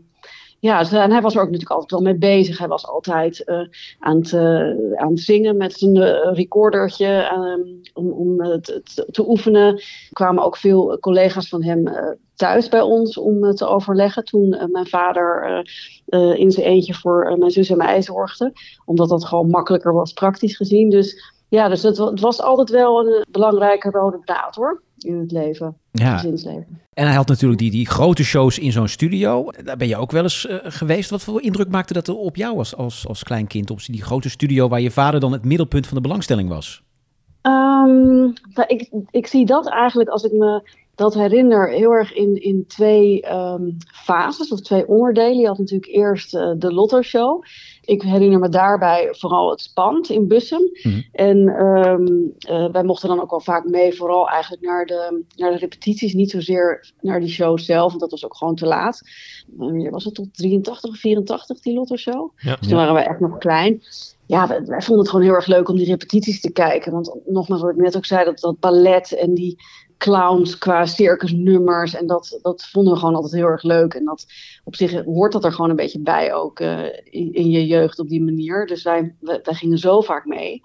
ja, 0.62 0.84
ze- 0.84 0.98
en 0.98 1.10
hij 1.10 1.20
was 1.20 1.34
er 1.34 1.40
ook 1.40 1.50
natuurlijk 1.50 1.70
altijd 1.72 1.90
wel 1.90 2.00
mee 2.00 2.18
bezig. 2.18 2.58
Hij 2.58 2.68
was 2.68 2.86
altijd 2.86 3.44
eh, 3.44 3.60
aan, 3.98 4.16
het, 4.16 4.32
eh, 4.32 5.00
aan 5.00 5.10
het 5.10 5.20
zingen 5.20 5.56
met 5.56 5.72
zijn 5.72 5.96
eh, 5.96 6.34
recordertje 6.34 7.06
ehm, 7.06 7.60
om, 7.94 8.10
om 8.12 8.60
te, 9.10 9.24
oefenen. 9.28 9.74
Er 9.74 10.08
kwamen 10.12 10.44
ook 10.44 10.56
veel 10.56 10.98
collega's 11.00 11.48
van 11.48 11.62
hem 11.62 11.84
thuis 12.34 12.68
bij 12.68 12.80
ons 12.80 13.18
om 13.18 13.54
te 13.54 13.66
overleggen. 13.66 14.24
Toen 14.24 14.68
mijn 14.70 14.86
vader 14.86 15.62
in 16.36 16.50
zijn 16.50 16.66
eentje 16.66 16.94
voor 16.94 17.36
mijn 17.38 17.50
zus 17.50 17.70
en 17.70 17.76
mij 17.76 18.02
zorgde. 18.02 18.52
Omdat 18.84 19.08
dat 19.08 19.24
gewoon 19.24 19.50
makkelijker 19.50 19.92
was, 19.92 20.12
praktisch 20.12 20.56
gezien. 20.56 20.90
Dus 20.90 21.32
ja, 21.48 21.68
dus 21.68 21.82
het, 21.82 21.96
het 21.98 22.20
was 22.20 22.40
altijd 22.40 22.70
wel 22.70 23.06
een 23.06 23.24
belangrijke 23.30 23.90
rode 23.90 24.20
draad 24.24 24.54
hoor. 24.54 24.82
In 25.04 25.18
het 25.18 25.32
leven, 25.32 25.76
Ja. 25.92 26.16
gezinsleven. 26.16 26.80
En 26.94 27.06
hij 27.06 27.14
had 27.14 27.28
natuurlijk 27.28 27.60
die, 27.60 27.70
die 27.70 27.86
grote 27.86 28.24
shows 28.24 28.58
in 28.58 28.72
zo'n 28.72 28.88
studio. 28.88 29.50
Daar 29.64 29.76
ben 29.76 29.88
je 29.88 29.96
ook 29.96 30.10
wel 30.10 30.22
eens 30.22 30.46
eh, 30.46 30.56
geweest. 30.62 31.10
Wat 31.10 31.22
voor 31.22 31.42
indruk 31.42 31.68
maakte 31.68 31.92
dat 31.92 32.08
er 32.08 32.16
op 32.16 32.36
jou 32.36 32.58
als, 32.58 32.76
als, 32.76 33.08
als 33.08 33.22
klein 33.22 33.46
kind? 33.46 33.70
Op 33.70 33.84
die 33.86 34.02
grote 34.02 34.30
studio 34.30 34.68
waar 34.68 34.80
je 34.80 34.90
vader 34.90 35.20
dan 35.20 35.32
het 35.32 35.44
middelpunt 35.44 35.86
van 35.86 35.96
de 35.96 36.02
belangstelling 36.02 36.48
was. 36.48 36.82
Ehm, 37.42 38.20
nou, 38.54 38.66
ik, 38.66 38.90
ik 39.10 39.26
zie 39.26 39.46
dat 39.46 39.68
eigenlijk, 39.68 40.10
als 40.10 40.24
ik 40.24 40.32
me 40.32 40.70
dat 40.94 41.14
herinner, 41.14 41.70
heel 41.70 41.90
erg 41.90 42.12
in, 42.14 42.42
in 42.42 42.64
twee 42.66 43.20
ehm, 43.22 43.70
fases 44.04 44.48
of 44.48 44.60
twee 44.60 44.88
onderdelen. 44.88 45.38
Je 45.38 45.46
had 45.46 45.58
natuurlijk 45.58 45.92
eerst 45.92 46.34
eh, 46.34 46.50
de 46.56 46.72
Lotto 46.72 47.02
Show. 47.02 47.44
Ik 47.84 48.02
herinner 48.02 48.38
me 48.38 48.48
daarbij 48.48 49.08
vooral 49.10 49.50
het 49.50 49.60
spand 49.60 50.08
in 50.08 50.28
Bussum. 50.28 50.70
En 51.12 51.48
ehm, 51.48 52.06
eh, 52.38 52.72
wij 52.72 52.84
mochten 52.84 53.08
dan 53.08 53.20
ook 53.20 53.30
wel 53.30 53.40
vaak 53.40 53.64
mee, 53.64 53.94
vooral 53.94 54.28
eigenlijk 54.28 54.62
naar 54.62 54.86
de, 54.86 55.24
naar 55.36 55.50
de 55.50 55.58
repetities. 55.58 56.14
Niet 56.14 56.30
zozeer 56.30 56.92
naar 57.00 57.20
die 57.20 57.28
show 57.28 57.58
zelf, 57.58 57.88
want 57.88 58.00
dat 58.00 58.10
was 58.10 58.24
ook 58.24 58.36
gewoon 58.36 58.54
te 58.54 58.66
laat. 58.66 59.00
Wanneer 59.46 59.90
was 59.90 60.04
het 60.04 60.14
tot 60.14 60.34
83 60.34 60.90
of 60.90 60.98
84, 60.98 61.60
die 61.60 61.74
Lotto 61.74 61.96
Show? 61.96 62.30
Ja. 62.36 62.56
Dus 62.56 62.68
toen 62.68 62.76
waren 62.76 62.94
we 62.94 63.00
echt 63.00 63.20
nog 63.20 63.38
klein. 63.38 63.82
Ja, 64.26 64.48
wij, 64.48 64.64
wij 64.64 64.80
vonden 64.80 64.98
het 64.98 65.08
gewoon 65.08 65.24
heel 65.24 65.34
erg 65.34 65.46
leuk 65.46 65.68
om 65.68 65.76
die 65.76 65.86
repetities 65.86 66.40
te 66.40 66.52
kijken. 66.52 66.92
Want 66.92 67.16
nogmaals, 67.26 67.62
wat 67.62 67.70
ik 67.70 67.76
net 67.76 67.96
ook 67.96 68.04
zei, 68.04 68.24
dat, 68.24 68.40
dat 68.40 68.58
ballet 68.58 69.12
en 69.12 69.34
die 69.34 69.58
clowns 70.02 70.58
qua 70.58 70.86
circusnummers. 70.86 71.94
En 71.94 72.06
dat, 72.06 72.38
dat 72.42 72.64
vonden 72.64 72.92
we 72.92 72.98
gewoon 72.98 73.14
altijd 73.14 73.32
heel 73.32 73.46
erg 73.46 73.62
leuk. 73.62 73.94
En 73.94 74.04
dat 74.04 74.26
op 74.64 74.76
zich 74.76 75.04
hoort 75.04 75.32
dat 75.32 75.44
er 75.44 75.52
gewoon 75.52 75.70
een 75.70 75.76
beetje 75.76 76.00
bij 76.00 76.34
ook 76.34 76.60
eh, 76.60 76.84
in, 77.10 77.50
je 77.50 77.66
jeugd 77.66 77.98
op 77.98 78.08
die 78.08 78.22
manier. 78.22 78.66
Dus 78.66 78.82
wij, 78.82 79.14
wij, 79.20 79.40
gingen 79.42 79.78
zo 79.78 80.00
vaak 80.00 80.26
mee. 80.26 80.62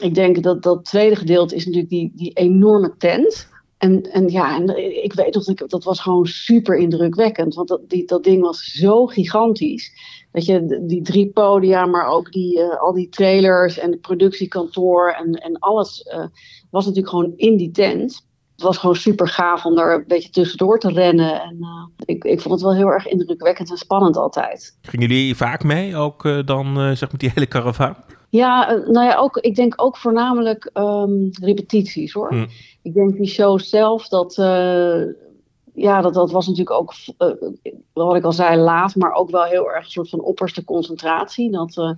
Ik 0.00 0.14
denk 0.14 0.42
dat 0.42 0.62
dat 0.62 0.84
tweede 0.84 1.16
gedeelte 1.16 1.54
is 1.54 1.64
natuurlijk 1.64 1.90
die, 1.90 2.12
die 2.14 2.32
enorme 2.32 2.94
tent. 2.98 3.48
En, 3.78 4.02
en 4.02 4.28
ja, 4.28 4.56
en 4.56 4.68
ik 5.04 5.12
weet 5.12 5.34
nog, 5.34 5.44
dat, 5.44 5.60
ik, 5.60 5.68
dat 5.68 5.84
was 5.84 6.00
gewoon 6.00 6.26
super 6.26 6.76
indrukwekkend. 6.76 7.54
Want 7.54 7.68
dat, 7.68 7.80
die, 7.90 8.06
dat 8.06 8.24
ding 8.24 8.42
was 8.42 8.64
zo 8.64 9.06
gigantisch. 9.06 9.92
Dat 10.32 10.44
je 10.46 10.84
die 10.86 11.02
drie 11.02 11.30
podia, 11.30 11.86
maar 11.86 12.06
ook 12.06 12.32
die, 12.32 12.60
eh, 12.60 12.80
al 12.80 12.92
die 12.92 13.08
trailers 13.08 13.78
en 13.78 13.90
het 13.90 14.00
productiekantoor 14.00 15.10
en, 15.10 15.32
en 15.32 15.58
alles 15.58 16.02
eh, 16.02 16.26
was 16.70 16.84
natuurlijk 16.84 17.14
gewoon 17.14 17.32
in 17.36 17.56
die 17.56 17.70
tent. 17.70 18.26
Het 18.58 18.66
was 18.66 18.78
gewoon 18.78 18.96
super 18.96 19.28
gaaf 19.28 19.64
om 19.64 19.74
daar 19.74 19.94
een 19.94 20.04
beetje 20.06 20.30
tussendoor 20.30 20.78
te 20.78 20.90
rennen. 20.90 21.42
En 21.42 21.56
uh, 21.60 21.86
ik, 22.04 22.24
ik 22.24 22.40
vond 22.40 22.54
het 22.54 22.62
wel 22.62 22.74
heel 22.74 22.92
erg 22.92 23.06
indrukwekkend 23.06 23.70
en 23.70 23.76
spannend 23.76 24.16
altijd. 24.16 24.78
Gingen 24.82 25.08
jullie 25.08 25.36
vaak 25.36 25.64
mee, 25.64 25.96
ook 25.96 26.24
uh, 26.24 26.38
dan 26.44 26.66
uh, 26.66 26.86
zeg 26.86 27.10
maar 27.10 27.18
die 27.18 27.30
hele 27.34 27.46
karavaan? 27.46 27.96
Ja, 28.28 28.82
nou 28.86 29.06
ja, 29.06 29.16
ook, 29.16 29.36
ik 29.36 29.54
denk 29.54 29.74
ook 29.76 29.96
voornamelijk 29.96 30.70
um, 30.74 31.30
repetities 31.40 32.12
hoor. 32.12 32.28
Hmm. 32.28 32.46
Ik 32.82 32.94
denk 32.94 33.16
die 33.16 33.28
show 33.28 33.60
zelf, 33.60 34.08
dat, 34.08 34.34
ja, 35.74 36.00
dat, 36.00 36.14
dat 36.14 36.30
was 36.30 36.46
natuurlijk 36.46 36.76
ook, 36.76 36.94
wat 37.92 38.16
ik 38.16 38.24
al 38.24 38.32
zei, 38.32 38.56
laat, 38.56 38.94
maar 38.94 39.12
ook 39.12 39.30
wel 39.30 39.44
heel 39.44 39.70
erg 39.70 39.84
een 39.84 39.90
soort 39.90 40.08
van 40.08 40.20
opperste 40.20 40.64
concentratie. 40.64 41.50
Dat 41.50 41.96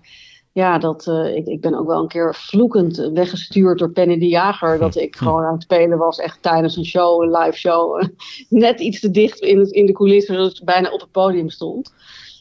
ja, 0.53 0.79
dat, 0.79 1.07
uh, 1.07 1.37
ik, 1.37 1.47
ik 1.47 1.61
ben 1.61 1.75
ook 1.75 1.87
wel 1.87 2.01
een 2.01 2.09
keer 2.09 2.35
vloekend 2.35 2.97
weggestuurd 2.97 3.79
door 3.79 3.91
Penny 3.91 4.19
de 4.19 4.29
Jager. 4.29 4.79
Dat 4.79 4.97
ik 4.97 5.17
gewoon 5.17 5.45
aan 5.45 5.53
het 5.53 5.63
spelen 5.63 5.99
was, 5.99 6.19
echt 6.19 6.43
tijdens 6.43 6.77
een 6.77 6.85
show, 6.85 7.23
een 7.23 7.31
live 7.31 7.57
show. 7.57 8.03
Net 8.49 8.81
iets 8.81 9.01
te 9.01 9.11
dicht 9.11 9.41
in, 9.41 9.59
het, 9.59 9.71
in 9.71 9.87
de 9.87 9.93
coulissen, 9.93 10.35
zodat 10.35 10.59
ik 10.59 10.65
bijna 10.65 10.91
op 10.91 11.01
het 11.01 11.11
podium 11.11 11.51
stond. 11.51 11.93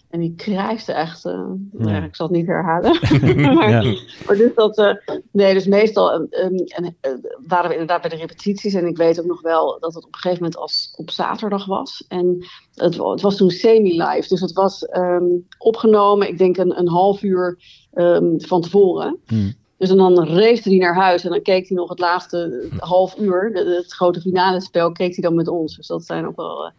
En 0.10 0.20
die 0.20 0.34
krijste 0.36 0.94
echt, 0.94 1.26
uh, 1.26 1.52
ja. 1.78 1.90
ja. 1.90 2.04
ik 2.04 2.16
zal 2.16 2.28
het 2.28 2.36
niet 2.36 2.48
herhalen. 2.48 3.00
maar, 3.56 3.70
ja. 3.70 3.96
maar, 4.26 4.38
dus 4.38 4.54
dat, 4.56 4.78
uh, 4.78 4.94
nee, 5.32 5.54
dus 5.54 5.66
meestal 5.66 6.14
um, 6.14 6.30
en, 6.30 6.96
uh, 7.02 7.12
waren 7.48 7.68
we 7.68 7.74
inderdaad 7.74 8.02
bij 8.02 8.10
de 8.10 8.16
repetities. 8.16 8.74
En 8.74 8.88
ik 8.88 8.98
weet 8.98 9.20
ook 9.20 9.26
nog 9.26 9.42
wel 9.42 9.80
dat 9.80 9.94
het 9.94 10.06
op 10.06 10.14
een 10.14 10.20
gegeven 10.20 10.44
moment 10.44 10.62
als 10.62 10.94
op 10.98 11.12
zaterdag 11.12 11.66
was. 11.66 12.06
En 12.08 12.46
het, 12.74 12.98
het 12.98 13.22
was 13.22 13.36
toen 13.36 13.50
semi-live, 13.50 14.28
dus 14.28 14.42
het 14.42 14.54
was 14.54 14.88
um, 14.98 15.48
opgenomen, 15.58 16.28
ik 16.28 16.38
denk 16.38 16.58
een, 16.58 16.80
een 16.80 16.90
half 16.90 17.24
uur 17.24 17.58
um, 17.94 18.42
van 18.42 18.62
tevoren. 18.62 19.18
Hmm. 19.26 19.54
Dus 19.78 19.90
en 19.90 19.98
dan 19.98 20.28
race 20.28 20.70
hij 20.70 20.78
naar 20.78 20.96
huis 20.96 21.24
en 21.24 21.30
dan 21.30 21.42
keek 21.42 21.68
hij 21.68 21.78
nog 21.78 21.90
het 21.90 22.00
laatste 22.00 22.70
half 22.78 23.18
uur, 23.18 23.52
de, 23.54 23.76
het 23.84 23.94
grote 23.94 24.22
finale 24.22 24.62
spel, 24.62 24.92
keek 24.92 25.16
hij 25.16 25.24
dan 25.24 25.36
met 25.36 25.48
ons. 25.48 25.76
Dus 25.76 25.88
dat 25.88 26.06
zijn 26.06 26.28
ook 26.28 26.36
wel 26.36 26.72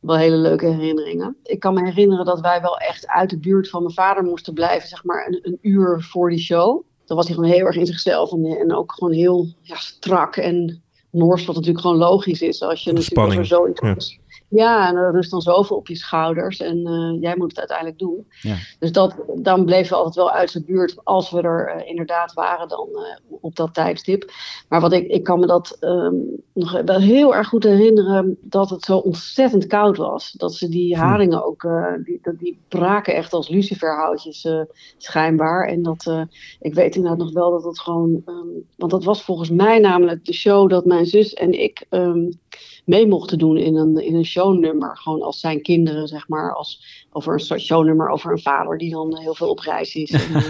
wel 0.00 0.16
hele 0.16 0.36
leuke 0.36 0.66
herinneringen. 0.66 1.36
Ik 1.42 1.60
kan 1.60 1.74
me 1.74 1.84
herinneren 1.84 2.24
dat 2.24 2.40
wij 2.40 2.60
wel 2.60 2.78
echt 2.78 3.06
uit 3.06 3.30
de 3.30 3.38
buurt 3.38 3.68
van 3.68 3.82
mijn 3.82 3.94
vader 3.94 4.24
moesten 4.24 4.54
blijven, 4.54 4.88
zeg 4.88 5.04
maar 5.04 5.26
een, 5.26 5.38
een 5.42 5.58
uur 5.60 6.02
voor 6.02 6.30
die 6.30 6.38
show. 6.38 6.82
Dan 7.04 7.16
was 7.16 7.26
hij 7.26 7.34
gewoon 7.34 7.50
heel 7.50 7.66
erg 7.66 7.76
in 7.76 7.86
zichzelf 7.86 8.32
en, 8.32 8.44
en 8.44 8.74
ook 8.74 8.92
gewoon 8.92 9.12
heel 9.12 9.46
ja, 9.60 9.76
strak 9.76 10.36
en 10.36 10.82
Noors, 11.10 11.44
wat 11.44 11.54
natuurlijk 11.54 11.84
gewoon 11.84 11.98
logisch 11.98 12.42
is 12.42 12.62
als 12.62 12.84
je 12.84 12.92
natuurlijk 12.92 13.38
er 13.38 13.46
zoiets 13.46 14.18
ja. 14.52 14.88
En 14.88 14.96
er 14.96 15.12
rust 15.12 15.30
dan 15.30 15.40
zoveel 15.40 15.76
op 15.76 15.88
je 15.88 15.96
schouders 15.96 16.60
en 16.60 16.78
uh, 16.88 17.20
jij 17.20 17.36
moet 17.36 17.48
het 17.48 17.58
uiteindelijk 17.58 17.98
doen. 17.98 18.26
Ja. 18.40 18.56
Dus 18.78 18.92
dat, 18.92 19.14
dan 19.34 19.64
bleven 19.64 19.90
we 19.90 19.96
altijd 19.96 20.14
wel 20.14 20.30
uit 20.30 20.50
zijn 20.50 20.64
buurt 20.64 20.96
als 21.04 21.30
we 21.30 21.40
er 21.40 21.74
uh, 21.76 21.88
inderdaad 21.88 22.32
waren 22.32 22.68
dan 22.68 22.88
uh, 22.92 23.36
op 23.40 23.56
dat 23.56 23.74
tijdstip. 23.74 24.30
Maar 24.68 24.80
wat 24.80 24.92
ik, 24.92 25.06
ik 25.08 25.24
kan 25.24 25.40
me 25.40 25.46
dat 25.46 25.76
um, 25.80 26.42
nog 26.52 26.82
wel 26.82 26.98
heel 26.98 27.34
erg 27.34 27.48
goed 27.48 27.64
herinneren 27.64 28.38
dat 28.40 28.70
het 28.70 28.84
zo 28.84 28.96
ontzettend 28.96 29.66
koud 29.66 29.96
was. 29.96 30.32
Dat 30.32 30.54
ze 30.54 30.68
die 30.68 30.96
hm. 30.96 31.02
haringen 31.02 31.44
ook, 31.44 31.66
die, 32.04 32.20
die 32.38 32.58
braken 32.68 33.14
echt 33.14 33.32
als 33.32 33.48
luciferhoutjes 33.48 34.48
schijnbaar. 34.96 35.68
En 35.68 35.82
dat, 35.82 36.26
ik 36.60 36.74
weet 36.74 36.94
inderdaad 36.94 37.18
nog 37.18 37.32
wel 37.32 37.50
dat 37.50 37.64
het 37.64 37.80
gewoon, 37.80 38.22
um, 38.26 38.66
want 38.76 38.90
dat 38.90 39.04
was 39.04 39.22
volgens 39.22 39.50
mij 39.50 39.78
namelijk 39.78 40.24
de 40.24 40.32
show 40.32 40.70
dat 40.70 40.84
mijn 40.84 41.06
zus 41.06 41.34
en 41.34 41.52
ik... 41.52 41.86
Um, 41.90 42.40
mee 42.84 43.06
mochten 43.06 43.38
doen 43.38 43.56
in 43.56 43.76
een, 43.76 43.96
in 43.96 44.14
een 44.14 44.24
shownummer. 44.24 44.96
Gewoon 44.96 45.22
als 45.22 45.40
zijn 45.40 45.62
kinderen, 45.62 46.08
zeg 46.08 46.28
maar. 46.28 46.54
Als, 46.54 47.06
over 47.12 47.32
een 47.32 47.40
soort 47.40 47.60
shownummer 47.60 48.08
over 48.08 48.32
een 48.32 48.40
vader 48.40 48.78
die 48.78 48.90
dan 48.90 49.18
heel 49.18 49.34
veel 49.34 49.48
op 49.48 49.58
reis 49.58 49.94
is. 49.94 50.10
En 50.10 50.20
uh, 50.36 50.44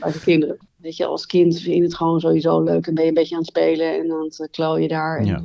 bij 0.00 0.12
de 0.12 0.20
kinderen. 0.24 0.58
Weet 0.76 0.96
je, 0.96 1.06
als 1.06 1.26
kind 1.26 1.60
vind 1.60 1.76
je 1.76 1.82
het 1.82 1.94
gewoon 1.94 2.20
sowieso 2.20 2.62
leuk. 2.62 2.86
En 2.86 2.94
ben 2.94 3.02
je 3.02 3.08
een 3.08 3.14
beetje 3.14 3.34
aan 3.34 3.40
het 3.40 3.50
spelen 3.50 3.98
en 3.98 4.12
aan 4.12 4.24
het 4.24 4.48
klooien 4.50 4.88
daar. 4.88 5.18
En, 5.18 5.26
ja. 5.26 5.42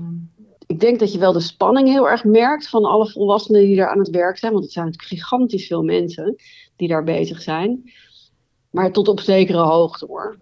ik 0.67 0.79
denk 0.79 0.99
dat 0.99 1.11
je 1.11 1.19
wel 1.19 1.33
de 1.33 1.39
spanning 1.39 1.87
heel 1.87 2.09
erg 2.09 2.23
merkt 2.23 2.69
van 2.69 2.83
alle 2.83 3.09
volwassenen 3.09 3.61
die 3.61 3.75
daar 3.75 3.89
aan 3.89 3.99
het 3.99 4.09
werk 4.09 4.37
zijn. 4.37 4.51
Want 4.51 4.63
het 4.63 4.73
zijn 4.73 4.85
natuurlijk 4.85 5.13
gigantisch 5.13 5.67
veel 5.67 5.83
mensen 5.83 6.35
die 6.75 6.87
daar 6.87 7.03
bezig 7.03 7.41
zijn. 7.41 7.91
Maar 8.69 8.91
tot 8.91 9.07
op 9.07 9.19
zekere 9.19 9.61
hoogte 9.61 10.05
hoor. 10.05 10.37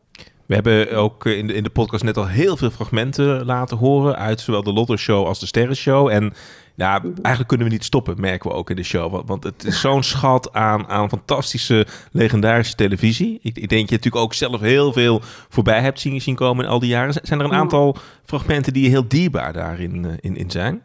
We 0.52 0.58
hebben 0.58 0.98
ook 0.98 1.26
in 1.26 1.48
de, 1.48 1.54
in 1.54 1.64
de 1.64 1.70
podcast 1.70 2.04
net 2.04 2.18
al 2.18 2.28
heel 2.28 2.58
veel 2.58 2.70
fragmenten 2.70 3.46
laten 3.46 3.78
horen 3.78 4.16
uit 4.16 4.40
zowel 4.40 4.64
de 4.64 4.74
Lotto 4.74 4.96
Show 4.96 5.26
als 5.26 5.40
de 5.40 5.46
Sterren 5.46 5.76
Show. 5.76 6.10
En 6.10 6.34
ja, 6.76 7.02
eigenlijk 7.04 7.48
kunnen 7.48 7.68
we 7.68 7.74
niet 7.74 7.84
stoppen, 7.84 8.22
merken 8.22 8.50
we 8.50 8.56
ook 8.56 8.70
in 8.70 8.76
de 8.76 8.84
show. 8.84 9.28
Want, 9.28 9.44
het 9.44 9.66
is 9.66 9.80
zo'n 9.80 10.04
schat 10.04 10.54
aan, 10.54 10.88
aan 10.88 11.10
fantastische, 11.10 11.88
legendarische 12.12 12.76
televisie. 12.76 13.40
Ik, 13.42 13.58
ik 13.58 13.70
denk 13.70 13.90
je 13.90 13.96
natuurlijk 13.96 14.24
ook 14.24 14.34
zelf 14.34 14.60
heel 14.60 14.94
veel 14.94 15.22
voorbij 15.50 15.82
hebt 15.82 16.00
zien, 16.00 16.22
zien 16.22 16.36
komen 16.36 16.66
in 16.66 16.72
al 16.72 16.80
die 16.80 16.90
jaren. 16.90 17.14
Zijn 17.24 17.40
er 17.40 17.46
een 17.46 17.54
aantal 17.54 17.96
fragmenten 18.26 18.74
die 18.74 18.84
je 18.84 18.90
heel 18.90 19.08
dierbaar 19.08 19.54
daarin 19.54 20.04
uh, 20.04 20.12
in, 20.20 20.36
in 20.36 20.52
zijn? 20.52 20.82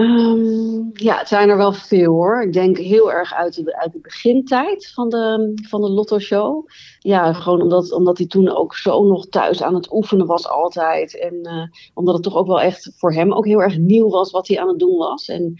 Um, 0.00 0.90
ja, 0.92 1.18
het 1.18 1.28
zijn 1.28 1.48
er 1.48 1.56
wel 1.56 1.72
veel 1.72 2.12
hoor. 2.12 2.42
Ik 2.42 2.52
denk 2.52 2.78
heel 2.78 3.12
erg 3.12 3.34
uit 3.34 3.64
de, 3.64 3.76
uit 3.76 3.92
de 3.92 3.98
begintijd 4.00 4.90
van 4.94 5.08
de, 5.08 5.52
van 5.68 5.80
de 5.80 5.90
Lotto 5.90 6.18
Show. 6.18 6.68
Ja, 6.98 7.32
gewoon 7.32 7.62
omdat, 7.62 7.92
omdat 7.92 8.18
hij 8.18 8.26
toen 8.26 8.48
ook 8.48 8.76
zo 8.76 9.04
nog 9.04 9.28
thuis 9.28 9.62
aan 9.62 9.74
het 9.74 9.92
oefenen 9.92 10.26
was 10.26 10.48
altijd. 10.48 11.18
En 11.18 11.34
uh, 11.42 11.62
omdat 11.94 12.14
het 12.14 12.22
toch 12.22 12.34
ook 12.36 12.46
wel 12.46 12.60
echt 12.60 12.92
voor 12.96 13.12
hem 13.12 13.32
ook 13.32 13.46
heel 13.46 13.62
erg 13.62 13.78
nieuw 13.78 14.08
was 14.08 14.30
wat 14.30 14.48
hij 14.48 14.60
aan 14.60 14.68
het 14.68 14.78
doen 14.78 14.96
was. 14.96 15.28
En 15.28 15.54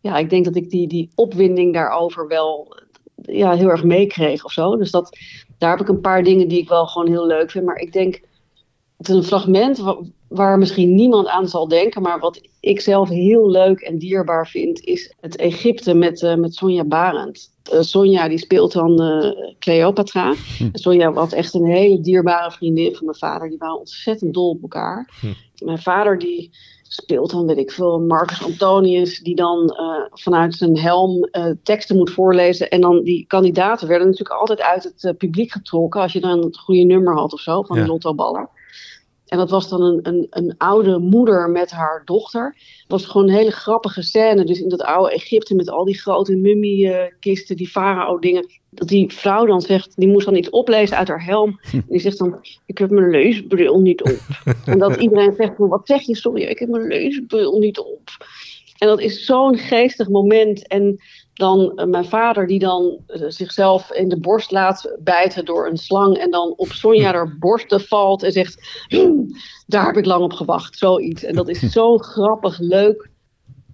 ja, 0.00 0.16
ik 0.16 0.30
denk 0.30 0.44
dat 0.44 0.56
ik 0.56 0.70
die, 0.70 0.88
die 0.88 1.10
opwinding 1.14 1.74
daarover 1.74 2.28
wel 2.28 2.76
ja, 3.22 3.52
heel 3.52 3.68
erg 3.68 3.84
meekreeg 3.84 4.44
of 4.44 4.52
zo. 4.52 4.76
Dus 4.76 4.90
dat, 4.90 5.18
daar 5.58 5.70
heb 5.70 5.80
ik 5.80 5.88
een 5.88 6.00
paar 6.00 6.22
dingen 6.22 6.48
die 6.48 6.60
ik 6.60 6.68
wel 6.68 6.86
gewoon 6.86 7.08
heel 7.08 7.26
leuk 7.26 7.50
vind. 7.50 7.64
Maar 7.64 7.76
ik 7.76 7.92
denk, 7.92 8.20
het 8.96 9.08
is 9.08 9.14
een 9.14 9.24
fragment 9.24 9.82
waar 10.28 10.58
misschien 10.58 10.94
niemand 10.94 11.26
aan 11.26 11.48
zal 11.48 11.68
denken, 11.68 12.02
maar 12.02 12.18
wat 12.18 12.40
ik 12.60 12.80
zelf 12.80 13.08
heel 13.08 13.50
leuk 13.50 13.80
en 13.80 13.98
dierbaar 13.98 14.48
vind, 14.48 14.80
is 14.80 15.14
het 15.20 15.36
Egypte 15.36 15.94
met, 15.94 16.22
uh, 16.22 16.34
met 16.34 16.54
Sonja 16.54 16.84
Barend. 16.84 17.50
Uh, 17.72 17.80
Sonja 17.80 18.28
die 18.28 18.38
speelt 18.38 18.72
dan 18.72 19.02
uh, 19.02 19.54
Cleopatra. 19.58 20.34
Hm. 20.58 20.68
Sonja 20.72 21.12
was 21.12 21.32
echt 21.32 21.54
een 21.54 21.66
hele 21.66 22.00
dierbare 22.00 22.50
vriendin 22.50 22.94
van 22.94 23.04
mijn 23.04 23.18
vader. 23.18 23.48
Die 23.48 23.58
waren 23.58 23.78
ontzettend 23.78 24.34
dol 24.34 24.50
op 24.50 24.62
elkaar. 24.62 25.10
Hm. 25.20 25.64
Mijn 25.64 25.78
vader 25.78 26.18
die 26.18 26.50
speelt 26.82 27.30
dan, 27.30 27.46
weet 27.46 27.58
ik 27.58 27.70
veel, 27.70 28.00
Marcus 28.00 28.44
Antonius, 28.44 29.20
die 29.20 29.34
dan 29.34 29.76
vanuit 30.12 30.54
zijn 30.54 30.78
helm 30.78 31.28
teksten 31.62 31.96
moet 31.96 32.10
voorlezen. 32.10 32.70
En 32.70 32.80
dan 32.80 33.02
die 33.02 33.26
kandidaten 33.26 33.88
werden 33.88 34.06
natuurlijk 34.06 34.40
altijd 34.40 34.60
uit 34.60 34.94
het 34.98 35.18
publiek 35.18 35.52
getrokken 35.52 36.00
als 36.00 36.12
je 36.12 36.20
dan 36.20 36.44
het 36.44 36.58
goede 36.58 36.84
nummer 36.84 37.14
had 37.14 37.32
of 37.32 37.40
zo, 37.40 37.62
van 37.62 37.76
ja. 37.76 37.82
de 37.82 37.88
lottoballer. 37.88 38.48
En 39.26 39.38
dat 39.38 39.50
was 39.50 39.68
dan 39.68 39.82
een, 39.82 39.98
een, 40.02 40.26
een 40.30 40.54
oude 40.58 40.98
moeder 40.98 41.50
met 41.50 41.70
haar 41.70 42.02
dochter. 42.04 42.44
Het 42.54 42.90
was 42.90 43.06
gewoon 43.06 43.28
een 43.28 43.34
hele 43.34 43.50
grappige 43.50 44.02
scène. 44.02 44.44
Dus 44.44 44.60
in 44.60 44.68
dat 44.68 44.82
oude 44.82 45.12
Egypte 45.12 45.54
met 45.54 45.70
al 45.70 45.84
die 45.84 45.98
grote 45.98 46.36
mummiekisten, 46.36 47.56
die 47.56 47.68
farao-dingen. 47.68 48.46
Dat 48.70 48.88
die 48.88 49.12
vrouw 49.12 49.46
dan 49.46 49.60
zegt, 49.60 49.92
die 49.96 50.08
moest 50.08 50.26
dan 50.26 50.36
iets 50.36 50.50
oplezen 50.50 50.96
uit 50.96 51.08
haar 51.08 51.24
helm. 51.24 51.60
En 51.72 51.84
die 51.88 52.00
zegt 52.00 52.18
dan, 52.18 52.38
ik 52.66 52.78
heb 52.78 52.90
mijn 52.90 53.10
leesbril 53.10 53.80
niet 53.80 54.02
op. 54.02 54.20
en 54.64 54.78
dat 54.78 54.96
iedereen 54.96 55.34
zegt, 55.36 55.52
wat 55.56 55.86
zeg 55.86 56.02
je? 56.02 56.16
Sorry, 56.16 56.42
ik 56.42 56.58
heb 56.58 56.68
mijn 56.68 56.86
leesbril 56.86 57.58
niet 57.58 57.78
op. 57.78 58.10
En 58.78 58.88
dat 58.88 59.00
is 59.00 59.24
zo'n 59.24 59.58
geestig 59.58 60.08
moment. 60.08 60.66
En 60.66 61.00
dan 61.36 61.72
uh, 61.74 61.84
mijn 61.84 62.04
vader 62.04 62.46
die 62.46 62.58
dan 62.58 62.98
uh, 63.08 63.24
zichzelf 63.28 63.92
in 63.92 64.08
de 64.08 64.20
borst 64.20 64.50
laat 64.50 64.96
bijten 64.98 65.44
door 65.44 65.66
een 65.66 65.76
slang 65.76 66.16
en 66.16 66.30
dan 66.30 66.52
op 66.56 66.72
Sonja 66.72 67.12
haar 67.12 67.36
borsten 67.38 67.80
valt 67.80 68.22
en 68.22 68.32
zegt, 68.32 68.84
hm, 68.88 69.22
daar 69.66 69.86
heb 69.86 69.96
ik 69.96 70.06
lang 70.06 70.22
op 70.22 70.32
gewacht, 70.32 70.78
zoiets. 70.78 71.24
En 71.24 71.34
dat 71.34 71.48
is 71.48 71.58
zo 71.58 71.98
grappig, 71.98 72.58
leuk, 72.58 73.10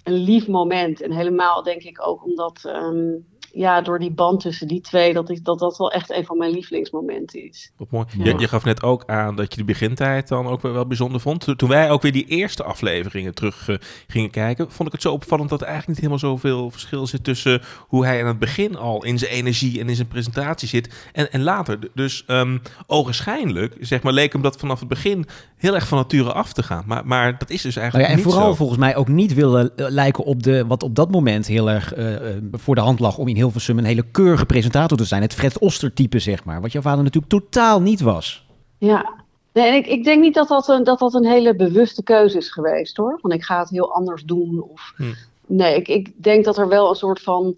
een 0.03 0.13
lief 0.13 0.49
moment. 0.49 1.01
En 1.01 1.13
helemaal 1.13 1.63
denk 1.63 1.83
ik 1.83 2.07
ook 2.07 2.25
omdat 2.25 2.63
um, 2.67 3.27
ja, 3.53 3.81
door 3.81 3.99
die 3.99 4.11
band 4.11 4.41
tussen 4.41 4.69
die 4.69 4.81
twee, 4.81 5.13
dat, 5.13 5.31
ik, 5.31 5.45
dat 5.45 5.59
dat 5.59 5.79
wel 5.79 5.91
echt 5.91 6.11
een 6.11 6.25
van 6.25 6.39
mijn 6.39 6.51
lievelingsmomenten 6.51 7.49
is. 7.49 7.73
Wat 7.77 7.91
mooi. 7.91 8.07
Ja. 8.17 8.25
Je, 8.25 8.39
je, 8.39 8.49
gaf 8.49 8.65
net 8.65 8.83
ook 8.83 9.05
aan 9.07 9.37
dat 9.37 9.53
je 9.53 9.59
de 9.59 9.65
begintijd 9.65 10.29
dan 10.29 10.47
ook 10.47 10.63
wel, 10.63 10.73
wel 10.73 10.87
bijzonder 10.87 11.21
vond. 11.21 11.59
Toen 11.59 11.69
wij 11.69 11.91
ook 11.91 12.03
weer 12.03 12.13
die 12.13 12.27
eerste 12.27 12.63
afleveringen 12.63 13.35
terug 13.35 13.69
uh, 13.69 13.77
gingen 14.07 14.31
kijken, 14.31 14.71
vond 14.71 14.89
ik 14.89 14.95
het 14.95 15.03
zo 15.03 15.13
opvallend 15.13 15.51
dat 15.51 15.61
er 15.61 15.67
eigenlijk 15.67 16.01
niet 16.01 16.09
helemaal 16.09 16.31
zoveel 16.37 16.71
verschil 16.71 17.07
zit 17.07 17.25
tussen 17.25 17.63
hoe 17.79 18.05
hij 18.05 18.21
aan 18.21 18.27
het 18.27 18.39
begin 18.39 18.77
al 18.77 19.05
in 19.05 19.19
zijn 19.19 19.31
energie 19.31 19.81
en 19.81 19.89
in 19.89 19.97
zijn 19.97 20.09
presentatie 20.09 20.69
zit 20.69 21.09
en, 21.13 21.33
en 21.33 21.43
later. 21.43 21.79
Dus 21.95 22.25
um, 22.27 22.63
ogenschijnlijk, 22.87 23.77
zeg 23.81 24.03
maar, 24.03 24.13
leek 24.13 24.33
hem 24.33 24.43
dat 24.43 24.57
vanaf 24.57 24.79
het 24.79 24.89
begin 24.89 25.27
heel 25.57 25.75
erg 25.75 25.89
van 25.89 25.99
nature 25.99 26.33
af 26.33 26.53
te 26.53 26.63
gaan. 26.63 26.85
Maar, 26.87 27.07
maar 27.07 27.39
dat 27.39 27.51
is 27.51 27.63
dus 27.63 27.77
eigenlijk 27.77 28.09
nou 28.09 28.19
ja, 28.19 28.25
En 28.25 28.31
vooral 28.31 28.51
zo. 28.51 28.57
volgens 28.57 28.79
mij 28.79 28.97
ook 28.97 29.09
niet 29.09 29.35
willen 29.35 29.71
lijken 29.77 30.25
op 30.25 30.43
de, 30.43 30.67
wat 30.67 30.83
op 30.83 30.95
dat 30.95 31.11
moment 31.11 31.47
heel 31.47 31.71
erg 31.71 31.97
uh, 31.97 32.17
voor 32.53 32.75
de 32.75 32.81
hand 32.81 33.01
lag 33.01 33.19
om 33.19 33.29
in 33.29 33.37
Hilversum 33.43 33.79
een 33.79 33.85
hele 33.85 34.05
keurige 34.11 34.47
presentator 34.47 34.99
te 34.99 35.05
zijn. 35.05 35.23
Het 35.23 35.35
Fred 35.35 35.59
Oster 35.59 35.93
type, 35.93 36.19
zeg 36.19 36.45
maar. 36.45 36.61
Wat 36.61 36.73
jouw 36.73 36.83
vader 36.83 37.05
natuurlijk 37.05 37.33
totaal 37.33 37.81
niet 37.81 38.01
was. 38.01 38.47
Ja, 38.79 39.13
nee, 39.53 39.69
en 39.69 39.75
ik, 39.75 39.87
ik 39.87 40.05
denk 40.05 40.23
niet 40.23 40.35
dat 40.35 40.49
dat, 40.49 40.69
een, 40.69 40.85
dat 40.85 40.99
dat 40.99 41.15
een 41.15 41.27
hele 41.27 41.57
bewuste 41.57 42.03
keuze 42.03 42.37
is 42.37 42.51
geweest 42.51 42.97
hoor. 42.97 43.19
Want 43.23 43.35
ik 43.35 43.45
ga 43.45 43.59
het 43.59 43.71
heel 43.71 43.95
anders 43.95 44.23
doen. 44.23 44.63
Of... 44.71 44.93
Hm. 44.97 45.13
Nee, 45.47 45.77
ik, 45.77 45.89
ik 45.89 46.23
denk 46.23 46.45
dat 46.45 46.59
er 46.59 46.69
wel 46.69 46.89
een 46.89 46.95
soort 46.95 47.21
van. 47.21 47.57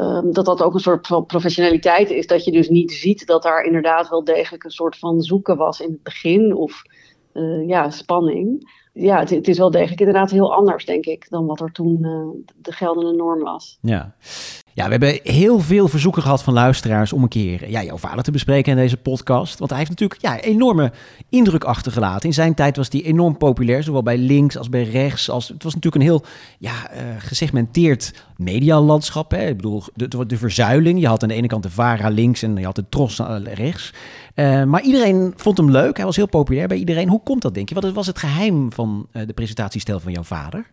Um, 0.00 0.32
dat 0.32 0.44
dat 0.44 0.62
ook 0.62 0.74
een 0.74 0.80
soort 0.80 1.06
van 1.06 1.26
professionaliteit 1.26 2.10
is. 2.10 2.26
Dat 2.26 2.44
je 2.44 2.52
dus 2.52 2.68
niet 2.68 2.92
ziet 2.92 3.26
dat 3.26 3.42
daar 3.42 3.64
inderdaad 3.64 4.08
wel 4.08 4.24
degelijk 4.24 4.64
een 4.64 4.70
soort 4.70 4.98
van 4.98 5.22
zoeken 5.22 5.56
was 5.56 5.80
in 5.80 5.90
het 5.90 6.02
begin. 6.02 6.54
Of 6.54 6.82
eh, 7.32 7.68
ja, 7.68 7.90
spanning. 7.90 8.72
Ja, 8.92 9.18
het, 9.18 9.30
het 9.30 9.48
is 9.48 9.58
wel 9.58 9.70
degelijk 9.70 10.00
inderdaad 10.00 10.30
heel 10.30 10.54
anders, 10.54 10.84
denk 10.84 11.04
ik, 11.04 11.26
dan 11.30 11.46
wat 11.46 11.60
er 11.60 11.72
toen 11.72 12.04
eh, 12.04 12.52
de 12.56 12.72
geldende 12.72 13.12
norm 13.12 13.42
was. 13.42 13.78
Ja. 13.80 14.14
Ja, 14.74 14.84
we 14.84 14.90
hebben 14.90 15.20
heel 15.22 15.58
veel 15.58 15.88
verzoeken 15.88 16.22
gehad 16.22 16.42
van 16.42 16.52
luisteraars 16.52 17.12
om 17.12 17.22
een 17.22 17.28
keer 17.28 17.70
jouw 17.70 17.96
vader 17.96 18.24
te 18.24 18.30
bespreken 18.30 18.72
in 18.72 18.78
deze 18.78 18.96
podcast. 18.96 19.58
Want 19.58 19.70
hij 19.70 19.78
heeft 19.78 19.90
natuurlijk 19.90 20.20
ja, 20.20 20.40
enorme 20.40 20.92
indruk 21.28 21.64
achtergelaten. 21.64 22.28
In 22.28 22.34
zijn 22.34 22.54
tijd 22.54 22.76
was 22.76 22.88
hij 22.90 23.04
enorm 23.04 23.36
populair, 23.36 23.82
zowel 23.82 24.02
bij 24.02 24.18
links 24.18 24.58
als 24.58 24.68
bij 24.68 24.82
rechts. 24.82 25.30
Als, 25.30 25.48
het 25.48 25.62
was 25.62 25.74
natuurlijk 25.74 26.02
een 26.02 26.10
heel 26.10 26.24
ja, 26.58 26.90
eh, 26.90 27.02
gesegmenteerd 27.18 28.24
medialandschap. 28.36 29.30
Hè. 29.30 29.46
Ik 29.46 29.56
bedoel, 29.56 29.82
de, 29.94 30.26
de 30.26 30.36
verzuiling. 30.36 31.00
Je 31.00 31.06
had 31.06 31.22
aan 31.22 31.28
de 31.28 31.34
ene 31.34 31.46
kant 31.46 31.62
de 31.62 31.70
VARA 31.70 32.08
links 32.08 32.42
en 32.42 32.56
je 32.56 32.64
had 32.64 32.76
de 32.76 32.88
TROS 32.88 33.18
eh, 33.18 33.36
rechts. 33.54 33.92
Eh, 34.34 34.64
maar 34.64 34.82
iedereen 34.82 35.32
vond 35.36 35.56
hem 35.56 35.70
leuk. 35.70 35.96
Hij 35.96 36.06
was 36.06 36.16
heel 36.16 36.28
populair 36.28 36.68
bij 36.68 36.76
iedereen. 36.78 37.08
Hoe 37.08 37.22
komt 37.22 37.42
dat, 37.42 37.54
denk 37.54 37.68
je? 37.68 37.74
Wat 37.74 37.92
was 37.92 38.06
het 38.06 38.18
geheim 38.18 38.72
van 38.72 39.06
de 39.12 39.32
presentatiestijl 39.34 40.00
van 40.00 40.12
jouw 40.12 40.22
vader? 40.22 40.70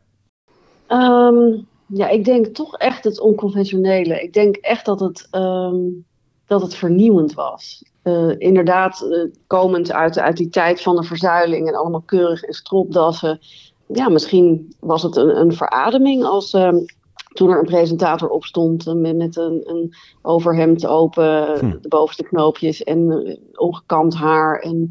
Ehm, 0.87 1.61
ja, 1.93 2.07
ik 2.07 2.25
denk 2.25 2.45
toch 2.45 2.77
echt 2.77 3.03
het 3.03 3.19
onconventionele. 3.19 4.21
Ik 4.21 4.33
denk 4.33 4.55
echt 4.55 4.85
dat 4.85 4.99
het, 4.99 5.27
ehm, 5.31 5.79
dat 6.45 6.61
het 6.61 6.75
vernieuwend 6.75 7.33
was. 7.33 7.83
Uh, 8.03 8.35
inderdaad, 8.37 9.01
uh, 9.09 9.31
komend 9.47 9.91
uit, 9.91 10.19
uit 10.19 10.37
die 10.37 10.49
tijd 10.49 10.81
van 10.81 10.95
de 10.95 11.03
verzuiling 11.03 11.67
en 11.67 11.75
allemaal 11.75 12.01
keurig 12.01 12.43
en 12.43 12.53
stropdassen. 12.53 13.39
Ja, 13.87 14.09
misschien 14.09 14.75
was 14.79 15.03
het 15.03 15.15
een, 15.15 15.39
een 15.39 15.53
verademing 15.53 16.23
als 16.23 16.53
uh, 16.53 16.73
toen 17.33 17.49
er 17.49 17.59
een 17.59 17.65
presentator 17.65 18.29
opstond 18.29 18.95
met, 18.95 19.15
met 19.15 19.37
een, 19.37 19.61
een 19.65 19.93
overhemd 20.21 20.85
open, 20.85 21.59
hm. 21.59 21.77
de 21.81 21.87
bovenste 21.87 22.23
knoopjes 22.23 22.83
en 22.83 23.39
ongekamd 23.53 24.13
haar. 24.13 24.59
En 24.59 24.89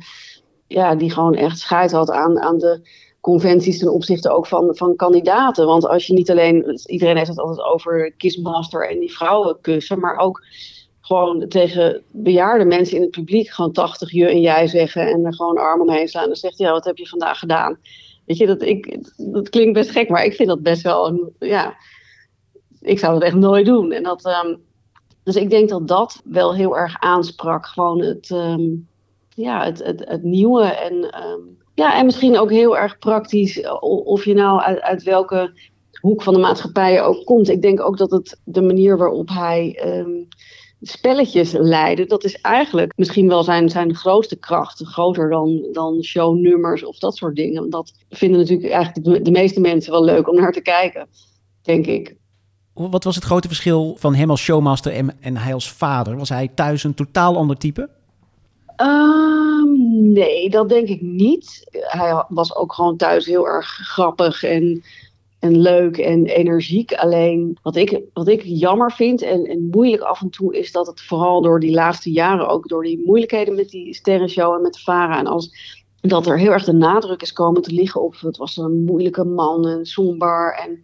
ja, 0.67 0.95
die 0.95 1.11
gewoon 1.11 1.35
echt 1.35 1.59
scheid 1.59 1.93
had 1.93 2.11
aan, 2.11 2.41
aan 2.41 2.59
de 2.59 2.81
conventies 3.21 3.79
ten 3.79 3.93
opzichte 3.93 4.31
ook 4.31 4.47
van, 4.47 4.77
van 4.77 4.97
kandidaten. 4.97 5.67
Want 5.67 5.87
als 5.87 6.07
je 6.07 6.13
niet 6.13 6.31
alleen, 6.31 6.81
iedereen 6.87 7.17
heeft 7.17 7.29
het 7.29 7.39
altijd 7.39 7.67
over 7.67 8.13
Kissmaster 8.17 8.89
en 8.89 8.99
die 8.99 9.13
vrouwenkussen, 9.13 9.99
maar 9.99 10.17
ook 10.17 10.45
gewoon 11.01 11.49
tegen 11.49 12.03
bejaarde 12.11 12.65
mensen 12.65 12.97
in 12.97 13.03
het 13.03 13.11
publiek 13.11 13.49
gewoon 13.49 13.73
80 13.73 14.13
je 14.13 14.29
en 14.29 14.41
jij 14.41 14.67
zeggen 14.67 15.07
en 15.07 15.25
er 15.25 15.35
gewoon 15.35 15.59
arm 15.59 15.81
omheen 15.81 16.09
slaan. 16.09 16.23
En 16.23 16.29
dan 16.29 16.39
zegt 16.39 16.59
hij, 16.59 16.67
ja, 16.67 16.73
wat 16.73 16.85
heb 16.85 16.97
je 16.97 17.09
vandaag 17.09 17.39
gedaan? 17.39 17.79
Weet 18.27 18.37
je, 18.37 18.47
dat, 18.47 18.63
ik, 18.63 18.99
dat 19.17 19.49
klinkt 19.49 19.73
best 19.73 19.91
gek, 19.91 20.09
maar 20.09 20.25
ik 20.25 20.35
vind 20.35 20.49
dat 20.49 20.63
best 20.63 20.83
wel 20.83 21.33
ja, 21.39 21.75
ik 22.81 22.99
zou 22.99 23.13
dat 23.13 23.23
echt 23.23 23.35
nooit 23.35 23.67
doen. 23.67 23.93
En 23.93 24.03
dat, 24.03 24.25
um, 24.45 24.63
dus 25.23 25.37
ik 25.37 25.51
denk 25.51 25.69
dat 25.69 25.89
dat 25.89 26.23
wel 26.25 26.55
heel 26.55 26.77
erg 26.77 27.01
aansprak. 27.01 27.67
Gewoon 27.67 28.01
het, 28.01 28.31
um, 28.31 28.89
ja, 29.35 29.65
het, 29.65 29.85
het, 29.85 30.03
het 30.09 30.23
nieuwe 30.23 30.65
en 30.65 30.95
um, 30.95 31.59
ja, 31.81 31.99
en 31.99 32.05
misschien 32.05 32.39
ook 32.39 32.51
heel 32.51 32.79
erg 32.79 32.99
praktisch, 32.99 33.61
eh, 33.61 33.83
of 34.05 34.25
je 34.25 34.35
nou 34.35 34.61
uit, 34.61 34.81
uit, 34.81 35.03
welke 35.03 35.53
hoek 36.01 36.23
van 36.23 36.35
de 36.35 36.41
maatschappij 36.41 37.03
ook 37.03 37.25
komt. 37.25 37.49
Ik 37.49 37.63
denk 37.63 37.81
ook 37.81 37.97
dat 37.97 38.11
het 38.11 38.41
de 38.45 38.63
manier 38.63 38.99
waarop 38.99 39.29
hij 39.29 39.83
um, 39.87 40.29
spelletjes 40.81 41.53
leidde, 41.53 42.07
dat 42.07 42.25
is 42.25 42.41
eigenlijk 42.41 42.93
misschien 42.97 43.29
wel 43.29 43.43
zijn, 43.43 43.69
zijn 43.69 43.95
grootste 43.95 44.39
kracht. 44.39 44.83
Groter 44.85 45.31
dan, 45.31 45.69
dan 45.73 46.03
shownummers 46.03 46.85
of 46.85 46.99
dat 46.99 47.17
soort 47.17 47.37
dingen. 47.37 47.71
Dat 47.71 47.93
vinden 48.09 48.39
natuurlijk 48.39 48.71
eigenlijk 48.71 49.07
de, 49.07 49.23
de 49.23 49.31
meeste 49.31 49.61
mensen 49.61 49.93
wel 49.93 50.05
leuk 50.05 50.29
om 50.29 50.37
naar 50.37 50.53
te 50.53 50.63
kijken, 50.63 51.07
denk 51.63 51.87
ik. 51.87 52.17
Wat 52.75 53.05
was 53.05 53.15
het 53.15 53.25
grote 53.25 53.49
verschil 53.49 53.97
van 53.99 54.15
hem 54.15 54.31
als 54.31 54.43
showmaster 54.43 54.93
en, 54.93 55.17
en 55.21 55.37
hij 55.37 55.55
als 55.55 55.73
vader? 55.73 56.17
Was 56.17 56.29
hij 56.29 56.51
thuis 56.55 56.85
een 56.85 56.95
totaal 56.95 57.37
ander 57.37 57.57
type? 57.57 57.89
Um, 58.77 59.40
nee, 59.91 60.51
dat 60.51 60.69
denk 60.69 60.89
ik 60.89 61.01
niet. 61.01 61.69
Hij 61.71 62.25
was 62.29 62.57
ook 62.57 62.73
gewoon 62.73 62.97
thuis 62.97 63.27
heel 63.27 63.47
erg 63.47 63.67
grappig 63.67 64.43
en, 64.43 64.83
en 65.39 65.59
leuk 65.61 65.99
en 65.99 66.27
energiek. 66.27 66.93
Alleen 66.93 67.59
wat 67.63 67.77
ik, 67.77 68.01
wat 68.13 68.29
ik 68.29 68.43
jammer 68.45 68.93
vind 68.93 69.23
en, 69.23 69.45
en 69.45 69.69
moeilijk 69.71 70.03
af 70.03 70.21
en 70.21 70.31
toe 70.31 70.57
is 70.57 70.73
dat 70.73 70.87
het 70.87 71.01
vooral 71.01 71.43
door 71.43 71.61
die 71.61 71.75
laatste 71.75 72.11
jaren, 72.11 72.49
ook 72.49 72.69
door 72.69 72.83
die 72.83 73.03
moeilijkheden 73.05 73.55
met 73.55 73.69
die 73.69 73.95
sterrenshow 73.95 74.55
en 74.55 74.63
met 74.63 74.73
de 74.73 74.81
Vara 74.81 75.19
en 75.19 75.27
als 75.27 75.79
dat 76.01 76.27
er 76.27 76.39
heel 76.39 76.51
erg 76.51 76.65
de 76.65 76.73
nadruk 76.73 77.23
is 77.23 77.33
komen 77.33 77.63
te 77.63 77.73
liggen 77.73 78.03
op 78.03 78.21
het 78.21 78.37
was 78.37 78.57
een 78.57 78.85
moeilijke 78.85 79.25
man 79.25 79.67
en 79.67 79.87
somber. 79.87 80.55
En, 80.55 80.81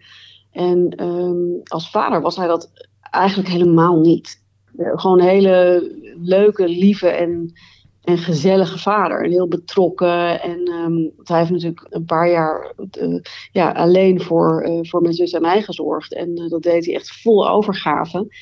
en 0.50 1.04
um, 1.04 1.61
als 1.64 1.90
vader 1.90 2.20
was 2.20 2.36
hij 2.36 2.46
dat 2.46 2.70
eigenlijk 3.00 3.48
helemaal 3.48 4.00
niet. 4.00 4.44
Gewoon 4.76 5.20
een 5.20 5.26
hele 5.26 5.90
leuke, 6.22 6.68
lieve 6.68 7.09
en 7.09 7.52
en 8.07 8.18
gezellige 8.18 8.78
vader. 8.78 9.24
En 9.24 9.30
heel 9.30 9.48
betrokken. 9.48 10.42
En 10.42 10.70
um, 10.72 11.12
hij 11.22 11.38
heeft 11.38 11.50
natuurlijk 11.50 11.86
een 11.88 12.04
paar 12.04 12.30
jaar 12.30 12.72
uh, 13.00 13.20
ja, 13.52 13.70
alleen 13.70 14.20
voor, 14.20 14.66
uh, 14.68 14.78
voor 14.82 15.02
mijn 15.02 15.14
zus 15.14 15.32
en 15.32 15.42
mij 15.42 15.62
gezorgd. 15.62 16.14
En 16.14 16.40
uh, 16.40 16.48
dat 16.48 16.62
deed 16.62 16.84
hij 16.84 16.94
echt 16.94 17.20
vol 17.22 17.48
overgave. 17.48 18.34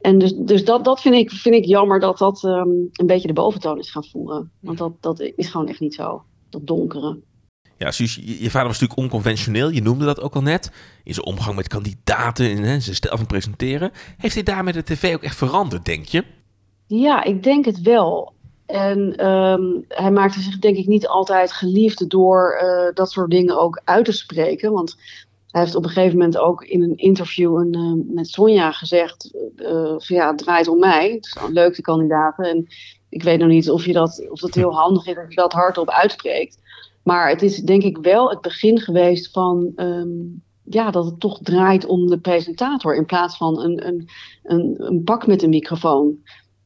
En 0.00 0.18
dus, 0.18 0.34
dus 0.36 0.64
dat, 0.64 0.84
dat 0.84 1.00
vind, 1.00 1.14
ik, 1.14 1.30
vind 1.30 1.54
ik 1.54 1.64
jammer 1.64 2.00
dat 2.00 2.18
dat 2.18 2.42
um, 2.42 2.88
een 2.92 3.06
beetje 3.06 3.28
de 3.28 3.34
boventoon 3.34 3.78
is 3.78 3.90
gaan 3.90 4.04
voeren. 4.04 4.50
Want 4.60 4.78
dat, 4.78 4.92
dat 5.00 5.20
is 5.20 5.48
gewoon 5.48 5.68
echt 5.68 5.80
niet 5.80 5.94
zo. 5.94 6.22
Dat 6.50 6.66
donkere. 6.66 7.18
Ja, 7.76 7.90
Suus, 7.90 8.14
je, 8.14 8.50
vader 8.50 8.68
was 8.68 8.80
natuurlijk 8.80 8.98
onconventioneel. 8.98 9.70
Je 9.70 9.82
noemde 9.82 10.04
dat 10.04 10.20
ook 10.20 10.34
al 10.34 10.42
net. 10.42 10.72
In 11.04 11.14
zijn 11.14 11.26
omgang 11.26 11.56
met 11.56 11.68
kandidaten 11.68 12.64
en 12.64 12.82
zijn 12.82 12.96
stijl 12.96 13.16
van 13.16 13.26
presenteren. 13.26 13.90
Heeft 14.16 14.34
hij 14.34 14.42
daarmee 14.42 14.72
de 14.72 14.82
tv 14.82 15.14
ook 15.14 15.22
echt 15.22 15.36
veranderd, 15.36 15.84
denk 15.84 16.04
je? 16.04 16.24
Ja, 16.86 17.24
ik 17.24 17.42
denk 17.42 17.64
het 17.64 17.80
wel. 17.80 18.32
En 18.68 19.26
um, 19.26 19.84
hij 19.88 20.10
maakte 20.10 20.40
zich 20.40 20.58
denk 20.58 20.76
ik 20.76 20.86
niet 20.86 21.06
altijd 21.06 21.52
geliefd 21.52 22.10
door 22.10 22.60
uh, 22.62 22.94
dat 22.94 23.10
soort 23.10 23.30
dingen 23.30 23.60
ook 23.60 23.80
uit 23.84 24.04
te 24.04 24.12
spreken. 24.12 24.72
Want 24.72 24.96
hij 25.50 25.60
heeft 25.60 25.74
op 25.74 25.84
een 25.84 25.90
gegeven 25.90 26.18
moment 26.18 26.38
ook 26.38 26.64
in 26.64 26.82
een 26.82 26.96
interview 26.96 27.56
een, 27.56 27.76
uh, 27.76 28.14
met 28.14 28.28
Sonja 28.28 28.72
gezegd: 28.72 29.34
uh, 29.56 29.94
ja, 29.98 30.28
het 30.28 30.38
draait 30.38 30.68
om 30.68 30.78
mij. 30.78 31.12
Het 31.12 31.26
is 31.26 31.36
een 31.46 31.52
leuke 31.52 31.80
kandidaten. 31.80 32.44
En 32.44 32.66
ik 33.08 33.22
weet 33.22 33.38
nog 33.38 33.48
niet 33.48 33.70
of, 33.70 33.84
je 33.84 33.92
dat, 33.92 34.26
of 34.30 34.40
het 34.40 34.54
heel 34.54 34.74
handig 34.74 35.06
is 35.06 35.14
dat 35.14 35.28
je 35.28 35.34
dat 35.34 35.52
hardop 35.52 35.90
uitspreekt. 35.90 36.58
Maar 37.02 37.28
het 37.28 37.42
is 37.42 37.56
denk 37.56 37.82
ik 37.82 37.98
wel 37.98 38.30
het 38.30 38.40
begin 38.40 38.80
geweest 38.80 39.30
van. 39.32 39.72
Um, 39.76 40.42
ja, 40.70 40.90
dat 40.90 41.04
het 41.04 41.20
toch 41.20 41.38
draait 41.42 41.86
om 41.86 42.06
de 42.06 42.18
presentator 42.18 42.96
in 42.96 43.06
plaats 43.06 43.36
van 43.36 43.60
een, 43.60 43.86
een, 43.86 44.08
een, 44.42 44.74
een 44.78 45.04
bak 45.04 45.26
met 45.26 45.42
een 45.42 45.50
microfoon 45.50 46.18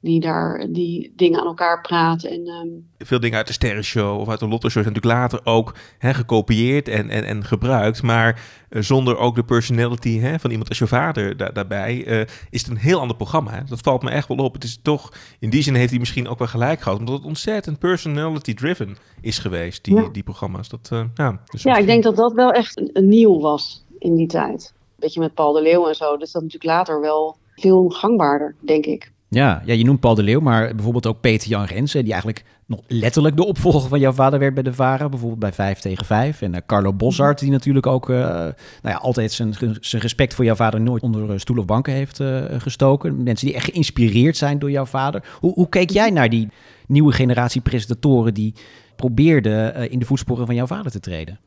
die 0.03 0.21
daar 0.21 0.67
die 0.71 1.13
dingen 1.17 1.41
aan 1.41 1.47
elkaar 1.47 1.81
praten. 1.81 2.31
En, 2.31 2.49
um... 2.49 2.87
Veel 2.99 3.21
dingen 3.21 3.37
uit 3.37 3.47
de 3.47 3.53
Sterrenshow 3.53 4.21
of 4.21 4.29
uit 4.29 4.41
de 4.41 4.49
Lotto 4.49 4.69
Show 4.69 4.83
zijn 4.83 4.95
natuurlijk 4.95 5.21
later 5.21 5.41
ook 5.45 5.75
hè, 5.99 6.15
gekopieerd 6.15 6.89
en, 6.89 7.09
en, 7.09 7.25
en 7.25 7.45
gebruikt. 7.45 8.03
Maar 8.03 8.43
uh, 8.71 8.83
zonder 8.83 9.17
ook 9.17 9.35
de 9.35 9.45
personality 9.45 10.19
hè, 10.19 10.39
van 10.39 10.51
iemand 10.51 10.69
als 10.69 10.79
je 10.79 10.87
vader 10.87 11.37
da 11.37 11.49
daarbij, 11.49 12.07
uh, 12.07 12.21
is 12.51 12.63
het 12.63 12.71
een 12.71 12.77
heel 12.77 13.01
ander 13.01 13.17
programma. 13.17 13.51
Hè? 13.51 13.65
Dat 13.65 13.81
valt 13.81 14.03
me 14.03 14.11
echt 14.11 14.29
wel 14.29 14.37
op. 14.37 14.55
Het 14.55 14.65
is 14.65 14.79
toch, 14.83 15.13
in 15.39 15.51
die 15.51 15.63
zin 15.63 15.75
heeft 15.75 15.91
hij 15.91 15.99
misschien 15.99 16.29
ook 16.29 16.39
wel 16.39 16.49
gelijk 16.49 16.81
gehad. 16.81 16.99
Omdat 16.99 17.15
het 17.15 17.25
ontzettend 17.25 17.79
personality-driven 17.79 18.97
is 19.21 19.39
geweest, 19.39 19.85
die, 19.85 19.95
ja. 19.95 20.09
die 20.09 20.23
programma's. 20.23 20.69
Dat, 20.69 20.91
uh, 20.93 21.05
ja, 21.15 21.41
dus 21.51 21.63
ja, 21.63 21.77
ik 21.77 21.87
denk 21.87 22.03
dat 22.03 22.17
dat 22.17 22.33
wel 22.33 22.53
echt 22.53 22.93
nieuw 22.93 23.41
was 23.41 23.85
in 23.99 24.15
die 24.15 24.27
tijd. 24.27 24.75
Beetje 24.97 25.21
met 25.21 25.35
Paul 25.35 25.53
de 25.53 25.63
Leeuw 25.63 25.89
en 25.89 25.95
zo. 25.95 26.17
Dus 26.17 26.33
dat 26.33 26.43
natuurlijk 26.43 26.73
later 26.73 27.01
wel 27.01 27.37
veel 27.57 27.89
gangbaarder, 27.89 28.55
denk 28.61 28.87
ik. 28.87 29.12
Ja, 29.35 29.63
ja, 29.65 29.75
je 29.75 29.85
noemt 29.85 30.01
Paul 30.01 30.15
de 30.15 30.23
Leeuw, 30.23 30.41
maar 30.41 30.75
bijvoorbeeld 30.75 31.07
ook 31.07 31.21
Peter 31.21 31.49
Jan 31.49 31.65
Rensen, 31.65 32.03
die 32.03 32.13
eigenlijk 32.13 32.45
nog 32.67 32.81
letterlijk 32.87 33.37
de 33.37 33.47
opvolger 33.47 33.89
van 33.89 34.01
jouw 34.01 34.13
vader 34.13 34.39
werd 34.39 34.55
bij 34.55 34.63
de 34.63 34.73
VARA, 34.73 35.09
bijvoorbeeld 35.09 35.41
bij 35.41 35.53
5 35.53 35.79
tegen 35.79 36.07
5. 36.07 36.43
En 36.43 36.53
uh, 36.53 36.59
Carlo 36.67 36.93
Bossart, 36.93 37.39
die 37.39 37.51
natuurlijk 37.51 37.87
ook 37.87 38.09
uh, 38.09 38.17
nou 38.19 38.55
ja, 38.83 38.95
altijd 38.95 39.33
zijn, 39.33 39.55
zijn 39.81 40.03
respect 40.03 40.35
voor 40.35 40.45
jouw 40.45 40.55
vader 40.55 40.81
nooit 40.81 41.03
onder 41.03 41.41
stoel 41.41 41.59
of 41.59 41.65
banken 41.65 41.93
heeft 41.93 42.21
gestoken. 42.59 43.23
Mensen 43.23 43.47
die 43.47 43.57
echt 43.57 43.65
geïnspireerd 43.65 44.37
zijn 44.37 44.59
door 44.59 44.71
jouw 44.71 44.87
vader. 44.87 45.25
Hoe, 45.41 45.53
hoe 45.53 45.69
keek 45.69 45.91
jij 45.91 46.11
naar 46.11 46.29
die 46.29 46.49
nieuwe 46.87 47.13
generatie 47.13 47.61
presentatoren 47.61 48.35
die 48.35 48.55
probeerden 48.97 49.91
in 49.91 49.99
de 49.99 50.07
voetsporen 50.07 50.47
van 50.47 50.55
jouw 50.55 50.67
vader 50.67 50.91
te 50.91 51.01
treden? 51.01 51.39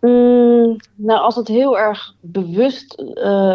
Mm, 0.00 0.76
nou, 0.94 1.20
als 1.20 1.36
het 1.36 1.48
heel 1.48 1.78
erg 1.78 2.14
bewust 2.20 3.02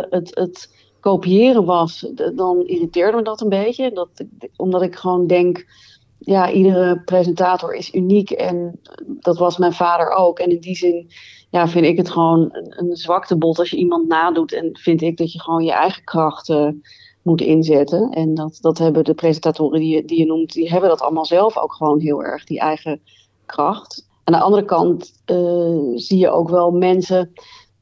het... 0.10 0.32
het 0.34 0.74
kopiëren 1.06 1.66
was, 1.66 2.12
dan 2.36 2.66
irriteerde 2.66 3.18
me 3.18 3.24
dat 3.24 3.42
een 3.42 3.50
beetje. 3.50 3.92
Dat, 3.92 4.10
omdat 4.56 4.82
ik 4.82 4.96
gewoon 4.96 5.28
denk, 5.28 5.66
ja, 6.20 6.52
iedere 6.52 7.00
presentator 7.00 7.74
is 7.74 7.94
uniek 7.94 8.32
en 8.32 8.80
dat 9.06 9.38
was 9.38 9.58
mijn 9.58 9.74
vader 9.74 10.10
ook. 10.10 10.40
En 10.40 10.50
in 10.50 10.60
die 10.60 10.76
zin 10.76 11.08
ja, 11.50 11.68
vind 11.68 11.86
ik 11.86 11.98
het 11.98 12.10
gewoon 12.10 12.50
een, 12.52 12.74
een 12.78 13.56
als 13.58 13.70
je 13.70 13.78
iemand 13.78 14.08
nadoet. 14.08 14.54
En 14.54 14.70
vind 14.78 15.02
ik 15.02 15.18
dat 15.18 15.32
je 15.32 15.42
gewoon 15.42 15.64
je 15.64 15.72
eigen 15.72 16.04
krachten 16.04 16.82
moet 17.22 17.42
inzetten. 17.42 18.10
En 18.10 18.34
dat, 18.34 18.58
dat 18.62 18.78
hebben 18.78 19.04
de 19.04 19.14
presentatoren 19.14 19.80
die 19.80 19.96
je, 19.96 20.06
die 20.06 20.20
je 20.20 20.26
noemt, 20.26 20.54
die 20.54 20.70
hebben 20.70 20.90
dat 20.90 21.02
allemaal 21.02 21.26
zelf 21.26 21.58
ook 21.58 21.74
gewoon 21.74 22.00
heel 22.00 22.24
erg, 22.24 22.44
die 22.44 22.60
eigen 22.60 23.02
kracht. 23.46 24.08
Aan 24.24 24.34
de 24.34 24.40
andere 24.40 24.66
kant 24.66 25.22
uh, 25.26 25.92
zie 25.96 26.18
je 26.18 26.30
ook 26.30 26.50
wel 26.50 26.72
mensen 26.72 27.32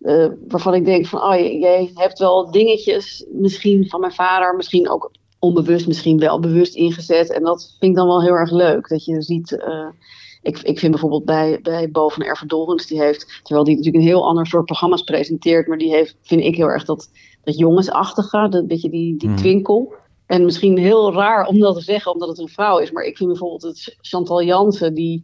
uh, 0.04 0.28
waarvan 0.47 0.74
ik 0.74 0.86
denk 0.86 1.06
van, 1.06 1.22
oh, 1.22 1.36
jij 1.60 1.91
hebt 1.93 2.20
wel 2.20 2.51
dingetjes 2.51 3.26
misschien 3.32 3.89
van 3.89 3.99
mijn 3.99 4.12
vader, 4.12 4.56
misschien 4.56 4.89
ook 4.89 5.12
onbewust, 5.39 5.88
misschien 5.88 6.20
wel 6.20 6.39
bewust 6.39 6.76
ingezet. 6.76 7.32
En 7.32 7.43
dat 7.43 7.76
vind 7.80 7.91
ik 7.91 7.97
dan 7.97 8.08
wel 8.08 8.22
heel 8.22 8.34
erg 8.34 8.51
leuk. 8.51 8.88
Dat 8.88 9.06
je 9.06 9.22
ziet, 9.22 9.51
uh, 9.51 9.88
ik, 10.41 10.60
ik 10.60 10.80
vind 10.80 10.91
bijvoorbeeld 10.91 11.26
bij, 11.26 11.60
bij 11.62 11.91
Bo 11.91 12.10
van 12.10 12.24
Ervedorens, 12.24 12.88
die 12.88 13.01
heeft, 13.01 13.39
terwijl 13.43 13.66
die 13.66 13.76
natuurlijk 13.76 14.04
een 14.04 14.10
heel 14.10 14.28
ander 14.28 14.47
soort 14.47 14.66
programma's 14.66 15.04
presenteert, 15.04 15.68
maar 15.68 15.78
die 15.78 15.91
heeft, 15.91 16.16
vind 16.22 16.41
ik 16.41 16.56
heel 16.56 16.70
erg 16.70 16.86
dat, 16.86 17.10
dat 17.43 17.58
jongensachtige, 17.58 18.47
dat 18.49 18.68
beetje 18.68 18.89
die, 18.89 19.18
die 19.18 19.30
Mhm. 19.30 19.38
twinkel. 19.38 19.93
En 20.26 20.45
misschien 20.45 20.78
heel 20.78 21.14
raar 21.14 21.47
om 21.47 21.60
dat 21.60 21.76
te 21.76 21.82
zeggen, 21.82 22.14
omdat 22.14 22.30
het 22.30 22.39
een 22.39 22.47
vrouw 22.47 22.78
is, 22.78 22.91
maar 22.91 23.04
ik 23.04 23.18
vind 23.18 23.30
bijvoorbeeld 23.30 23.62
het 23.62 23.97
Chantal 24.01 24.43
Jansen, 24.43 24.93
die 24.93 25.24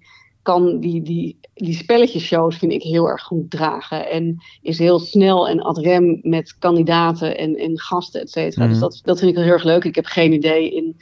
kan 0.50 0.80
die, 0.80 1.02
die, 1.02 1.40
die 1.54 1.74
spelletjeshows 1.74 2.58
vind 2.58 2.72
ik 2.72 2.82
heel 2.82 3.08
erg 3.08 3.22
goed 3.22 3.52
dragen. 3.52 4.10
En 4.10 4.38
is 4.62 4.78
heel 4.80 5.00
snel 5.00 5.48
en 5.48 5.62
ad 5.62 5.78
rem 5.78 6.20
met 6.22 6.56
kandidaten 6.60 7.38
en, 7.38 7.56
en 7.56 7.80
gasten, 7.80 8.22
et 8.22 8.30
cetera. 8.30 8.64
Mhm. 8.64 8.72
Dus 8.72 8.82
dat, 8.82 9.02
dat 9.04 9.20
vind 9.20 9.32
ik 9.32 9.44
heel 9.44 9.54
erg 9.54 9.64
leuk. 9.64 9.84
Ik 9.84 9.96
heb 9.96 10.06
geen 10.06 10.34
idee 10.34 10.76
in. 10.76 10.96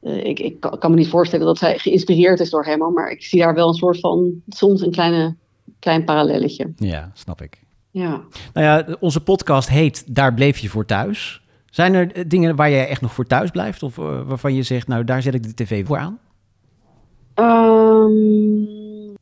eh, 0.00 0.24
ik, 0.24 0.38
ik 0.40 0.60
kan 0.60 0.78
kan 0.78 0.90
me 0.90 0.96
niet 0.96 1.08
voorstellen 1.08 1.46
dat 1.46 1.58
zij 1.58 1.78
geïnspireerd 1.78 2.40
is 2.40 2.50
door 2.50 2.64
hem, 2.64 2.92
maar 2.92 3.10
ik 3.10 3.22
zie 3.22 3.40
daar 3.40 3.54
wel 3.54 3.68
een 3.68 3.74
soort 3.74 4.00
van, 4.00 4.42
soms 4.48 4.80
een 4.80 4.90
kleine, 4.90 5.36
klein 5.78 6.04
parallelletje. 6.04 6.72
Ja, 6.76 7.10
snap 7.14 7.42
ik. 7.42 7.62
Ja. 7.90 8.22
Nou 8.52 8.66
ja, 8.66 8.96
onze 9.00 9.20
podcast 9.20 9.68
heet 9.68 10.14
Daar 10.14 10.34
bleef 10.34 10.58
je 10.58 10.68
voor 10.68 10.84
thuis. 10.84 11.42
Zijn 11.70 11.94
er 11.94 12.12
eh, 12.12 12.24
dingen 12.26 12.56
waar 12.56 12.70
jij 12.70 12.88
echt 12.88 13.00
nog 13.00 13.12
voor 13.12 13.26
thuis 13.26 13.50
blijft? 13.50 13.82
Of 13.82 13.98
eh, 13.98 14.20
waarvan 14.26 14.54
je 14.54 14.62
zegt, 14.62 14.88
nou 14.88 15.04
daar 15.04 15.22
zet 15.22 15.34
ik 15.34 15.42
de 15.42 15.54
tv 15.54 15.86
voor 15.86 15.98
aan? 15.98 16.18
Ehm, 17.34 18.77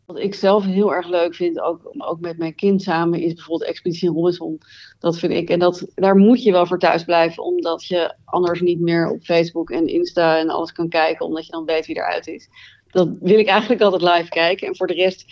wat 0.06 0.18
ik 0.18 0.34
zelf 0.34 0.64
heel 0.64 0.94
erg 0.94 1.08
leuk 1.08 1.34
vind, 1.34 1.60
ook, 1.60 1.80
ook 1.98 2.20
met 2.20 2.38
mijn 2.38 2.54
kind 2.54 2.82
samen, 2.82 3.20
is 3.20 3.34
bijvoorbeeld 3.34 3.70
Expeditie 3.70 4.08
Robinson. 4.08 4.60
Dat 4.98 5.18
vind 5.18 5.32
ik. 5.32 5.50
En 5.50 5.58
dat, 5.58 5.86
daar 5.94 6.16
moet 6.16 6.42
je 6.42 6.52
wel 6.52 6.66
voor 6.66 6.78
thuis 6.78 7.04
blijven, 7.04 7.42
omdat 7.42 7.84
je 7.84 8.14
anders 8.24 8.60
niet 8.60 8.80
meer 8.80 9.10
op 9.10 9.22
Facebook 9.22 9.70
en 9.70 9.86
Insta 9.86 10.38
en 10.38 10.48
alles 10.48 10.72
kan 10.72 10.88
kijken, 10.88 11.26
omdat 11.26 11.46
je 11.46 11.52
dan 11.52 11.64
weet 11.64 11.86
wie 11.86 11.96
eruit 11.96 12.26
is. 12.26 12.48
Dat 12.90 13.08
wil 13.20 13.38
ik 13.38 13.46
eigenlijk 13.46 13.82
altijd 13.82 14.16
live 14.16 14.28
kijken. 14.28 14.66
En 14.66 14.76
voor 14.76 14.86
de 14.86 14.94
rest 14.94 15.24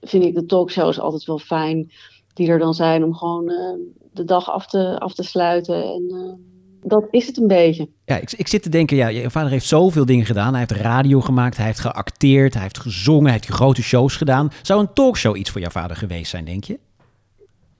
vind 0.00 0.24
ik 0.24 0.34
de 0.34 0.46
talkshows 0.46 1.00
altijd 1.00 1.24
wel 1.24 1.38
fijn, 1.38 1.92
die 2.34 2.48
er 2.48 2.58
dan 2.58 2.74
zijn 2.74 3.04
om 3.04 3.14
gewoon 3.14 3.50
eh, 3.50 3.74
de 4.12 4.24
dag 4.24 4.50
af 4.50 4.66
te, 4.66 4.98
af 4.98 5.14
te 5.14 5.22
sluiten. 5.22 5.84
En 5.84 6.06
eh, 6.08 6.51
dat 6.82 7.04
is 7.10 7.26
het 7.26 7.36
een 7.36 7.46
beetje. 7.46 7.88
Ja, 8.04 8.16
ik, 8.16 8.32
ik 8.32 8.48
zit 8.48 8.62
te 8.62 8.68
denken, 8.68 8.96
ja, 8.96 9.08
je 9.08 9.30
vader 9.30 9.50
heeft 9.50 9.66
zoveel 9.66 10.06
dingen 10.06 10.26
gedaan. 10.26 10.54
Hij 10.54 10.64
heeft 10.68 10.80
radio 10.80 11.20
gemaakt, 11.20 11.56
hij 11.56 11.66
heeft 11.66 11.80
geacteerd, 11.80 12.54
hij 12.54 12.62
heeft 12.62 12.78
gezongen, 12.78 13.24
hij 13.24 13.32
heeft 13.32 13.46
grote 13.46 13.82
shows 13.82 14.16
gedaan. 14.16 14.50
Zou 14.62 14.80
een 14.80 14.92
talkshow 14.92 15.36
iets 15.36 15.50
voor 15.50 15.60
jouw 15.60 15.70
vader 15.70 15.96
geweest 15.96 16.30
zijn, 16.30 16.44
denk 16.44 16.64
je? 16.64 16.78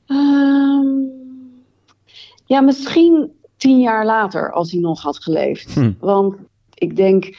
Ehm, 0.06 0.86
ja, 2.44 2.60
misschien 2.60 3.32
tien 3.56 3.80
jaar 3.80 4.06
later, 4.06 4.52
als 4.52 4.70
hij 4.70 4.80
nog 4.80 5.02
had 5.02 5.22
geleefd. 5.22 5.74
Hm. 5.74 5.92
Want 6.00 6.34
ik 6.74 6.96
denk 6.96 7.36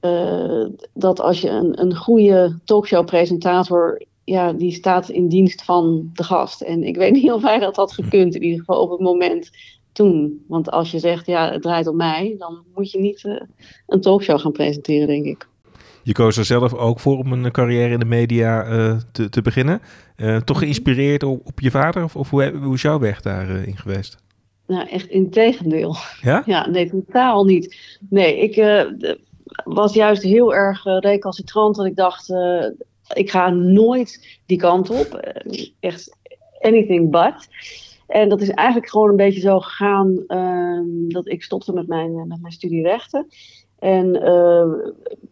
eh, 0.00 0.66
dat 0.92 1.20
als 1.20 1.40
je 1.40 1.48
een, 1.48 1.80
een 1.80 1.96
goede 1.96 2.58
talkshow-presentator, 2.64 4.02
ja, 4.24 4.52
die 4.52 4.72
staat 4.72 5.08
in 5.08 5.28
dienst 5.28 5.62
van 5.64 6.10
de 6.12 6.24
gast. 6.24 6.60
En 6.60 6.84
ik 6.84 6.96
weet 6.96 7.12
niet 7.12 7.32
of 7.32 7.42
hij 7.42 7.58
dat 7.58 7.76
had 7.76 7.92
gekund, 7.92 8.34
in 8.34 8.42
ieder 8.42 8.58
geval 8.58 8.82
op 8.82 8.90
het 8.90 9.00
moment 9.00 9.50
toen. 9.92 10.44
Want 10.48 10.70
als 10.70 10.90
je 10.90 10.98
zegt, 10.98 11.26
ja, 11.26 11.52
het 11.52 11.62
draait 11.62 11.86
om 11.86 11.96
mij, 11.96 12.34
dan 12.38 12.64
moet 12.74 12.90
je 12.90 12.98
niet 12.98 13.24
eh, 13.24 13.40
een 13.86 14.00
talkshow 14.00 14.40
gaan 14.40 14.52
presenteren, 14.52 15.06
denk 15.06 15.24
ik. 15.24 15.48
Je 16.02 16.12
koos 16.12 16.36
er 16.36 16.44
zelf 16.44 16.74
ook 16.74 17.00
voor 17.00 17.18
om 17.18 17.32
een 17.32 17.50
carrière 17.50 17.92
in 17.92 17.98
de 17.98 18.04
media 18.04 18.64
eh, 18.64 18.96
te, 19.12 19.28
te 19.28 19.42
beginnen. 19.42 19.80
Eh, 20.16 20.36
toch 20.36 20.58
geïnspireerd 20.58 21.22
op, 21.22 21.46
op 21.46 21.60
je 21.60 21.70
vader? 21.70 22.04
Of, 22.04 22.16
of 22.16 22.30
hoe, 22.30 22.52
hoe 22.62 22.74
is 22.74 22.82
jouw 22.82 22.98
weg 22.98 23.20
daarin 23.20 23.66
in 23.66 23.76
geweest? 23.76 24.16
Nou, 24.66 24.88
echt 24.88 25.06
in 25.06 25.30
tegendeel. 25.30 25.96
Ja? 26.22 26.42
Ja, 26.46 26.68
nee, 26.68 26.90
totaal 26.90 27.44
niet. 27.44 27.76
Nee, 28.08 28.38
ik 28.38 28.56
eh, 28.56 28.84
was 29.64 29.94
juist 29.94 30.22
heel 30.22 30.54
erg 30.54 30.86
eh, 30.86 30.96
recalcitrant. 30.98 31.76
Dat 31.76 31.86
ik 31.86 31.96
dacht, 31.96 32.30
eh, 32.30 32.64
ik 33.14 33.30
ga 33.30 33.50
nooit 33.50 34.38
die 34.46 34.58
kant 34.58 34.90
op. 34.90 35.14
Eh, 35.14 35.66
echt 35.80 36.16
anything 36.60 37.10
but. 37.10 37.48
En 38.10 38.28
dat 38.28 38.40
is 38.40 38.50
eigenlijk 38.50 38.88
gewoon 38.88 39.08
een 39.08 39.16
beetje 39.16 39.40
zo 39.40 39.60
gegaan 39.60 40.24
ehm, 40.26 41.08
dat 41.08 41.28
ik 41.28 41.42
stopte 41.42 41.72
met 41.72 41.86
mijn, 41.86 42.16
eh, 42.16 42.24
met 42.24 42.40
mijn 42.40 42.52
studie 42.52 42.82
rechten. 42.82 43.26
En 43.78 44.22
eh, 44.22 44.66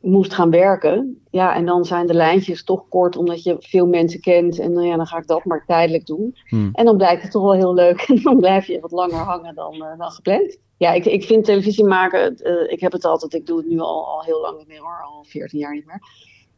moest 0.00 0.34
gaan 0.34 0.50
werken. 0.50 1.22
Ja, 1.30 1.54
en 1.54 1.66
dan 1.66 1.84
zijn 1.84 2.06
de 2.06 2.14
lijntjes 2.14 2.64
toch 2.64 2.88
kort, 2.88 3.16
omdat 3.16 3.42
je 3.42 3.56
veel 3.58 3.86
mensen 3.86 4.20
kent. 4.20 4.58
En 4.58 4.72
nou 4.72 4.86
ja, 4.86 4.96
dan 4.96 5.06
ga 5.06 5.18
ik 5.18 5.26
dat 5.26 5.44
maar 5.44 5.64
tijdelijk 5.66 6.06
doen. 6.06 6.36
Hmm. 6.48 6.70
En 6.72 6.84
dan 6.84 6.96
blijkt 6.96 7.22
het 7.22 7.30
toch 7.30 7.42
wel 7.42 7.54
heel 7.54 7.74
leuk. 7.74 8.00
En 8.08 8.22
dan 8.22 8.38
blijf 8.38 8.66
je 8.66 8.80
wat 8.80 8.90
langer 8.90 9.18
hangen 9.18 9.54
dan, 9.54 9.72
eh, 9.74 9.98
dan 9.98 10.10
gepland. 10.10 10.58
Ja, 10.76 10.92
ik, 10.92 11.04
ik 11.04 11.24
vind 11.24 11.44
televisie 11.44 11.84
maken, 11.84 12.36
ik 12.70 12.80
heb 12.80 12.92
het 12.92 13.04
altijd, 13.04 13.34
ik 13.34 13.46
doe 13.46 13.58
het 13.58 13.68
nu 13.68 13.78
al, 13.78 14.06
al 14.06 14.22
heel 14.22 14.40
lang 14.40 14.58
niet 14.58 14.68
meer 14.68 14.80
hoor, 14.80 15.02
al 15.02 15.24
14 15.24 15.58
jaar 15.58 15.74
niet 15.74 15.86
meer. 15.86 16.00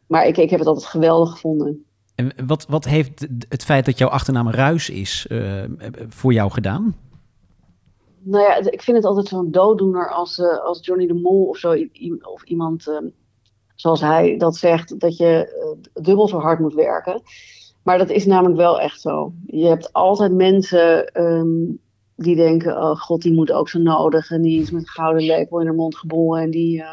Maar 0.07 0.27
ik, 0.27 0.37
ik 0.37 0.49
heb 0.49 0.59
het 0.59 0.67
altijd 0.67 0.85
geweldig 0.85 1.31
gevonden. 1.31 1.85
Wat, 2.45 2.65
wat 2.69 2.85
heeft 2.85 3.27
het 3.49 3.63
feit 3.63 3.85
dat 3.85 3.97
jouw 3.97 4.09
achternaam 4.09 4.49
Ruis 4.49 4.89
is 4.89 5.25
eh, 5.29 5.63
voor 6.07 6.33
jou 6.33 6.51
gedaan? 6.51 6.95
Nou 8.23 8.43
ja, 8.43 8.71
ik 8.71 8.81
vind 8.81 8.97
het 8.97 9.05
altijd 9.05 9.27
zo'n 9.27 9.51
dooddoener 9.51 10.09
als, 10.09 10.39
eh, 10.39 10.63
als 10.63 10.85
Johnny 10.85 11.07
de 11.07 11.13
Mol 11.13 11.45
of 11.45 11.57
zo, 11.57 11.75
of 12.21 12.43
iemand 12.43 12.87
eh, 12.87 12.97
zoals 13.75 14.01
hij 14.01 14.37
dat 14.37 14.55
zegt, 14.55 14.99
dat 14.99 15.17
je 15.17 15.53
eh, 15.95 16.03
dubbel 16.03 16.27
zo 16.27 16.39
hard 16.39 16.59
moet 16.59 16.73
werken. 16.73 17.21
Maar 17.83 17.97
dat 17.97 18.09
is 18.09 18.25
namelijk 18.25 18.55
wel 18.55 18.79
echt 18.79 19.01
zo. 19.01 19.33
Je 19.45 19.65
hebt 19.65 19.93
altijd 19.93 20.33
mensen 20.33 21.07
ehm, 21.07 21.47
die 22.15 22.35
denken, 22.35 22.77
oh 22.77 22.95
god, 22.95 23.21
die 23.21 23.33
moet 23.33 23.51
ook 23.51 23.69
zo 23.69 23.79
nodig. 23.79 24.31
En 24.31 24.41
die 24.41 24.61
is 24.61 24.71
met 24.71 24.81
een 24.81 24.87
gouden 24.87 25.23
lepel 25.23 25.59
in 25.59 25.65
haar 25.65 25.75
mond 25.75 25.97
geboren. 25.97 26.41
En 26.43 26.51
die, 26.51 26.83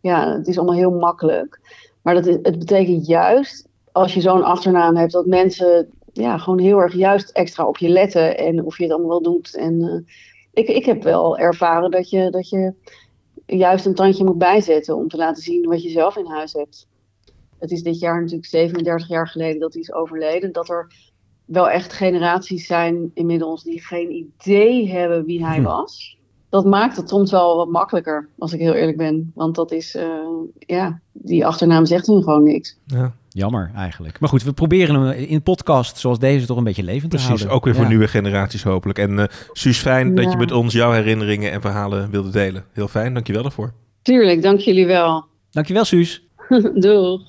ja, 0.00 0.36
het 0.36 0.46
is 0.46 0.58
allemaal 0.58 0.76
heel 0.76 0.98
makkelijk. 0.98 1.60
Maar 2.02 2.14
dat 2.14 2.26
is, 2.26 2.36
het 2.42 2.58
betekent 2.58 3.06
juist, 3.06 3.68
als 3.92 4.14
je 4.14 4.20
zo'n 4.20 4.44
achternaam 4.44 4.96
hebt, 4.96 5.12
dat 5.12 5.26
mensen 5.26 5.88
ja, 6.12 6.38
gewoon 6.38 6.58
heel 6.58 6.78
erg 6.78 6.94
juist 6.94 7.30
extra 7.30 7.66
op 7.66 7.76
je 7.76 7.88
letten. 7.88 8.38
En 8.38 8.64
of 8.64 8.76
je 8.76 8.82
het 8.82 8.92
allemaal 8.92 9.10
wel 9.10 9.22
doet. 9.22 9.56
En 9.56 9.82
eh, 9.82 10.14
ik, 10.52 10.68
ik 10.68 10.84
heb 10.84 11.02
wel 11.02 11.38
ervaren 11.38 11.90
dat 11.90 12.10
je, 12.10 12.30
dat 12.30 12.48
je 12.48 12.74
juist 13.46 13.86
een 13.86 13.94
tandje 13.94 14.24
moet 14.24 14.38
bijzetten 14.38 14.96
om 14.96 15.08
te 15.08 15.16
laten 15.16 15.42
zien 15.42 15.68
wat 15.68 15.82
je 15.82 15.90
zelf 15.90 16.16
in 16.16 16.26
huis 16.26 16.52
hebt. 16.52 16.88
Het 17.58 17.70
is 17.70 17.82
dit 17.82 17.98
jaar 17.98 18.20
natuurlijk 18.20 18.48
37 18.48 19.08
jaar 19.08 19.28
geleden 19.28 19.60
dat 19.60 19.72
hij 19.72 19.82
is 19.82 19.92
overleden. 19.92 20.52
Dat 20.52 20.68
er 20.68 20.92
wel 21.44 21.70
echt 21.70 21.92
generaties 21.92 22.66
zijn 22.66 23.10
inmiddels 23.14 23.62
die 23.62 23.84
geen 23.84 24.10
idee 24.10 24.88
hebben 24.88 25.24
wie 25.24 25.44
hij 25.44 25.62
was. 25.62 26.18
Dat 26.48 26.64
maakt 26.64 26.96
het 26.96 27.08
soms 27.08 27.30
wel 27.30 27.56
wat 27.56 27.68
makkelijker, 27.68 28.28
als 28.38 28.52
ik 28.52 28.60
heel 28.60 28.72
eerlijk 28.72 28.96
ben. 28.96 29.32
Want 29.34 29.54
dat 29.54 29.72
is, 29.72 29.94
eh, 29.94 30.28
ja, 30.58 31.00
die 31.12 31.46
achternaam 31.46 31.86
zegt 31.86 32.06
hun 32.06 32.22
gewoon 32.22 32.42
niks. 32.42 32.78
Ja. 32.86 33.14
Jammer 33.32 33.70
eigenlijk. 33.74 34.20
Maar 34.20 34.28
goed, 34.28 34.42
we 34.42 34.52
proberen 34.52 34.94
hem 34.94 35.10
in 35.10 35.34
een 35.34 35.42
podcast 35.42 35.96
zoals 35.98 36.18
deze 36.18 36.46
toch 36.46 36.56
een 36.56 36.64
beetje 36.64 36.82
levend 36.82 37.10
te 37.10 37.16
Precies, 37.16 37.26
houden. 37.28 37.50
ook 37.50 37.64
weer 37.64 37.74
voor 37.74 37.82
Ja. 37.82 37.88
nieuwe 37.88 38.08
generaties 38.08 38.62
hopelijk. 38.62 38.98
En 38.98 39.18
eh 39.18 39.24
Suus, 39.52 39.78
fijn 39.78 40.14
dat 40.14 40.30
je 40.30 40.36
met 40.36 40.52
ons 40.52 40.72
jouw 40.72 40.92
herinneringen 40.92 41.52
en 41.52 41.60
verhalen 41.60 42.10
wilde 42.10 42.30
delen. 42.30 42.64
Heel 42.72 42.88
fijn, 42.88 43.14
dankjewel 43.14 43.42
daarvoor. 43.42 43.72
Tuurlijk, 44.02 44.42
dank 44.42 44.58
jullie 44.60 44.86
wel. 44.86 45.24
Dankjewel, 45.50 45.84
Suus. 45.84 46.22
Doeg. 46.74 47.20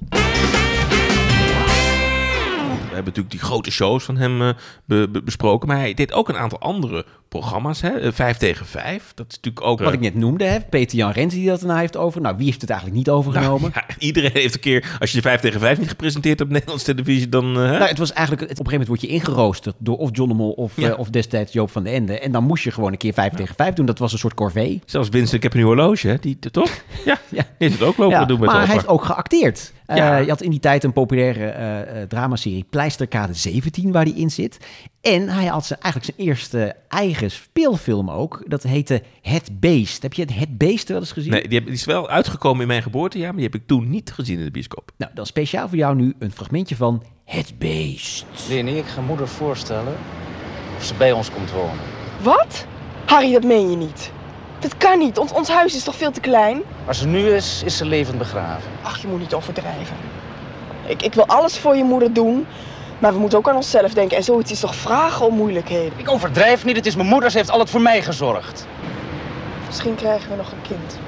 We 2.90 2.98
hebben 2.98 3.14
natuurlijk 3.14 3.30
die 3.30 3.40
grote 3.40 3.72
shows 3.72 4.04
van 4.04 4.18
hem 4.18 4.42
eh, 4.42 4.50
be- 4.86 5.08
be- 5.12 5.24
besproken. 5.24 5.68
Maar 5.68 5.78
hij 5.78 5.94
deed 5.94 6.14
ook 6.14 6.30
een 6.30 6.38
aantal 6.38 6.60
andere 6.60 7.06
programma's. 7.40 7.82
Hè? 7.82 7.90
Eh, 7.90 8.12
Vijf 8.12 8.38
tegen 8.38 8.66
vijf. 8.66 9.12
Dat 9.16 9.26
is 9.30 9.36
natuurlijk 9.36 9.66
ook... 9.66 9.80
Wat 9.80 9.94
ik 9.94 10.00
net 10.00 10.16
noemde, 10.16 10.44
hè? 10.44 10.60
Peter 10.62 10.98
Jan 10.98 11.12
Rens 11.12 11.34
die 11.34 11.48
dat 11.48 11.60
daarna 11.60 11.78
heeft 11.80 11.98
over. 11.98 12.22
Nou, 12.22 12.36
wie 12.38 12.46
heeft 12.46 12.62
het 12.62 12.70
eigenlijk 12.70 13.00
niet 13.00 13.10
overgenomen? 13.10 13.72
Ja, 13.74 13.86
iedereen 13.98 14.32
heeft 14.34 14.54
een 14.54 14.60
keer... 14.60 14.98
Als 15.00 15.10
je 15.12 15.16
de 15.16 15.22
vijf 15.24 15.42
tegen 15.42 15.60
vijf 15.60 15.80
niet 15.80 15.90
gepresenteerd 15.90 16.38
hebt 16.40 16.50
op 16.50 16.56
Nederlandse 16.56 16.86
televisie, 16.94 17.30
dan... 17.30 17.46
eh, 17.56 17.62
hè? 17.66 17.72
Nou, 17.78 17.84
het 17.90 17.98
was 17.98 18.14
eigenlijk, 18.14 18.50
het, 18.50 18.60
op 18.60 18.66
een 18.66 18.72
gegeven 18.72 18.88
moment 18.88 18.88
word 18.88 19.02
je 19.02 19.32
ingeroosterd 19.32 19.76
door 19.80 19.98
of 19.98 20.10
John 20.14 20.30
de 20.30 20.36
Mol 20.36 20.52
of, 20.52 20.74
Ja. 20.76 20.90
eh, 20.90 21.00
of 21.00 21.10
destijds 21.10 21.54
Joop 21.54 21.72
van 21.72 21.84
den 21.84 21.94
Ende. 21.94 22.20
En 22.20 22.32
dan 22.32 22.44
moest 22.44 22.64
je 22.64 22.72
gewoon 22.72 22.92
een 22.92 22.98
keer 22.98 23.14
vijf 23.14 23.34
tegen 23.34 23.56
vijf 23.56 23.74
doen. 23.74 23.86
Dat 23.86 24.00
was 24.00 24.14
een 24.14 24.20
soort 24.20 24.34
corvée. 24.34 24.82
Zelfs 24.86 25.10
Winston, 25.10 25.38
ik 25.38 25.44
heb 25.44 25.52
een 25.52 25.58
nieuw 25.58 25.68
horloge, 25.68 26.08
hè? 26.08 26.16
Die, 26.20 26.40
toch? 26.40 26.70
Ja, 27.06 27.18
die 27.30 27.42
heeft 27.58 27.74
het 27.80 27.84
ook 27.88 27.98
lopen 27.98 28.20
Ja, 28.20 28.26
doen 28.26 28.40
met 28.40 28.50
maar 28.50 28.66
hij 28.66 28.74
heeft 28.74 28.88
ook 28.88 29.06
geacteerd. 29.06 29.74
Ja. 29.88 30.18
je 30.18 30.30
had 30.30 30.42
in 30.42 30.50
die 30.50 30.60
tijd 30.60 30.84
een 30.84 30.94
populaire 30.94 32.06
dramaserie 32.08 32.66
Pleisterkade 32.70 33.34
17 33.34 33.92
waar 33.92 34.04
hij 34.04 34.14
in 34.14 34.30
zit. 34.32 34.58
En 35.02 35.30
hij 35.30 35.46
had 35.46 35.66
zijn, 35.66 35.80
eigenlijk 35.80 36.14
zijn 36.16 36.28
eerste 36.28 36.76
eigen 36.88 37.32
speelfilm 37.32 38.10
ook. 38.10 38.44
Dat 38.48 38.64
heette 38.64 39.02
Het 39.22 39.60
Beest. 39.60 40.02
Heb 40.02 40.14
je 40.14 40.22
het 40.22 40.34
Het 40.36 40.58
Beest 40.58 40.88
wel 40.88 41.00
eens 41.00 41.12
gezien? 41.12 41.32
Nee, 41.32 41.48
die, 41.48 41.58
heb- 41.58 41.66
die 41.66 41.76
is 41.76 41.86
wel 41.86 42.10
uitgekomen 42.10 42.62
in 42.62 42.68
mijn 42.68 42.82
geboortejaar, 42.82 43.28
maar 43.28 43.42
die 43.42 43.50
heb 43.52 43.56
ik 43.62 43.68
toen 43.68 43.90
niet 43.90 44.12
gezien 44.12 44.38
in 44.40 44.46
de 44.46 44.52
bioscoop. 44.52 44.92
Nou, 44.98 45.12
dan 45.14 45.26
speciaal 45.26 45.68
voor 45.68 45.78
jou 45.78 45.96
nu 45.96 46.14
een 46.20 46.32
fragmentje 46.32 46.76
van 46.76 47.04
Het 47.26 47.54
Beest. 47.58 48.26
Leni, 48.50 48.78
ik 48.78 48.86
ga 48.86 49.02
moeder 49.02 49.28
voorstellen 49.28 49.94
of 50.78 50.84
ze 50.84 50.94
bij 50.94 51.12
ons 51.12 51.32
komt 51.32 51.52
wonen. 51.52 51.80
Wat? 52.22 52.66
Harry, 53.06 53.32
dat 53.32 53.44
meen 53.44 53.70
je 53.70 53.76
niet. 53.78 54.12
Dat 54.60 54.78
kan 54.78 55.00
niet, 55.00 55.18
ons, 55.18 55.32
ons 55.32 55.50
huis 55.50 55.76
is 55.76 55.84
toch 55.84 55.96
veel 55.96 56.12
te 56.12 56.20
klein? 56.20 56.62
Waar 56.86 56.96
ze 56.96 57.08
nu 57.08 57.30
is, 57.30 57.62
is 57.66 57.78
ze 57.78 57.86
levend 57.86 58.18
begraven. 58.18 58.72
Ach, 58.82 59.02
je 59.02 59.08
moet 59.08 59.20
niet 59.20 59.34
overdrijven. 59.34 59.96
Ik, 60.88 61.02
ik 61.02 61.14
wil 61.14 61.26
alles 61.26 61.58
voor 61.58 61.76
je 61.76 61.84
moeder 61.84 62.14
doen, 62.14 62.46
maar 63.02 63.14
we 63.14 63.20
moeten 63.20 63.38
ook 63.38 63.50
aan 63.50 63.56
onszelf 63.56 63.94
denken. 63.94 64.18
En 64.18 64.24
zoiets 64.24 64.52
is 64.52 64.60
toch 64.60 64.76
vragen 64.76 65.26
om 65.26 65.36
moeilijkheden? 65.36 66.00
Ik 66.00 66.10
overdrijf 66.10 66.66
niet, 66.66 66.76
het 66.76 66.86
is 66.86 66.96
mijn 66.96 67.08
moeder, 67.08 67.32
ze 67.32 67.38
heeft 67.38 67.50
altijd 67.50 67.70
voor 67.70 67.82
mij 67.82 68.02
gezorgd. 68.02 68.68
Misschien 69.66 69.96
krijgen 69.96 70.30
we 70.30 70.36
nog 70.36 70.52
een 70.52 70.62
kind. 70.62 71.00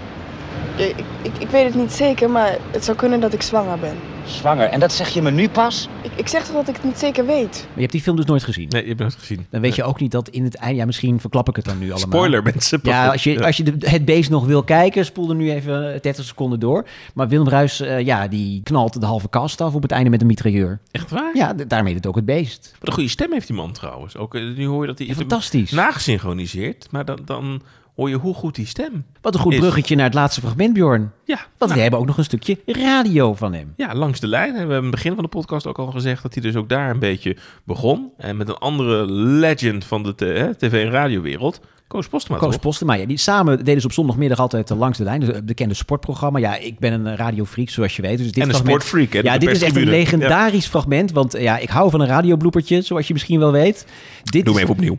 Ik, 0.77 0.95
ik, 1.21 1.31
ik 1.39 1.47
weet 1.49 1.65
het 1.65 1.75
niet 1.75 1.91
zeker, 1.91 2.29
maar 2.29 2.57
het 2.71 2.83
zou 2.83 2.97
kunnen 2.97 3.19
dat 3.19 3.33
ik 3.33 3.41
zwanger 3.41 3.79
ben. 3.79 3.95
Zwanger. 4.25 4.65
En 4.67 4.79
dat 4.79 4.91
zeg 4.93 5.09
je 5.09 5.21
me 5.21 5.31
nu 5.31 5.49
pas? 5.49 5.87
Ik, 6.01 6.11
ik 6.15 6.27
zeg 6.27 6.43
toch 6.45 6.55
dat 6.55 6.67
ik 6.67 6.75
het 6.75 6.83
niet 6.83 6.97
zeker 6.99 7.25
weet? 7.25 7.51
Maar 7.67 7.73
je 7.75 7.79
hebt 7.81 7.91
die 7.91 8.01
film 8.01 8.15
dus 8.15 8.25
nooit 8.25 8.43
gezien? 8.43 8.67
Nee, 8.69 8.81
je 8.81 8.87
hebt 8.87 8.99
het 8.99 9.15
gezien. 9.15 9.45
Dan 9.49 9.61
weet 9.61 9.75
je 9.75 9.83
ook 9.83 9.99
niet 9.99 10.11
dat 10.11 10.29
in 10.29 10.43
het 10.43 10.55
eind... 10.55 10.77
Ja, 10.77 10.85
misschien 10.85 11.19
verklap 11.19 11.49
ik 11.49 11.55
het 11.55 11.65
dan 11.65 11.77
nu 11.77 11.91
allemaal. 11.91 11.99
Spoiler, 11.99 12.43
mensen. 12.43 12.79
Ja, 12.83 13.07
als 13.11 13.23
je, 13.23 13.45
als 13.45 13.57
je 13.57 13.63
de- 13.63 13.89
het 13.89 14.05
beest 14.05 14.29
nog 14.29 14.45
wil 14.45 14.63
kijken, 14.63 15.05
spoel 15.05 15.29
er 15.29 15.35
nu 15.35 15.51
even 15.51 15.99
30 16.01 16.25
seconden 16.25 16.59
door. 16.59 16.85
Maar 17.13 17.27
Willem 17.27 17.47
Ruis, 17.49 17.79
eh, 17.79 17.99
ja, 17.99 18.27
die 18.27 18.61
knalt 18.63 18.99
de 18.99 19.05
halve 19.05 19.29
kast 19.29 19.61
af 19.61 19.73
op 19.73 19.81
het 19.81 19.91
einde 19.91 20.09
met 20.09 20.21
een 20.21 20.27
mitrailleur. 20.27 20.79
Echt 20.91 21.09
waar? 21.11 21.31
Ja, 21.33 21.53
daarmee 21.53 21.93
het 21.95 22.07
ook 22.07 22.15
het 22.15 22.25
beest. 22.25 22.75
Wat 22.79 22.87
een 22.87 22.93
goede 22.93 23.09
stem 23.09 23.31
heeft 23.31 23.47
die 23.47 23.55
man 23.55 23.71
trouwens. 23.71 24.17
Ook, 24.17 24.35
eh, 24.35 24.41
nu 24.57 24.65
hoor 24.67 24.81
je 24.81 24.87
dat 24.87 24.97
hij 24.97 25.07
Ja, 25.07 25.13
fantastisch. 25.13 25.71
nagesynchroniseerd. 25.71 26.87
Maar 26.91 27.05
dan, 27.05 27.19
dan 27.25 27.61
hoor 27.95 28.09
je 28.09 28.15
hoe 28.15 28.33
goed 28.33 28.55
die 28.55 28.65
stem 28.67 29.05
Wat 29.21 29.33
een 29.33 29.39
goed 29.39 29.53
is. 29.53 29.59
bruggetje 29.59 29.95
naar 29.95 30.05
het 30.05 30.13
laatste 30.13 30.41
fragment, 30.41 30.73
Bjorn. 30.73 31.11
Ja. 31.25 31.39
Want 31.57 31.71
we 31.73 31.79
hebben 31.79 31.99
ook 31.99 32.05
nog 32.05 32.17
een 32.17 32.23
stukje 32.23 32.57
radio 32.65 33.33
van 33.33 33.53
hem. 33.53 33.73
Ja, 33.77 33.95
langs 33.95 34.19
de 34.19 34.27
lijn. 34.27 34.51
We 34.51 34.57
hebben 34.57 34.77
in 34.77 34.81
het 34.83 34.91
begin 34.91 35.13
van 35.13 35.23
de 35.23 35.29
podcast 35.29 35.67
ook 35.67 35.77
al 35.77 35.87
gezegd 35.91 36.23
dat 36.23 36.33
hij 36.33 36.43
dus 36.43 36.55
ook 36.55 36.69
daar 36.69 36.89
een 36.89 36.99
beetje 36.99 37.37
begon. 37.63 38.09
En 38.17 38.37
met 38.37 38.47
een 38.49 38.57
andere 38.57 39.05
legend 39.11 39.85
van 39.85 40.03
de 40.03 40.15
tv- 40.57 40.85
en 40.85 40.89
radiowereld. 40.91 41.59
Koos 41.87 42.07
Postema, 42.07 42.37
Koos? 42.37 42.57
Postema, 42.57 42.93
ja, 42.93 43.05
die 43.05 43.17
samen 43.17 43.65
deden 43.65 43.81
ze 43.81 43.87
op 43.87 43.93
zondagmiddag 43.93 44.39
altijd 44.39 44.71
eh, 44.71 44.77
langs 44.77 44.97
de 44.97 45.03
lijn. 45.03 45.19
Dus 45.19 45.29
het 45.29 45.45
bekende 45.45 45.73
sportprogramma. 45.73 46.39
Ja, 46.39 46.55
ik 46.57 46.79
ben 46.79 46.93
een 46.93 47.07
eh, 47.07 47.15
radiofreak, 47.15 47.69
zoals 47.69 47.95
je 47.95 48.01
weet. 48.01 48.17
Dus 48.17 48.25
dit 48.31 48.35
En 48.35 48.41
een 48.41 48.49
fragment- 48.49 48.81
sportfreak, 48.83 49.13
hè, 49.23 49.31
Ja, 49.31 49.37
dit 49.37 49.49
is 49.49 49.61
echt 49.61 49.75
een 49.75 49.83
legendarisch 49.89 50.65
fragment. 50.67 51.11
Want 51.11 51.33
eh, 51.33 51.43
ja, 51.43 51.57
ik 51.57 51.69
hou 51.69 51.89
van 51.89 52.01
een 52.01 52.07
radiobloopertje, 52.07 52.81
zoals 52.81 53.07
je 53.07 53.13
misschien 53.13 53.39
wel 53.39 53.51
weet. 53.51 53.85
Dit 54.23 54.45
Doe 54.45 54.53
hem 54.53 54.63
even 54.63 54.75
opnieuw. 54.75 54.97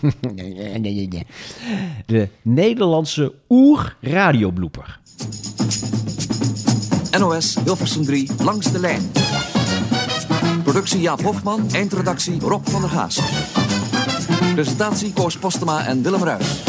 De 2.06 2.28
Nederlandse 2.42 3.32
oer-radioblooper. 3.48 4.98
NOS 7.18 7.56
Hilversum 7.64 8.04
3 8.04 8.30
langs 8.42 8.72
de 8.72 8.80
lijn. 8.80 9.12
Productie 10.62 11.00
Jaap 11.00 11.22
Hofman, 11.22 11.68
eindredactie 11.72 12.40
Rob 12.40 12.68
van 12.68 12.80
der 12.80 12.90
Gaas. 12.90 13.20
Presentatie 14.54 15.12
Koos 15.12 15.36
Postema 15.36 15.86
en 15.86 16.02
Willem 16.02 16.22
Ruis. 16.22 16.62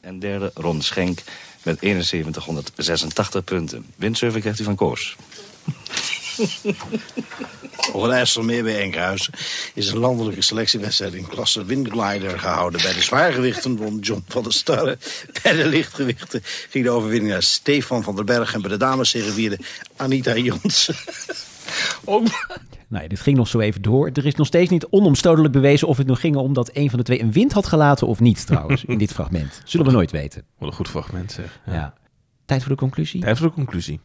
En 0.00 0.18
derde 0.18 0.50
Ron 0.54 0.82
Schenk 0.82 1.22
met 1.62 1.78
7186 1.80 3.44
punten. 3.44 3.86
Windsurfer 3.96 4.40
krijgt 4.40 4.60
u 4.60 4.64
van 4.64 4.74
Koos. 4.74 5.16
Op 7.92 8.02
het 8.02 8.10
IJsselmeer 8.10 8.62
bij 8.62 8.80
Enkhuizen 8.80 9.32
is 9.74 9.88
een 9.88 9.98
landelijke 9.98 10.42
selectiewedstrijd 10.42 11.14
in 11.14 11.26
klasse 11.26 11.64
windglider 11.64 12.38
gehouden. 12.38 12.82
Bij 12.82 12.92
de 12.92 13.02
zwaargewichten 13.02 13.76
won 13.76 13.98
John 13.98 14.24
van 14.28 14.42
der 14.42 14.52
Starre. 14.52 14.98
Bij 15.42 15.52
de 15.52 15.66
lichtgewichten 15.66 16.40
ging 16.44 16.84
de 16.84 16.90
overwinning 16.90 17.32
naar 17.32 17.42
Stefan 17.42 18.02
van 18.02 18.16
der 18.16 18.24
Berg. 18.24 18.54
En 18.54 18.60
bij 18.60 18.70
de 18.70 18.76
dames 18.76 19.10
servierde 19.10 19.58
Anita 19.96 20.36
Jonsen. 20.36 20.94
Nou, 22.88 23.02
ja, 23.02 23.08
dit 23.08 23.20
ging 23.20 23.36
nog 23.36 23.48
zo 23.48 23.58
even 23.58 23.82
door. 23.82 24.10
Er 24.12 24.26
is 24.26 24.34
nog 24.34 24.46
steeds 24.46 24.70
niet 24.70 24.86
onomstotelijk 24.86 25.52
bewezen 25.52 25.88
of 25.88 25.96
het 25.96 26.06
nog 26.06 26.20
ging 26.20 26.36
omdat 26.36 26.70
een 26.72 26.90
van 26.90 26.98
de 26.98 27.04
twee 27.04 27.20
een 27.20 27.32
wind 27.32 27.52
had 27.52 27.66
gelaten 27.66 28.06
of 28.06 28.20
niet, 28.20 28.46
trouwens, 28.46 28.84
in 28.84 28.98
dit 28.98 29.12
fragment. 29.12 29.60
Zullen 29.64 29.86
we 29.86 29.92
nooit 29.92 30.10
weten. 30.10 30.44
Wat 30.58 30.68
een 30.68 30.74
goed 30.74 30.88
fragment 30.88 31.32
zeg. 31.32 31.60
Ja. 31.66 31.94
Tijd 32.44 32.60
voor 32.60 32.70
de 32.70 32.78
conclusie? 32.78 33.20
Tijd 33.20 33.38
voor 33.38 33.46
de 33.46 33.54
conclusie. 33.54 34.00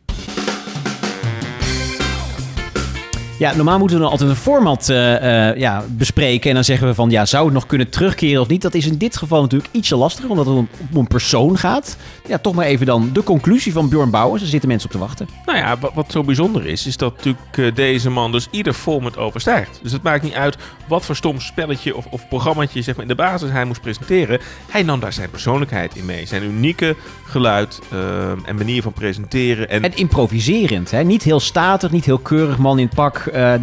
Ja, 3.38 3.56
normaal 3.56 3.80
moeten 3.80 3.98
we 3.98 4.04
dan 4.04 4.12
altijd 4.12 4.30
een 4.30 4.36
format 4.36 4.90
eh, 4.90 5.50
eh, 5.50 5.58
ja, 5.58 5.84
bespreken. 5.90 6.50
En 6.50 6.56
dan 6.56 6.64
zeggen 6.64 6.88
we 6.88 6.94
van, 6.94 7.10
ja, 7.10 7.26
zou 7.26 7.46
het 7.46 7.54
nog 7.54 7.66
kunnen 7.66 7.90
terugkeren 7.90 8.42
of 8.42 8.48
niet? 8.48 8.62
Dat 8.62 8.74
is 8.74 8.86
in 8.86 8.98
dit 8.98 9.18
geval 9.18 9.42
natuurlijk 9.42 9.74
ietsje 9.74 9.96
lastiger, 9.96 10.30
omdat 10.30 10.46
het 10.46 10.56
om, 10.56 10.70
een 10.94 11.08
persoon 11.08 11.58
gaat. 11.58 11.98
Ja, 12.28 12.38
toch 12.38 12.56
maar 12.56 12.66
even 12.66 12.86
dan 12.86 13.10
de 13.14 13.24
conclusie 13.24 13.74
van 13.74 13.90
Bjorn 13.90 14.10
Bouwers. 14.10 14.42
Er 14.42 14.48
zitten 14.48 14.70
mensen 14.70 14.88
op 14.88 14.96
te 14.96 15.02
wachten. 15.02 15.28
Nou 15.46 15.58
ja, 15.58 15.78
wat, 15.94 16.12
zo 16.12 16.24
bijzonder 16.24 16.66
is, 16.66 16.88
is 16.88 16.98
dat 16.98 17.16
natuurlijk 17.16 17.58
eh, 17.58 17.76
deze 17.76 18.10
man 18.10 18.32
dus 18.32 18.48
ieder 18.52 18.74
format 18.74 19.18
overstijgt. 19.18 19.80
Dus 19.84 19.92
het 19.92 20.04
maakt 20.04 20.24
niet 20.24 20.34
uit 20.34 20.58
wat 20.88 21.06
voor 21.06 21.16
stom 21.16 21.40
spelletje 21.40 21.96
of, 21.96 22.06
of 22.06 22.28
programmaatje 22.28 22.82
zeg 22.82 22.96
maar, 22.96 23.04
in 23.04 23.10
de 23.10 23.16
basis 23.16 23.50
hij 23.50 23.66
moest 23.66 23.82
presenteren. 23.82 24.40
Hij 24.70 24.84
nam 24.84 25.00
daar 25.00 25.14
zijn 25.14 25.30
persoonlijkheid 25.30 25.96
in 25.96 26.06
mee. 26.06 26.26
Zijn 26.26 26.44
unieke 26.44 26.96
geluid 27.26 27.80
eh, 27.92 28.30
en 28.30 28.56
manier 28.56 28.82
van 28.82 28.94
presenteren. 28.94 29.70
En, 29.70 29.84
En 29.84 29.96
improviserend, 29.96 30.92
hè? 30.92 31.04
niet 31.04 31.24
heel 31.24 31.40
statig, 31.40 31.92
niet 31.92 32.06
heel 32.06 32.18
keurig 32.18 32.58
man 32.58 32.80
in 32.80 32.86
het 32.86 32.96
pak. 32.96 33.27
Eh 33.28 33.54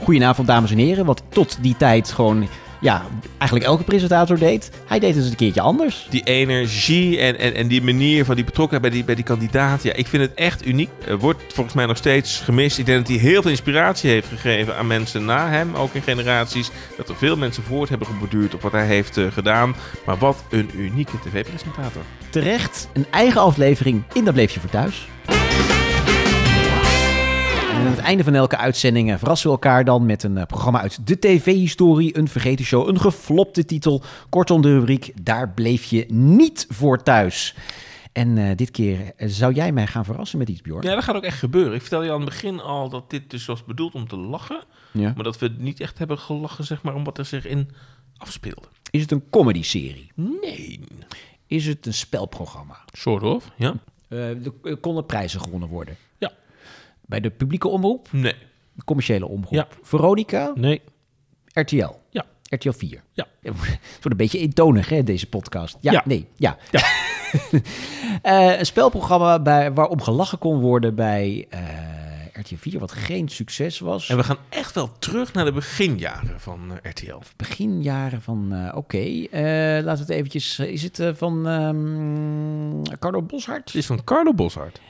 goedenavond, 0.00 0.46
dames 0.48 0.70
en 0.70 0.78
heren. 0.78 1.04
Wat 1.04 1.22
tot 1.28 1.58
die 1.60 1.76
tijd 1.76 2.12
gewoon, 2.12 2.48
ja, 2.80 3.02
eigenlijk 3.38 3.70
elke 3.70 3.84
presentator 3.84 4.38
deed. 4.38 4.70
Hij 4.86 4.98
deed 4.98 5.08
het 5.14 5.18
eens 5.18 5.30
een 5.30 5.36
keertje 5.36 5.60
anders. 5.60 6.06
die 6.10 6.22
energie 6.22 7.18
en, 7.18 7.38
en, 7.38 7.54
en 7.54 7.68
die 7.68 7.82
manier 7.82 8.24
van 8.24 8.34
die 8.34 8.44
betrokkenheid 8.44 8.82
bij 8.82 8.90
die, 8.90 9.04
bij 9.04 9.14
die 9.14 9.24
kandidaat. 9.24 9.82
Ja, 9.82 9.92
ik 9.92 10.06
vind 10.06 10.22
het 10.22 10.34
echt 10.34 10.66
uniek. 10.66 10.90
Wordt 11.18 11.42
volgens 11.52 11.74
mij 11.74 11.86
nog 11.86 11.96
steeds 11.96 12.40
gemist. 12.40 12.78
Ik 12.78 12.86
denk 12.86 12.98
dat 12.98 13.08
hij 13.08 13.16
heel 13.16 13.42
veel 13.42 13.50
inspiratie 13.50 14.10
heeft 14.10 14.28
gegeven 14.28 14.76
aan 14.76 14.86
mensen 14.86 15.24
na 15.24 15.48
hem, 15.48 15.74
ook 15.74 15.94
in 15.94 16.02
generaties. 16.02 16.70
Dat 16.96 17.08
er 17.08 17.16
veel 17.16 17.36
mensen 17.36 17.62
voort 17.62 17.88
hebben 17.88 18.06
geborduurd 18.06 18.54
op 18.54 18.62
wat 18.62 18.72
hij 18.72 18.86
heeft 18.86 19.16
eh, 19.16 19.24
gedaan. 19.32 19.74
Maar 20.06 20.18
wat 20.18 20.44
een 20.50 20.70
unieke 20.76 21.18
tv-presentator. 21.18 22.02
Terecht, 22.30 22.88
een 22.92 23.06
eigen 23.10 23.40
aflevering 23.40 24.02
in 24.12 24.24
Dat 24.24 24.34
Bleef 24.34 24.52
Je 24.52 24.60
Voor 24.60 24.70
Thuis. 24.70 25.08
En 27.78 27.84
aan 27.84 27.90
het 27.90 28.00
einde 28.00 28.24
van 28.24 28.34
elke 28.34 28.56
uitzending 28.56 29.10
eh, 29.10 29.18
verrassen 29.18 29.48
we 29.48 29.54
elkaar 29.54 29.84
dan 29.84 30.06
met 30.06 30.22
een 30.22 30.38
eh, 30.38 30.46
programma 30.46 30.80
uit 30.80 31.06
de 31.06 31.18
tv-historie, 31.18 32.18
een 32.18 32.28
vergeten 32.28 32.64
show, 32.64 32.88
een 32.88 33.00
geflopte 33.00 33.64
titel. 33.64 34.02
Kortom 34.28 34.62
de 34.62 34.78
rubriek 34.78 35.12
Daar 35.22 35.50
bleef 35.50 35.84
je 35.84 36.06
niet 36.08 36.66
voor 36.68 37.02
thuis. 37.02 37.54
En 38.12 38.38
eh, 38.38 38.56
dit 38.56 38.70
keer 38.70 39.12
zou 39.16 39.52
jij 39.52 39.72
mij 39.72 39.86
gaan 39.86 40.04
verrassen 40.04 40.38
met 40.38 40.48
iets, 40.48 40.62
Bjorn? 40.62 40.82
Ja, 40.82 40.94
dat 40.94 41.04
gaat 41.04 41.16
ook 41.16 41.22
echt 41.22 41.38
gebeuren. 41.38 41.74
Ik 41.74 41.80
vertelde 41.80 42.04
je 42.04 42.12
aan 42.12 42.20
het 42.20 42.28
begin 42.28 42.60
al 42.60 42.88
dat 42.88 43.10
dit 43.10 43.30
dus 43.30 43.46
was 43.46 43.64
bedoeld 43.64 43.94
om 43.94 44.08
te 44.08 44.16
lachen. 44.16 44.62
Ja. 44.92 45.12
Maar 45.14 45.24
dat 45.24 45.38
we 45.38 45.54
niet 45.58 45.80
echt 45.80 45.98
hebben 45.98 46.18
gelachen, 46.18 46.64
zeg 46.64 46.82
maar, 46.82 46.94
om 46.94 47.04
wat 47.04 47.18
er 47.18 47.24
zich 47.24 47.46
in 47.46 47.70
afspeelde. 48.16 48.68
Is 48.90 49.00
het 49.00 49.10
een 49.10 49.24
comedy-serie? 49.30 50.12
Nee. 50.14 50.80
Is 51.46 51.66
het 51.66 51.86
een 51.86 51.94
spelprogramma? 51.94 52.84
Sort 52.92 53.22
of, 53.22 53.50
ja. 53.56 53.74
Er 54.08 54.76
konden 54.80 55.06
prijzen 55.06 55.40
gewonnen 55.40 55.68
worden? 55.68 55.96
Ja. 57.08 57.20
Bij 57.20 57.20
de 57.20 57.30
publieke 57.30 57.68
omroep? 57.68 58.08
Nee. 58.12 58.34
De 58.72 58.84
commerciële 58.84 59.26
omroep? 59.28 59.52
Ja. 59.52 59.68
Veronica? 59.82 60.52
Nee. 60.54 60.80
RTL? 61.52 61.90
Ja. 62.10 62.24
RTL 62.48 62.70
4? 62.70 63.02
Ja. 63.12 63.26
Het 63.42 63.54
wordt 63.92 64.10
een 64.10 64.16
beetje 64.16 64.38
eentonig, 64.38 64.88
hè, 64.88 65.02
deze 65.02 65.28
podcast. 65.28 65.76
Ja, 65.80 65.92
Ja. 65.92 66.02
nee, 66.04 66.28
ja. 66.36 66.56
Eh, 68.22 68.58
een 68.58 68.66
spelprogramma 68.66 69.40
bij, 69.40 69.72
waarom 69.72 70.00
gelachen 70.02 70.38
kon 70.38 70.60
worden 70.60 70.94
bij 70.94 71.46
eh, 71.50 71.60
RTL 72.32 72.54
4, 72.56 72.78
wat 72.78 72.92
geen 72.92 73.28
succes 73.28 73.78
was. 73.78 74.08
En 74.08 74.16
we 74.16 74.22
gaan 74.24 74.36
echt 74.48 74.74
wel 74.74 74.98
terug 74.98 75.32
naar 75.32 75.44
de 75.44 75.52
beginjaren 75.52 76.40
van 76.40 76.60
eh, 76.82 76.90
RTL. 76.90 77.18
Beginjaren 77.36 78.22
van, 78.22 78.70
oké, 78.74 79.26
laten 79.82 79.84
we 79.84 79.90
het 79.90 80.08
eventjes, 80.08 80.58
is 80.58 80.82
het 80.82 81.02
van 81.16 81.48
ehm 81.48 82.96
Carlo 82.98 83.22
Boshart? 83.22 83.64
Het 83.64 83.74
is 83.74 83.86
van 83.86 84.04
Carlo 84.04 84.34
Boshart. 84.34 84.80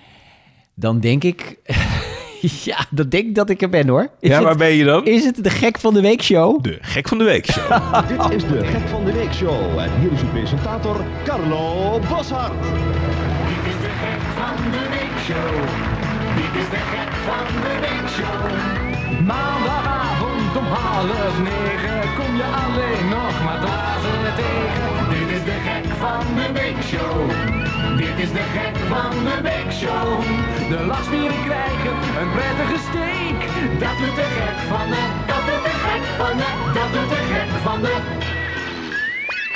Dan 0.74 1.00
denk 1.00 1.24
ik, 1.24 1.58
ja, 2.64 2.76
dan 2.90 3.08
denk 3.08 3.24
ik 3.24 3.34
dat 3.34 3.50
ik 3.50 3.62
er 3.62 3.68
ben 3.68 3.88
hoor. 3.88 4.08
Is 4.20 4.28
ja, 4.30 4.34
het- 4.36 4.44
waar 4.44 4.56
ben 4.56 4.70
je 4.72 4.84
dan? 4.84 5.04
Is 5.06 5.24
het 5.24 5.44
de 5.44 5.50
gek 5.50 5.78
van 5.78 5.94
de 5.94 6.00
week 6.00 6.22
show? 6.22 6.62
De 6.62 6.78
gek 6.80 7.08
van 7.08 7.18
de 7.18 7.24
week 7.24 7.50
show. 7.50 7.70
Dit 8.08 8.32
is 8.36 8.42
de 8.48 8.64
Gek 8.64 8.88
van 8.88 9.04
de 9.04 9.12
Week 9.12 9.32
Show. 9.32 9.78
En 9.78 9.90
hier 10.00 10.12
is 10.12 10.20
uw 10.22 10.28
presentator 10.28 10.96
Carlo 11.24 11.98
Boshart. 12.08 12.52
Dit 13.48 13.72
is 13.72 13.78
de 13.84 13.90
gek 14.02 14.22
van 14.38 14.70
de 14.70 14.84
weekshow. 14.90 15.54
Dit 16.36 16.62
is 16.62 16.68
de 16.70 16.82
gek 16.92 17.12
van 17.28 17.46
de 17.62 17.74
weekshow. 17.80 19.26
Maandagavond 19.26 20.56
om 20.56 20.64
half 20.64 21.38
negen 21.38 22.00
kom 22.18 22.36
je 22.36 22.44
alleen 22.64 23.08
nog 23.08 23.44
maar 23.44 23.58
dwazen 23.60 24.34
tegen. 24.36 25.08
Dit 25.10 25.36
is 25.36 25.44
de 25.44 25.58
gek 25.68 25.86
van 25.98 26.34
de 26.34 26.52
weekshow. 26.60 27.30
Dit 27.98 28.18
is 28.18 28.32
de 28.32 28.44
gek 28.56 28.76
van 28.76 29.10
de 29.24 29.40
weekshow. 29.42 30.20
De 30.68 30.84
lachspieren 30.86 31.42
krijgen 31.44 31.92
een 32.20 32.30
prettige 32.32 32.78
steek. 32.88 33.40
Dat 33.80 33.98
doet 33.98 34.16
de 34.16 34.28
gek 34.38 34.58
van 34.68 34.88
de, 34.88 35.02
dat 35.26 35.42
doet 35.46 35.64
de 35.64 35.74
gek 35.86 36.04
van 36.20 36.36
de, 36.36 36.70
dat 36.74 36.92
doet 36.92 37.08
de 37.08 37.22
gek 37.32 37.48
van 37.62 37.80
de 37.80 37.96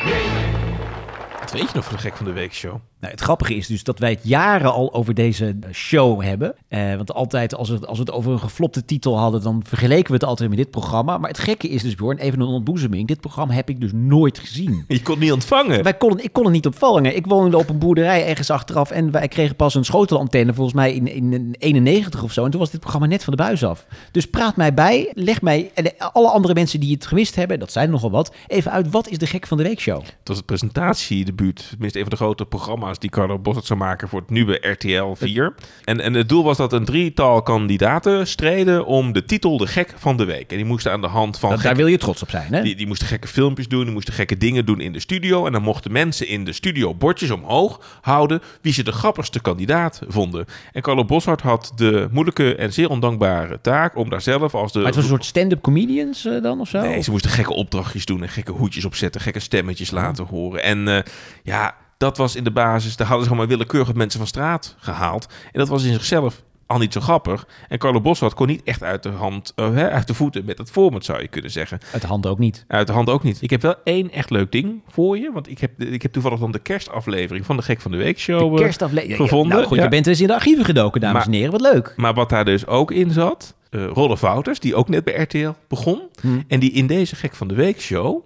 week. 0.05 1.41
Wat 1.41 1.53
weet 1.53 1.69
je 1.69 1.75
nog 1.75 1.85
van 1.85 1.95
de 1.95 2.01
gek 2.01 2.17
van 2.17 2.27
de 2.27 2.33
week 2.33 2.55
show? 2.55 2.81
Nou, 3.03 3.15
het 3.15 3.23
grappige 3.23 3.55
is 3.55 3.67
dus 3.67 3.85
dat 3.85 3.99
wij 3.99 4.11
het 4.11 4.21
jaren 4.23 4.73
al 4.73 4.95
over 4.95 5.15
deze 5.15 5.57
show 5.73 6.23
hebben. 6.23 6.55
Eh, 6.69 6.95
want 6.97 7.15
altijd 7.15 7.55
als 7.55 7.69
we, 7.69 7.75
het, 7.75 7.87
als 7.87 7.99
we 7.99 8.05
het 8.05 8.13
over 8.13 8.33
een 8.33 8.39
geflopte 8.41 8.85
titel 8.85 9.19
hadden, 9.19 9.43
dan 9.43 9.63
vergeleken 9.67 10.07
we 10.07 10.15
het 10.15 10.25
altijd 10.25 10.49
met 10.49 10.59
dit 10.59 10.71
programma. 10.71 11.19
Maar 11.19 11.29
het 11.29 11.39
gekke 11.39 11.69
is 11.69 11.83
dus, 11.83 11.95
Bjorn, 11.95 12.19
even 12.19 12.41
een 12.41 12.47
ontboezeming. 12.47 13.09
Dit 13.09 13.21
programma 13.21 13.55
heb 13.55 13.69
ik 13.69 13.81
dus 13.81 13.91
nooit 13.95 14.39
gezien. 14.39 14.85
Je 14.89 15.03
kon 15.03 15.15
het 15.15 15.23
niet 15.23 15.33
ontvangen. 15.33 15.83
Wij 15.83 15.95
konden, 15.95 16.25
ik 16.25 16.33
kon 16.33 16.45
het 16.45 16.53
niet 16.53 16.67
opvangen. 16.67 17.17
Ik 17.17 17.27
woonde 17.27 17.57
op 17.59 17.69
een 17.69 17.79
boerderij 17.79 18.27
ergens 18.27 18.51
achteraf 18.51 18.91
en 18.91 19.11
wij 19.11 19.29
kregen 19.29 19.57
pas 19.57 19.75
een 19.75 19.85
schotelantenne 19.85 20.55
volgens 20.55 20.77
mij 20.77 20.93
in, 20.95 21.07
in 21.07 21.55
91 21.59 22.23
of 22.23 22.33
zo. 22.33 22.45
En 22.45 22.51
toen 22.51 22.61
was 22.61 22.71
dit 22.71 22.81
programma 22.81 23.07
net 23.07 23.25
van 23.25 23.37
de 23.37 23.43
buis 23.43 23.65
af. 23.65 23.87
Dus 24.11 24.31
praat 24.31 24.57
mij 24.57 24.75
bij, 24.75 25.11
leg 25.15 25.43
mij 25.43 25.71
en 25.75 25.85
de- 25.85 25.99
alle 25.99 26.29
andere 26.29 26.55
mensen 26.55 26.81
die 26.81 26.93
het 26.95 27.07
gemist 27.07 27.35
hebben, 27.35 27.59
dat 27.59 27.73
zijn 27.73 27.87
er 27.87 27.93
nogal 27.93 28.11
wat, 28.11 28.35
even 28.47 28.71
uit 28.71 28.91
wat 28.91 29.09
is 29.09 29.19
de 29.19 29.27
gek 29.27 29.47
van 29.47 29.57
de 29.57 29.63
week 29.63 29.81
show. 29.81 30.01
Het 30.01 30.29
was 30.29 30.37
het 30.37 30.47
presentatiedebuut 30.47 31.57
debuut. 31.57 31.69
Tenminste, 31.69 31.99
een 31.99 32.05
van 32.05 32.13
de 32.19 32.25
grote 32.25 32.45
programma's 32.47 32.92
die 32.99 33.11
Carlo 33.11 33.39
Bossert 33.39 33.67
zou 33.67 33.79
maken 33.79 34.09
voor 34.09 34.21
het 34.21 34.31
nieuwe 34.31 34.69
RTL 34.69 35.13
4. 35.15 35.55
En, 35.85 36.01
en 36.01 36.15
het 36.15 36.29
doel 36.29 36.45
was 36.45 36.57
dat 36.57 36.73
een 36.73 36.85
drietal 36.85 37.43
kandidaten 37.43 38.27
streden 38.27 38.87
om 38.87 39.13
de 39.13 39.25
titel 39.25 39.57
De 39.59 39.67
Gek 39.67 39.93
van 39.97 40.17
de 40.17 40.25
Week. 40.25 40.51
En 40.51 40.57
die 40.57 40.65
moesten 40.67 40.93
aan 40.93 41.01
de 41.01 41.07
hand 41.07 41.39
van... 41.39 41.51
Dat- 41.51 41.63
daar 41.63 41.77
wil 41.77 41.87
je 41.87 41.99
trots 41.99 42.23
op 42.23 42.31
zijn, 42.31 42.53
hè? 42.55 42.63
Die, 42.63 42.75
die 42.77 42.87
moesten 42.87 43.07
gekke 43.07 43.29
filmpjes 43.29 43.69
doen, 43.69 43.85
die 43.85 43.93
moesten 43.93 44.15
gekke 44.15 44.37
dingen 44.37 44.67
doen 44.67 44.81
in 44.81 44.93
de 44.93 45.01
studio. 45.01 45.47
En 45.47 45.53
dan 45.53 45.63
mochten 45.63 45.93
mensen 45.93 46.29
in 46.29 46.45
de 46.45 46.53
studio 46.53 46.95
bordjes 46.95 47.31
omhoog 47.31 47.99
houden 48.01 48.41
wie 48.61 48.73
ze 48.73 48.83
de 48.83 48.93
grappigste 48.93 49.41
kandidaat 49.41 50.01
vonden. 50.09 50.47
En 50.73 50.83
Carlo 50.83 51.05
Boshart 51.05 51.41
had 51.41 51.73
de 51.77 52.09
moeilijke 52.11 52.55
en 52.55 52.73
zeer 52.73 52.89
ondankbare 52.91 53.61
taak 53.61 53.97
om 53.97 54.11
daar 54.11 54.21
zelf 54.23 54.55
als 54.55 54.73
de... 54.73 54.79
Maar 54.79 54.87
het 54.87 54.95
was 54.95 55.05
een 55.05 55.11
soort 55.11 55.25
stand-up 55.25 55.61
comedians 55.63 56.25
eh, 56.27 56.43
dan 56.43 56.61
of 56.61 56.69
zo? 56.69 56.81
Nee, 56.81 57.01
ze 57.03 57.11
moesten 57.11 57.31
gekke 57.31 57.53
opdrachtjes 57.55 58.05
doen 58.05 58.23
en 58.23 58.29
gekke 58.29 58.53
hoedjes 58.53 58.85
opzetten, 58.85 59.21
gekke 59.21 59.41
stemmetjes 59.41 59.91
laten 59.91 60.25
horen. 60.27 60.63
En 60.63 60.89
eh, 60.89 60.99
ja, 61.43 61.75
dat 62.03 62.17
was 62.17 62.37
in 62.37 62.45
de 62.45 62.51
basis, 62.51 62.97
daar 62.97 63.07
hadden 63.07 63.27
ze 63.27 63.31
gewoon 63.33 63.47
maar 63.49 63.57
willekeurig 63.57 63.95
mensen 63.95 64.19
van 64.19 64.29
straat 64.29 64.75
gehaald. 64.79 65.27
En 65.53 65.59
dat 65.59 65.69
was 65.69 65.85
in 65.85 65.93
zichzelf 65.93 66.43
al 66.67 66.79
niet 66.79 66.93
zo 66.93 67.01
grappig. 67.01 67.47
En 67.69 67.79
Carlo 67.79 68.01
Boshart 68.01 68.35
kon 68.35 68.47
niet 68.47 68.63
echt 68.65 68.83
uit 68.83 69.03
de 69.03 69.09
hand, 69.09 69.53
eh, 69.57 69.75
hè, 69.75 69.91
uit 69.91 70.07
de 70.07 70.15
voeten 70.15 70.45
met 70.45 70.59
het 70.59 70.71
format, 70.71 71.05
zou 71.05 71.21
je 71.21 71.29
kunnen 71.29 71.51
zeggen. 71.51 71.81
Uit 71.93 72.03
de 72.03 72.09
hand 72.09 72.27
ook 72.27 72.39
niet. 72.39 72.65
Uit 72.69 72.87
de 72.87 72.93
hand 72.93 73.09
ook 73.11 73.23
niet. 73.23 73.39
Ik 73.43 73.51
heb 73.51 73.63
wel 73.63 73.75
één 73.85 74.11
echt 74.13 74.31
leuk 74.31 74.53
ding 74.53 74.83
voor 74.89 75.19
je. 75.19 75.31
Want 75.33 75.51
ik 75.51 75.59
heb, 75.59 75.83
ik 75.83 76.03
heb 76.03 76.13
toevallig 76.13 76.39
dan 76.39 76.53
de 76.53 76.59
kerstaflevering 76.59 77.47
van 77.47 77.57
de 77.57 77.63
Gek 77.63 77.81
van 77.81 77.91
de 77.91 77.97
Week 77.97 78.19
show 78.19 78.51
De 78.51 78.57
eh, 78.57 78.63
kerstaflevering. 78.63 79.19
gevonden. 79.19 79.57
Nou 79.57 79.67
goed, 79.69 79.79
je 79.79 79.89
bent 79.89 80.05
dus 80.05 80.21
in 80.21 80.27
de 80.27 80.35
archieven 80.35 80.65
gedoken, 80.65 81.01
dames 81.01 81.17
Maar- 81.19 81.27
en 81.27 81.33
heren. 81.33 81.51
Wat 81.53 81.61
leuk. 81.61 81.93
Maar 81.97 82.15
wat 82.15 82.29
daar 82.29 82.45
dus 82.45 82.67
ook 82.67 82.91
in 82.91 83.11
zat, 83.11 83.55
eh 83.71 83.87
Rolf 83.87 84.21
Wouters, 84.21 84.61
die 84.61 84.75
ook 84.75 84.89
net 84.89 85.05
bij 85.05 85.15
RTL 85.23 85.51
begon. 85.69 86.01
Hmm. 86.21 86.45
En 86.49 86.61
die 86.61 86.73
in 86.73 86.87
deze 86.87 87.17
Gek 87.17 87.35
van 87.35 87.49
de 87.49 87.55
Week 87.55 87.81
show 87.81 88.25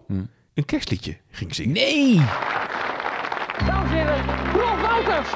een 0.55 0.65
kerstliedje 0.65 1.17
ging 1.31 1.55
zingen. 1.55 1.73
Nee! 1.73 2.21
Dames 3.67 3.91
en 3.91 3.97
heren, 3.97 4.25
Rolf 4.55 4.81
Wouters. 4.83 5.31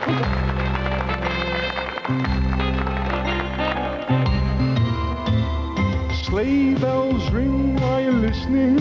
Sleigh 6.24 6.74
bells 6.74 7.30
ring, 7.30 7.78
are 7.82 8.00
you 8.02 8.12
listening? 8.12 8.78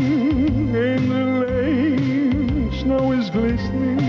In 0.76 1.10
the 1.10 1.26
lane, 1.46 2.72
snow 2.72 3.12
is 3.12 3.30
glistening. 3.30 4.00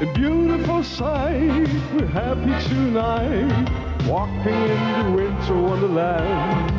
A 0.00 0.06
beautiful 0.14 0.82
sight, 0.82 1.68
we're 1.92 2.06
happy 2.06 2.54
tonight, 2.68 3.68
walking 4.06 4.54
in 4.54 5.06
the 5.06 5.10
winter 5.16 5.54
wonderland. 5.54 6.72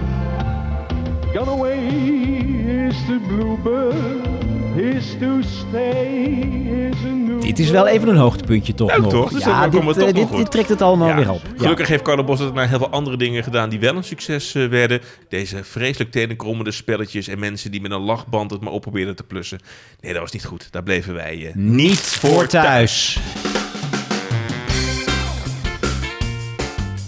Gone 1.33 1.49
away 1.49 1.87
is 1.87 3.07
the 3.07 3.19
bluebird, 3.19 4.23
is 4.77 5.05
to 5.19 5.41
stay 5.41 6.23
is 6.89 6.95
a 7.03 7.07
new 7.07 7.41
Dit 7.41 7.59
is 7.59 7.69
wel 7.69 7.87
even 7.87 8.07
een 8.07 8.15
hoogtepuntje 8.17 8.73
toch 8.73 8.89
Leuk 8.89 8.99
nog. 9.01 9.11
toch? 9.11 9.31
Dus 9.31 9.43
ja, 9.43 9.61
dan 9.61 9.69
dit, 9.69 9.79
komen 9.79 9.93
we 9.95 9.99
eh, 9.99 10.05
toch 10.05 10.15
dit, 10.15 10.21
nog 10.21 10.29
goed. 10.29 10.37
dit 10.37 10.51
trekt 10.51 10.69
het 10.69 10.81
allemaal 10.81 11.07
Ja, 11.07 11.15
weer 11.15 11.31
op. 11.31 11.41
Gelukkig 11.57 11.87
heeft 11.87 12.03
Carlo 12.03 12.23
Bos 12.23 12.39
naar 12.53 12.67
heel 12.69 12.77
veel 12.77 12.89
andere 12.89 13.17
dingen 13.17 13.43
gedaan 13.43 13.69
die 13.69 13.79
wel 13.79 13.95
een 13.95 14.03
succes 14.03 14.55
eh, 14.55 14.67
werden. 14.67 15.01
Deze 15.29 15.63
vreselijk 15.63 16.11
tenenkrommende 16.11 16.71
spelletjes 16.71 17.27
en 17.27 17.39
mensen 17.39 17.71
die 17.71 17.81
met 17.81 17.91
een 17.91 18.01
lachband 18.01 18.51
het 18.51 18.61
maar 18.61 18.73
op 18.73 18.81
probeerden 18.81 19.15
te 19.15 19.23
plussen. 19.23 19.59
Nee, 20.01 20.11
dat 20.13 20.21
was 20.21 20.31
niet 20.31 20.45
goed. 20.45 20.67
Daar 20.71 20.83
bleven 20.83 21.13
wij 21.13 21.45
eh, 21.47 21.55
Niet 21.55 21.99
voor 21.99 22.47
thuis. 22.47 23.19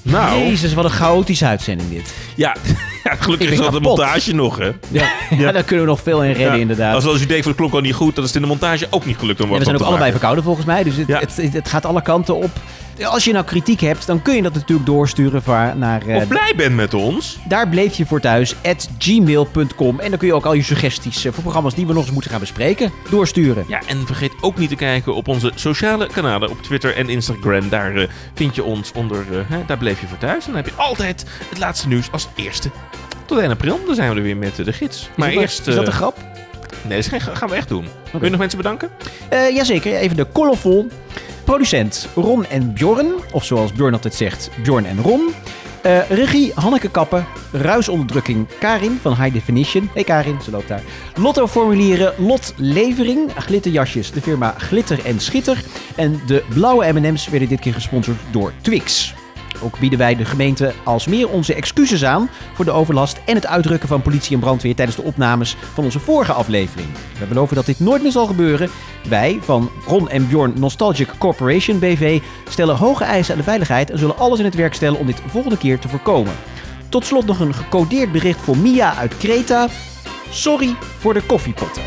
Nou. 0.01 0.39
Jezus, 0.39 0.73
wat 0.73 0.85
een 0.85 0.91
chaotische 0.91 1.45
uitzending 1.45 1.89
dit. 1.89 2.13
Ja, 2.35 2.55
ja 3.11 3.15
gelukkig 3.19 3.49
is 3.51 3.57
dat 3.57 3.71
de 3.71 3.79
montage 3.79 4.35
nog, 4.35 4.57
hè? 4.57 4.71
Ja, 4.89 5.11
ja. 5.29 5.51
daar 5.51 5.63
kunnen 5.63 5.85
we 5.85 5.91
nog 5.91 6.01
veel 6.03 6.23
in 6.23 6.31
redden 6.31 6.53
Ja. 6.53 6.61
inderdaad. 6.61 6.95
Als, 6.95 7.05
als 7.05 7.21
u 7.21 7.25
denkt 7.25 7.43
van 7.43 7.51
de 7.51 7.57
klok 7.57 7.73
al 7.73 7.79
niet 7.79 7.93
goed, 7.93 8.15
dan 8.15 8.23
is 8.23 8.29
het 8.33 8.41
in 8.41 8.47
de 8.47 8.53
montage 8.53 8.87
ook 8.89 9.05
niet 9.05 9.17
gelukt 9.17 9.41
om 9.41 9.51
Ja, 9.51 9.57
we 9.57 9.63
zijn 9.63 9.75
ook 9.75 9.81
allebei 9.87 10.11
verkouden 10.11 10.43
volgens 10.43 10.65
mij. 10.65 10.83
Dus 10.83 10.95
het, 10.95 11.07
Ja. 11.07 11.19
het, 11.19 11.35
het, 11.35 11.53
het 11.53 11.69
gaat 11.69 11.85
alle 11.85 12.01
kanten 12.01 12.35
op. 12.35 12.49
Als 13.05 13.23
je 13.25 13.31
nou 13.31 13.45
kritiek 13.45 13.79
hebt, 13.81 14.05
dan 14.07 14.21
kun 14.21 14.35
je 14.35 14.41
dat 14.41 14.53
natuurlijk 14.53 14.85
doorsturen 14.87 15.43
naar... 15.79 16.07
eh, 16.07 16.15
Of 16.15 16.27
blij 16.27 16.53
bent 16.55 16.75
met 16.75 16.93
ons. 16.93 17.37
Daar 17.47 17.69
bleef 17.69 17.95
je 17.97 18.05
voor 18.05 18.19
thuis, 18.19 18.55
at 18.63 18.89
gmail.com. 18.97 19.99
En 19.99 20.09
dan 20.09 20.19
kun 20.19 20.27
je 20.27 20.33
ook 20.33 20.45
al 20.45 20.53
je 20.53 20.63
suggesties 20.63 21.25
eh, 21.25 21.31
voor 21.33 21.41
programma's 21.43 21.73
die 21.75 21.87
we 21.87 21.93
nog 21.93 22.03
eens 22.03 22.11
moeten 22.11 22.31
gaan 22.31 22.39
bespreken, 22.39 22.91
doorsturen. 23.09 23.65
Ja, 23.67 23.81
en 23.87 24.05
vergeet 24.05 24.31
ook 24.41 24.57
niet 24.57 24.69
te 24.69 24.75
kijken 24.75 25.15
op 25.15 25.27
onze 25.27 25.51
sociale 25.55 26.07
kanalen 26.07 26.49
op 26.49 26.61
Twitter 26.61 26.95
en 26.95 27.09
Instagram. 27.09 27.69
Daar 27.69 27.95
eh, 27.95 28.07
vind 28.33 28.55
je 28.55 28.63
ons 28.63 28.91
onder, 28.91 29.25
hè, 29.47 29.57
daar 29.67 29.77
bleef 29.77 30.01
je 30.01 30.07
voor 30.07 30.17
thuis. 30.17 30.45
En 30.45 30.51
dan 30.53 30.61
heb 30.63 30.65
je 30.73 30.81
altijd 30.81 31.25
het 31.49 31.57
laatste 31.59 31.87
nieuws 31.87 32.11
als 32.11 32.27
eerste. 32.35 32.69
Tot 33.25 33.37
1 33.39 33.49
april, 33.49 33.79
dan 33.85 33.95
zijn 33.95 34.09
we 34.09 34.15
er 34.15 34.21
weer 34.23 34.37
met 34.37 34.55
de 34.55 34.73
gids. 34.73 35.09
maar 35.15 35.31
dat- 35.33 35.41
eerst... 35.41 35.67
is 35.67 35.75
dat 35.75 35.87
een 35.87 35.93
grap? 35.93 36.17
Nee, 36.87 37.01
dat 37.01 37.11
is 37.13 37.21
gaan 37.33 37.49
we 37.49 37.55
echt 37.55 37.67
doen. 37.69 37.85
Wil 38.11 38.23
je 38.23 38.29
nog 38.29 38.39
mensen 38.39 38.57
bedanken? 38.57 38.89
Jazeker, 39.53 39.93
even 39.95 40.17
de 40.17 40.27
colorful. 40.33 40.87
Producent 41.47 42.07
Ron 42.15 42.45
en 42.45 42.73
Bjorn, 42.73 43.13
of 43.31 43.45
zoals 43.45 43.73
Bjorn 43.73 43.93
altijd 43.93 44.13
zegt, 44.13 44.49
Bjorn 44.63 44.85
en 44.85 45.01
Ron. 45.01 45.33
Eh, 45.81 46.09
regie 46.09 46.51
Hanneke 46.55 46.89
Kappen. 46.89 47.25
Ruisonderdrukking 47.51 48.47
Karin 48.59 48.97
van 49.01 49.15
High 49.15 49.33
Definition. 49.33 49.89
Hey 49.93 50.03
Karin, 50.03 50.41
ze 50.41 50.51
loopt 50.51 50.67
daar. 50.67 50.81
Lotto-formulieren 51.15 52.13
Lot 52.17 52.53
Levering. 52.57 53.31
Glitterjasjes, 53.37 54.11
de 54.11 54.21
firma 54.21 54.53
Glitter 54.57 55.05
en 55.05 55.19
Schitter. 55.19 55.63
En 55.95 56.21
de 56.25 56.43
blauwe 56.53 56.93
M&M's 56.93 57.27
werden 57.27 57.47
dit 57.47 57.59
keer 57.59 57.73
gesponsord 57.73 58.19
door 58.31 58.53
Twix. 58.61 59.13
Ook 59.61 59.79
bieden 59.79 59.99
wij 59.99 60.15
de 60.15 60.25
gemeente 60.25 60.73
als 60.83 61.07
meer 61.07 61.29
onze 61.29 61.53
excuses 61.53 62.03
aan 62.05 62.29
voor 62.53 62.65
de 62.65 62.71
overlast 62.71 63.19
en 63.25 63.35
het 63.35 63.47
uitrukken 63.47 63.87
van 63.87 64.01
politie 64.01 64.33
en 64.33 64.39
brandweer 64.39 64.75
tijdens 64.75 64.97
de 64.97 65.03
opnames 65.03 65.55
van 65.73 65.83
onze 65.83 65.99
vorige 65.99 66.33
aflevering. 66.33 66.87
We 67.19 67.25
beloven 67.25 67.55
dat 67.55 67.65
dit 67.65 67.79
nooit 67.79 68.01
meer 68.01 68.11
zal 68.11 68.25
gebeuren. 68.25 68.69
Wij 69.09 69.39
van 69.41 69.69
Ron 69.85 70.09
en 70.09 70.27
Bjorn 70.27 70.53
Nostalgic 70.55 71.09
Corporation 71.17 71.79
BV 71.79 72.19
stellen 72.49 72.75
hoge 72.75 73.03
eisen 73.03 73.31
aan 73.33 73.39
de 73.39 73.45
veiligheid 73.45 73.91
en 73.91 73.99
zullen 73.99 74.17
alles 74.17 74.39
in 74.39 74.45
het 74.45 74.55
werk 74.55 74.73
stellen 74.73 74.99
om 74.99 75.05
dit 75.05 75.21
volgende 75.27 75.57
keer 75.57 75.79
te 75.79 75.89
voorkomen. 75.89 76.33
Tot 76.89 77.05
slot 77.05 77.25
nog 77.25 77.39
een 77.39 77.53
gecodeerd 77.53 78.11
bericht 78.11 78.41
voor 78.41 78.57
Mia 78.57 78.95
uit 78.95 79.17
Kreta. 79.17 79.67
Sorry 80.29 80.75
voor 80.97 81.13
de 81.13 81.21
koffiepotten. 81.21 81.83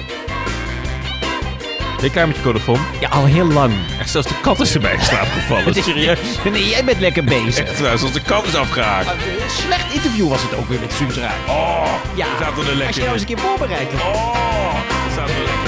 Dit 2.00 2.12
kamertje 2.12 2.42
colofon. 2.42 2.78
Ja, 3.00 3.08
al 3.08 3.24
heel 3.24 3.46
lang. 3.46 3.72
Echt 3.98 4.10
zelfs 4.10 4.28
de 4.28 4.34
kat 4.42 4.60
is 4.60 4.74
erbij 4.74 4.92
in 4.92 5.00
slaap 5.00 5.26
gevallen. 5.26 5.74
Serieus. 5.84 6.18
Nee, 6.52 6.68
jij 6.68 6.84
bent 6.84 7.00
lekker 7.00 7.24
bezig. 7.24 7.66
Echt 7.66 7.80
waar, 7.80 7.98
zoals 7.98 8.12
de 8.12 8.22
kat 8.22 8.46
is 8.46 8.54
afgehaakt. 8.54 9.08
Een 9.08 9.50
slecht 9.50 9.92
interview 9.92 10.28
was 10.28 10.42
het 10.42 10.56
ook 10.56 10.68
weer 10.68 10.80
met 10.80 10.92
Suus. 10.92 11.16
Oh, 11.16 11.94
ja. 12.14 12.26
er 12.40 12.64
lekker 12.64 12.86
Als 12.86 12.96
je 12.96 13.02
nou 13.02 13.12
eens 13.12 13.20
een 13.20 13.28
keer 13.28 13.38
voorbereid 13.38 13.88
hebt. 13.92 14.02
Oh, 14.02 14.74
zaten 15.16 15.34
er 15.34 15.40
lekker 15.40 15.59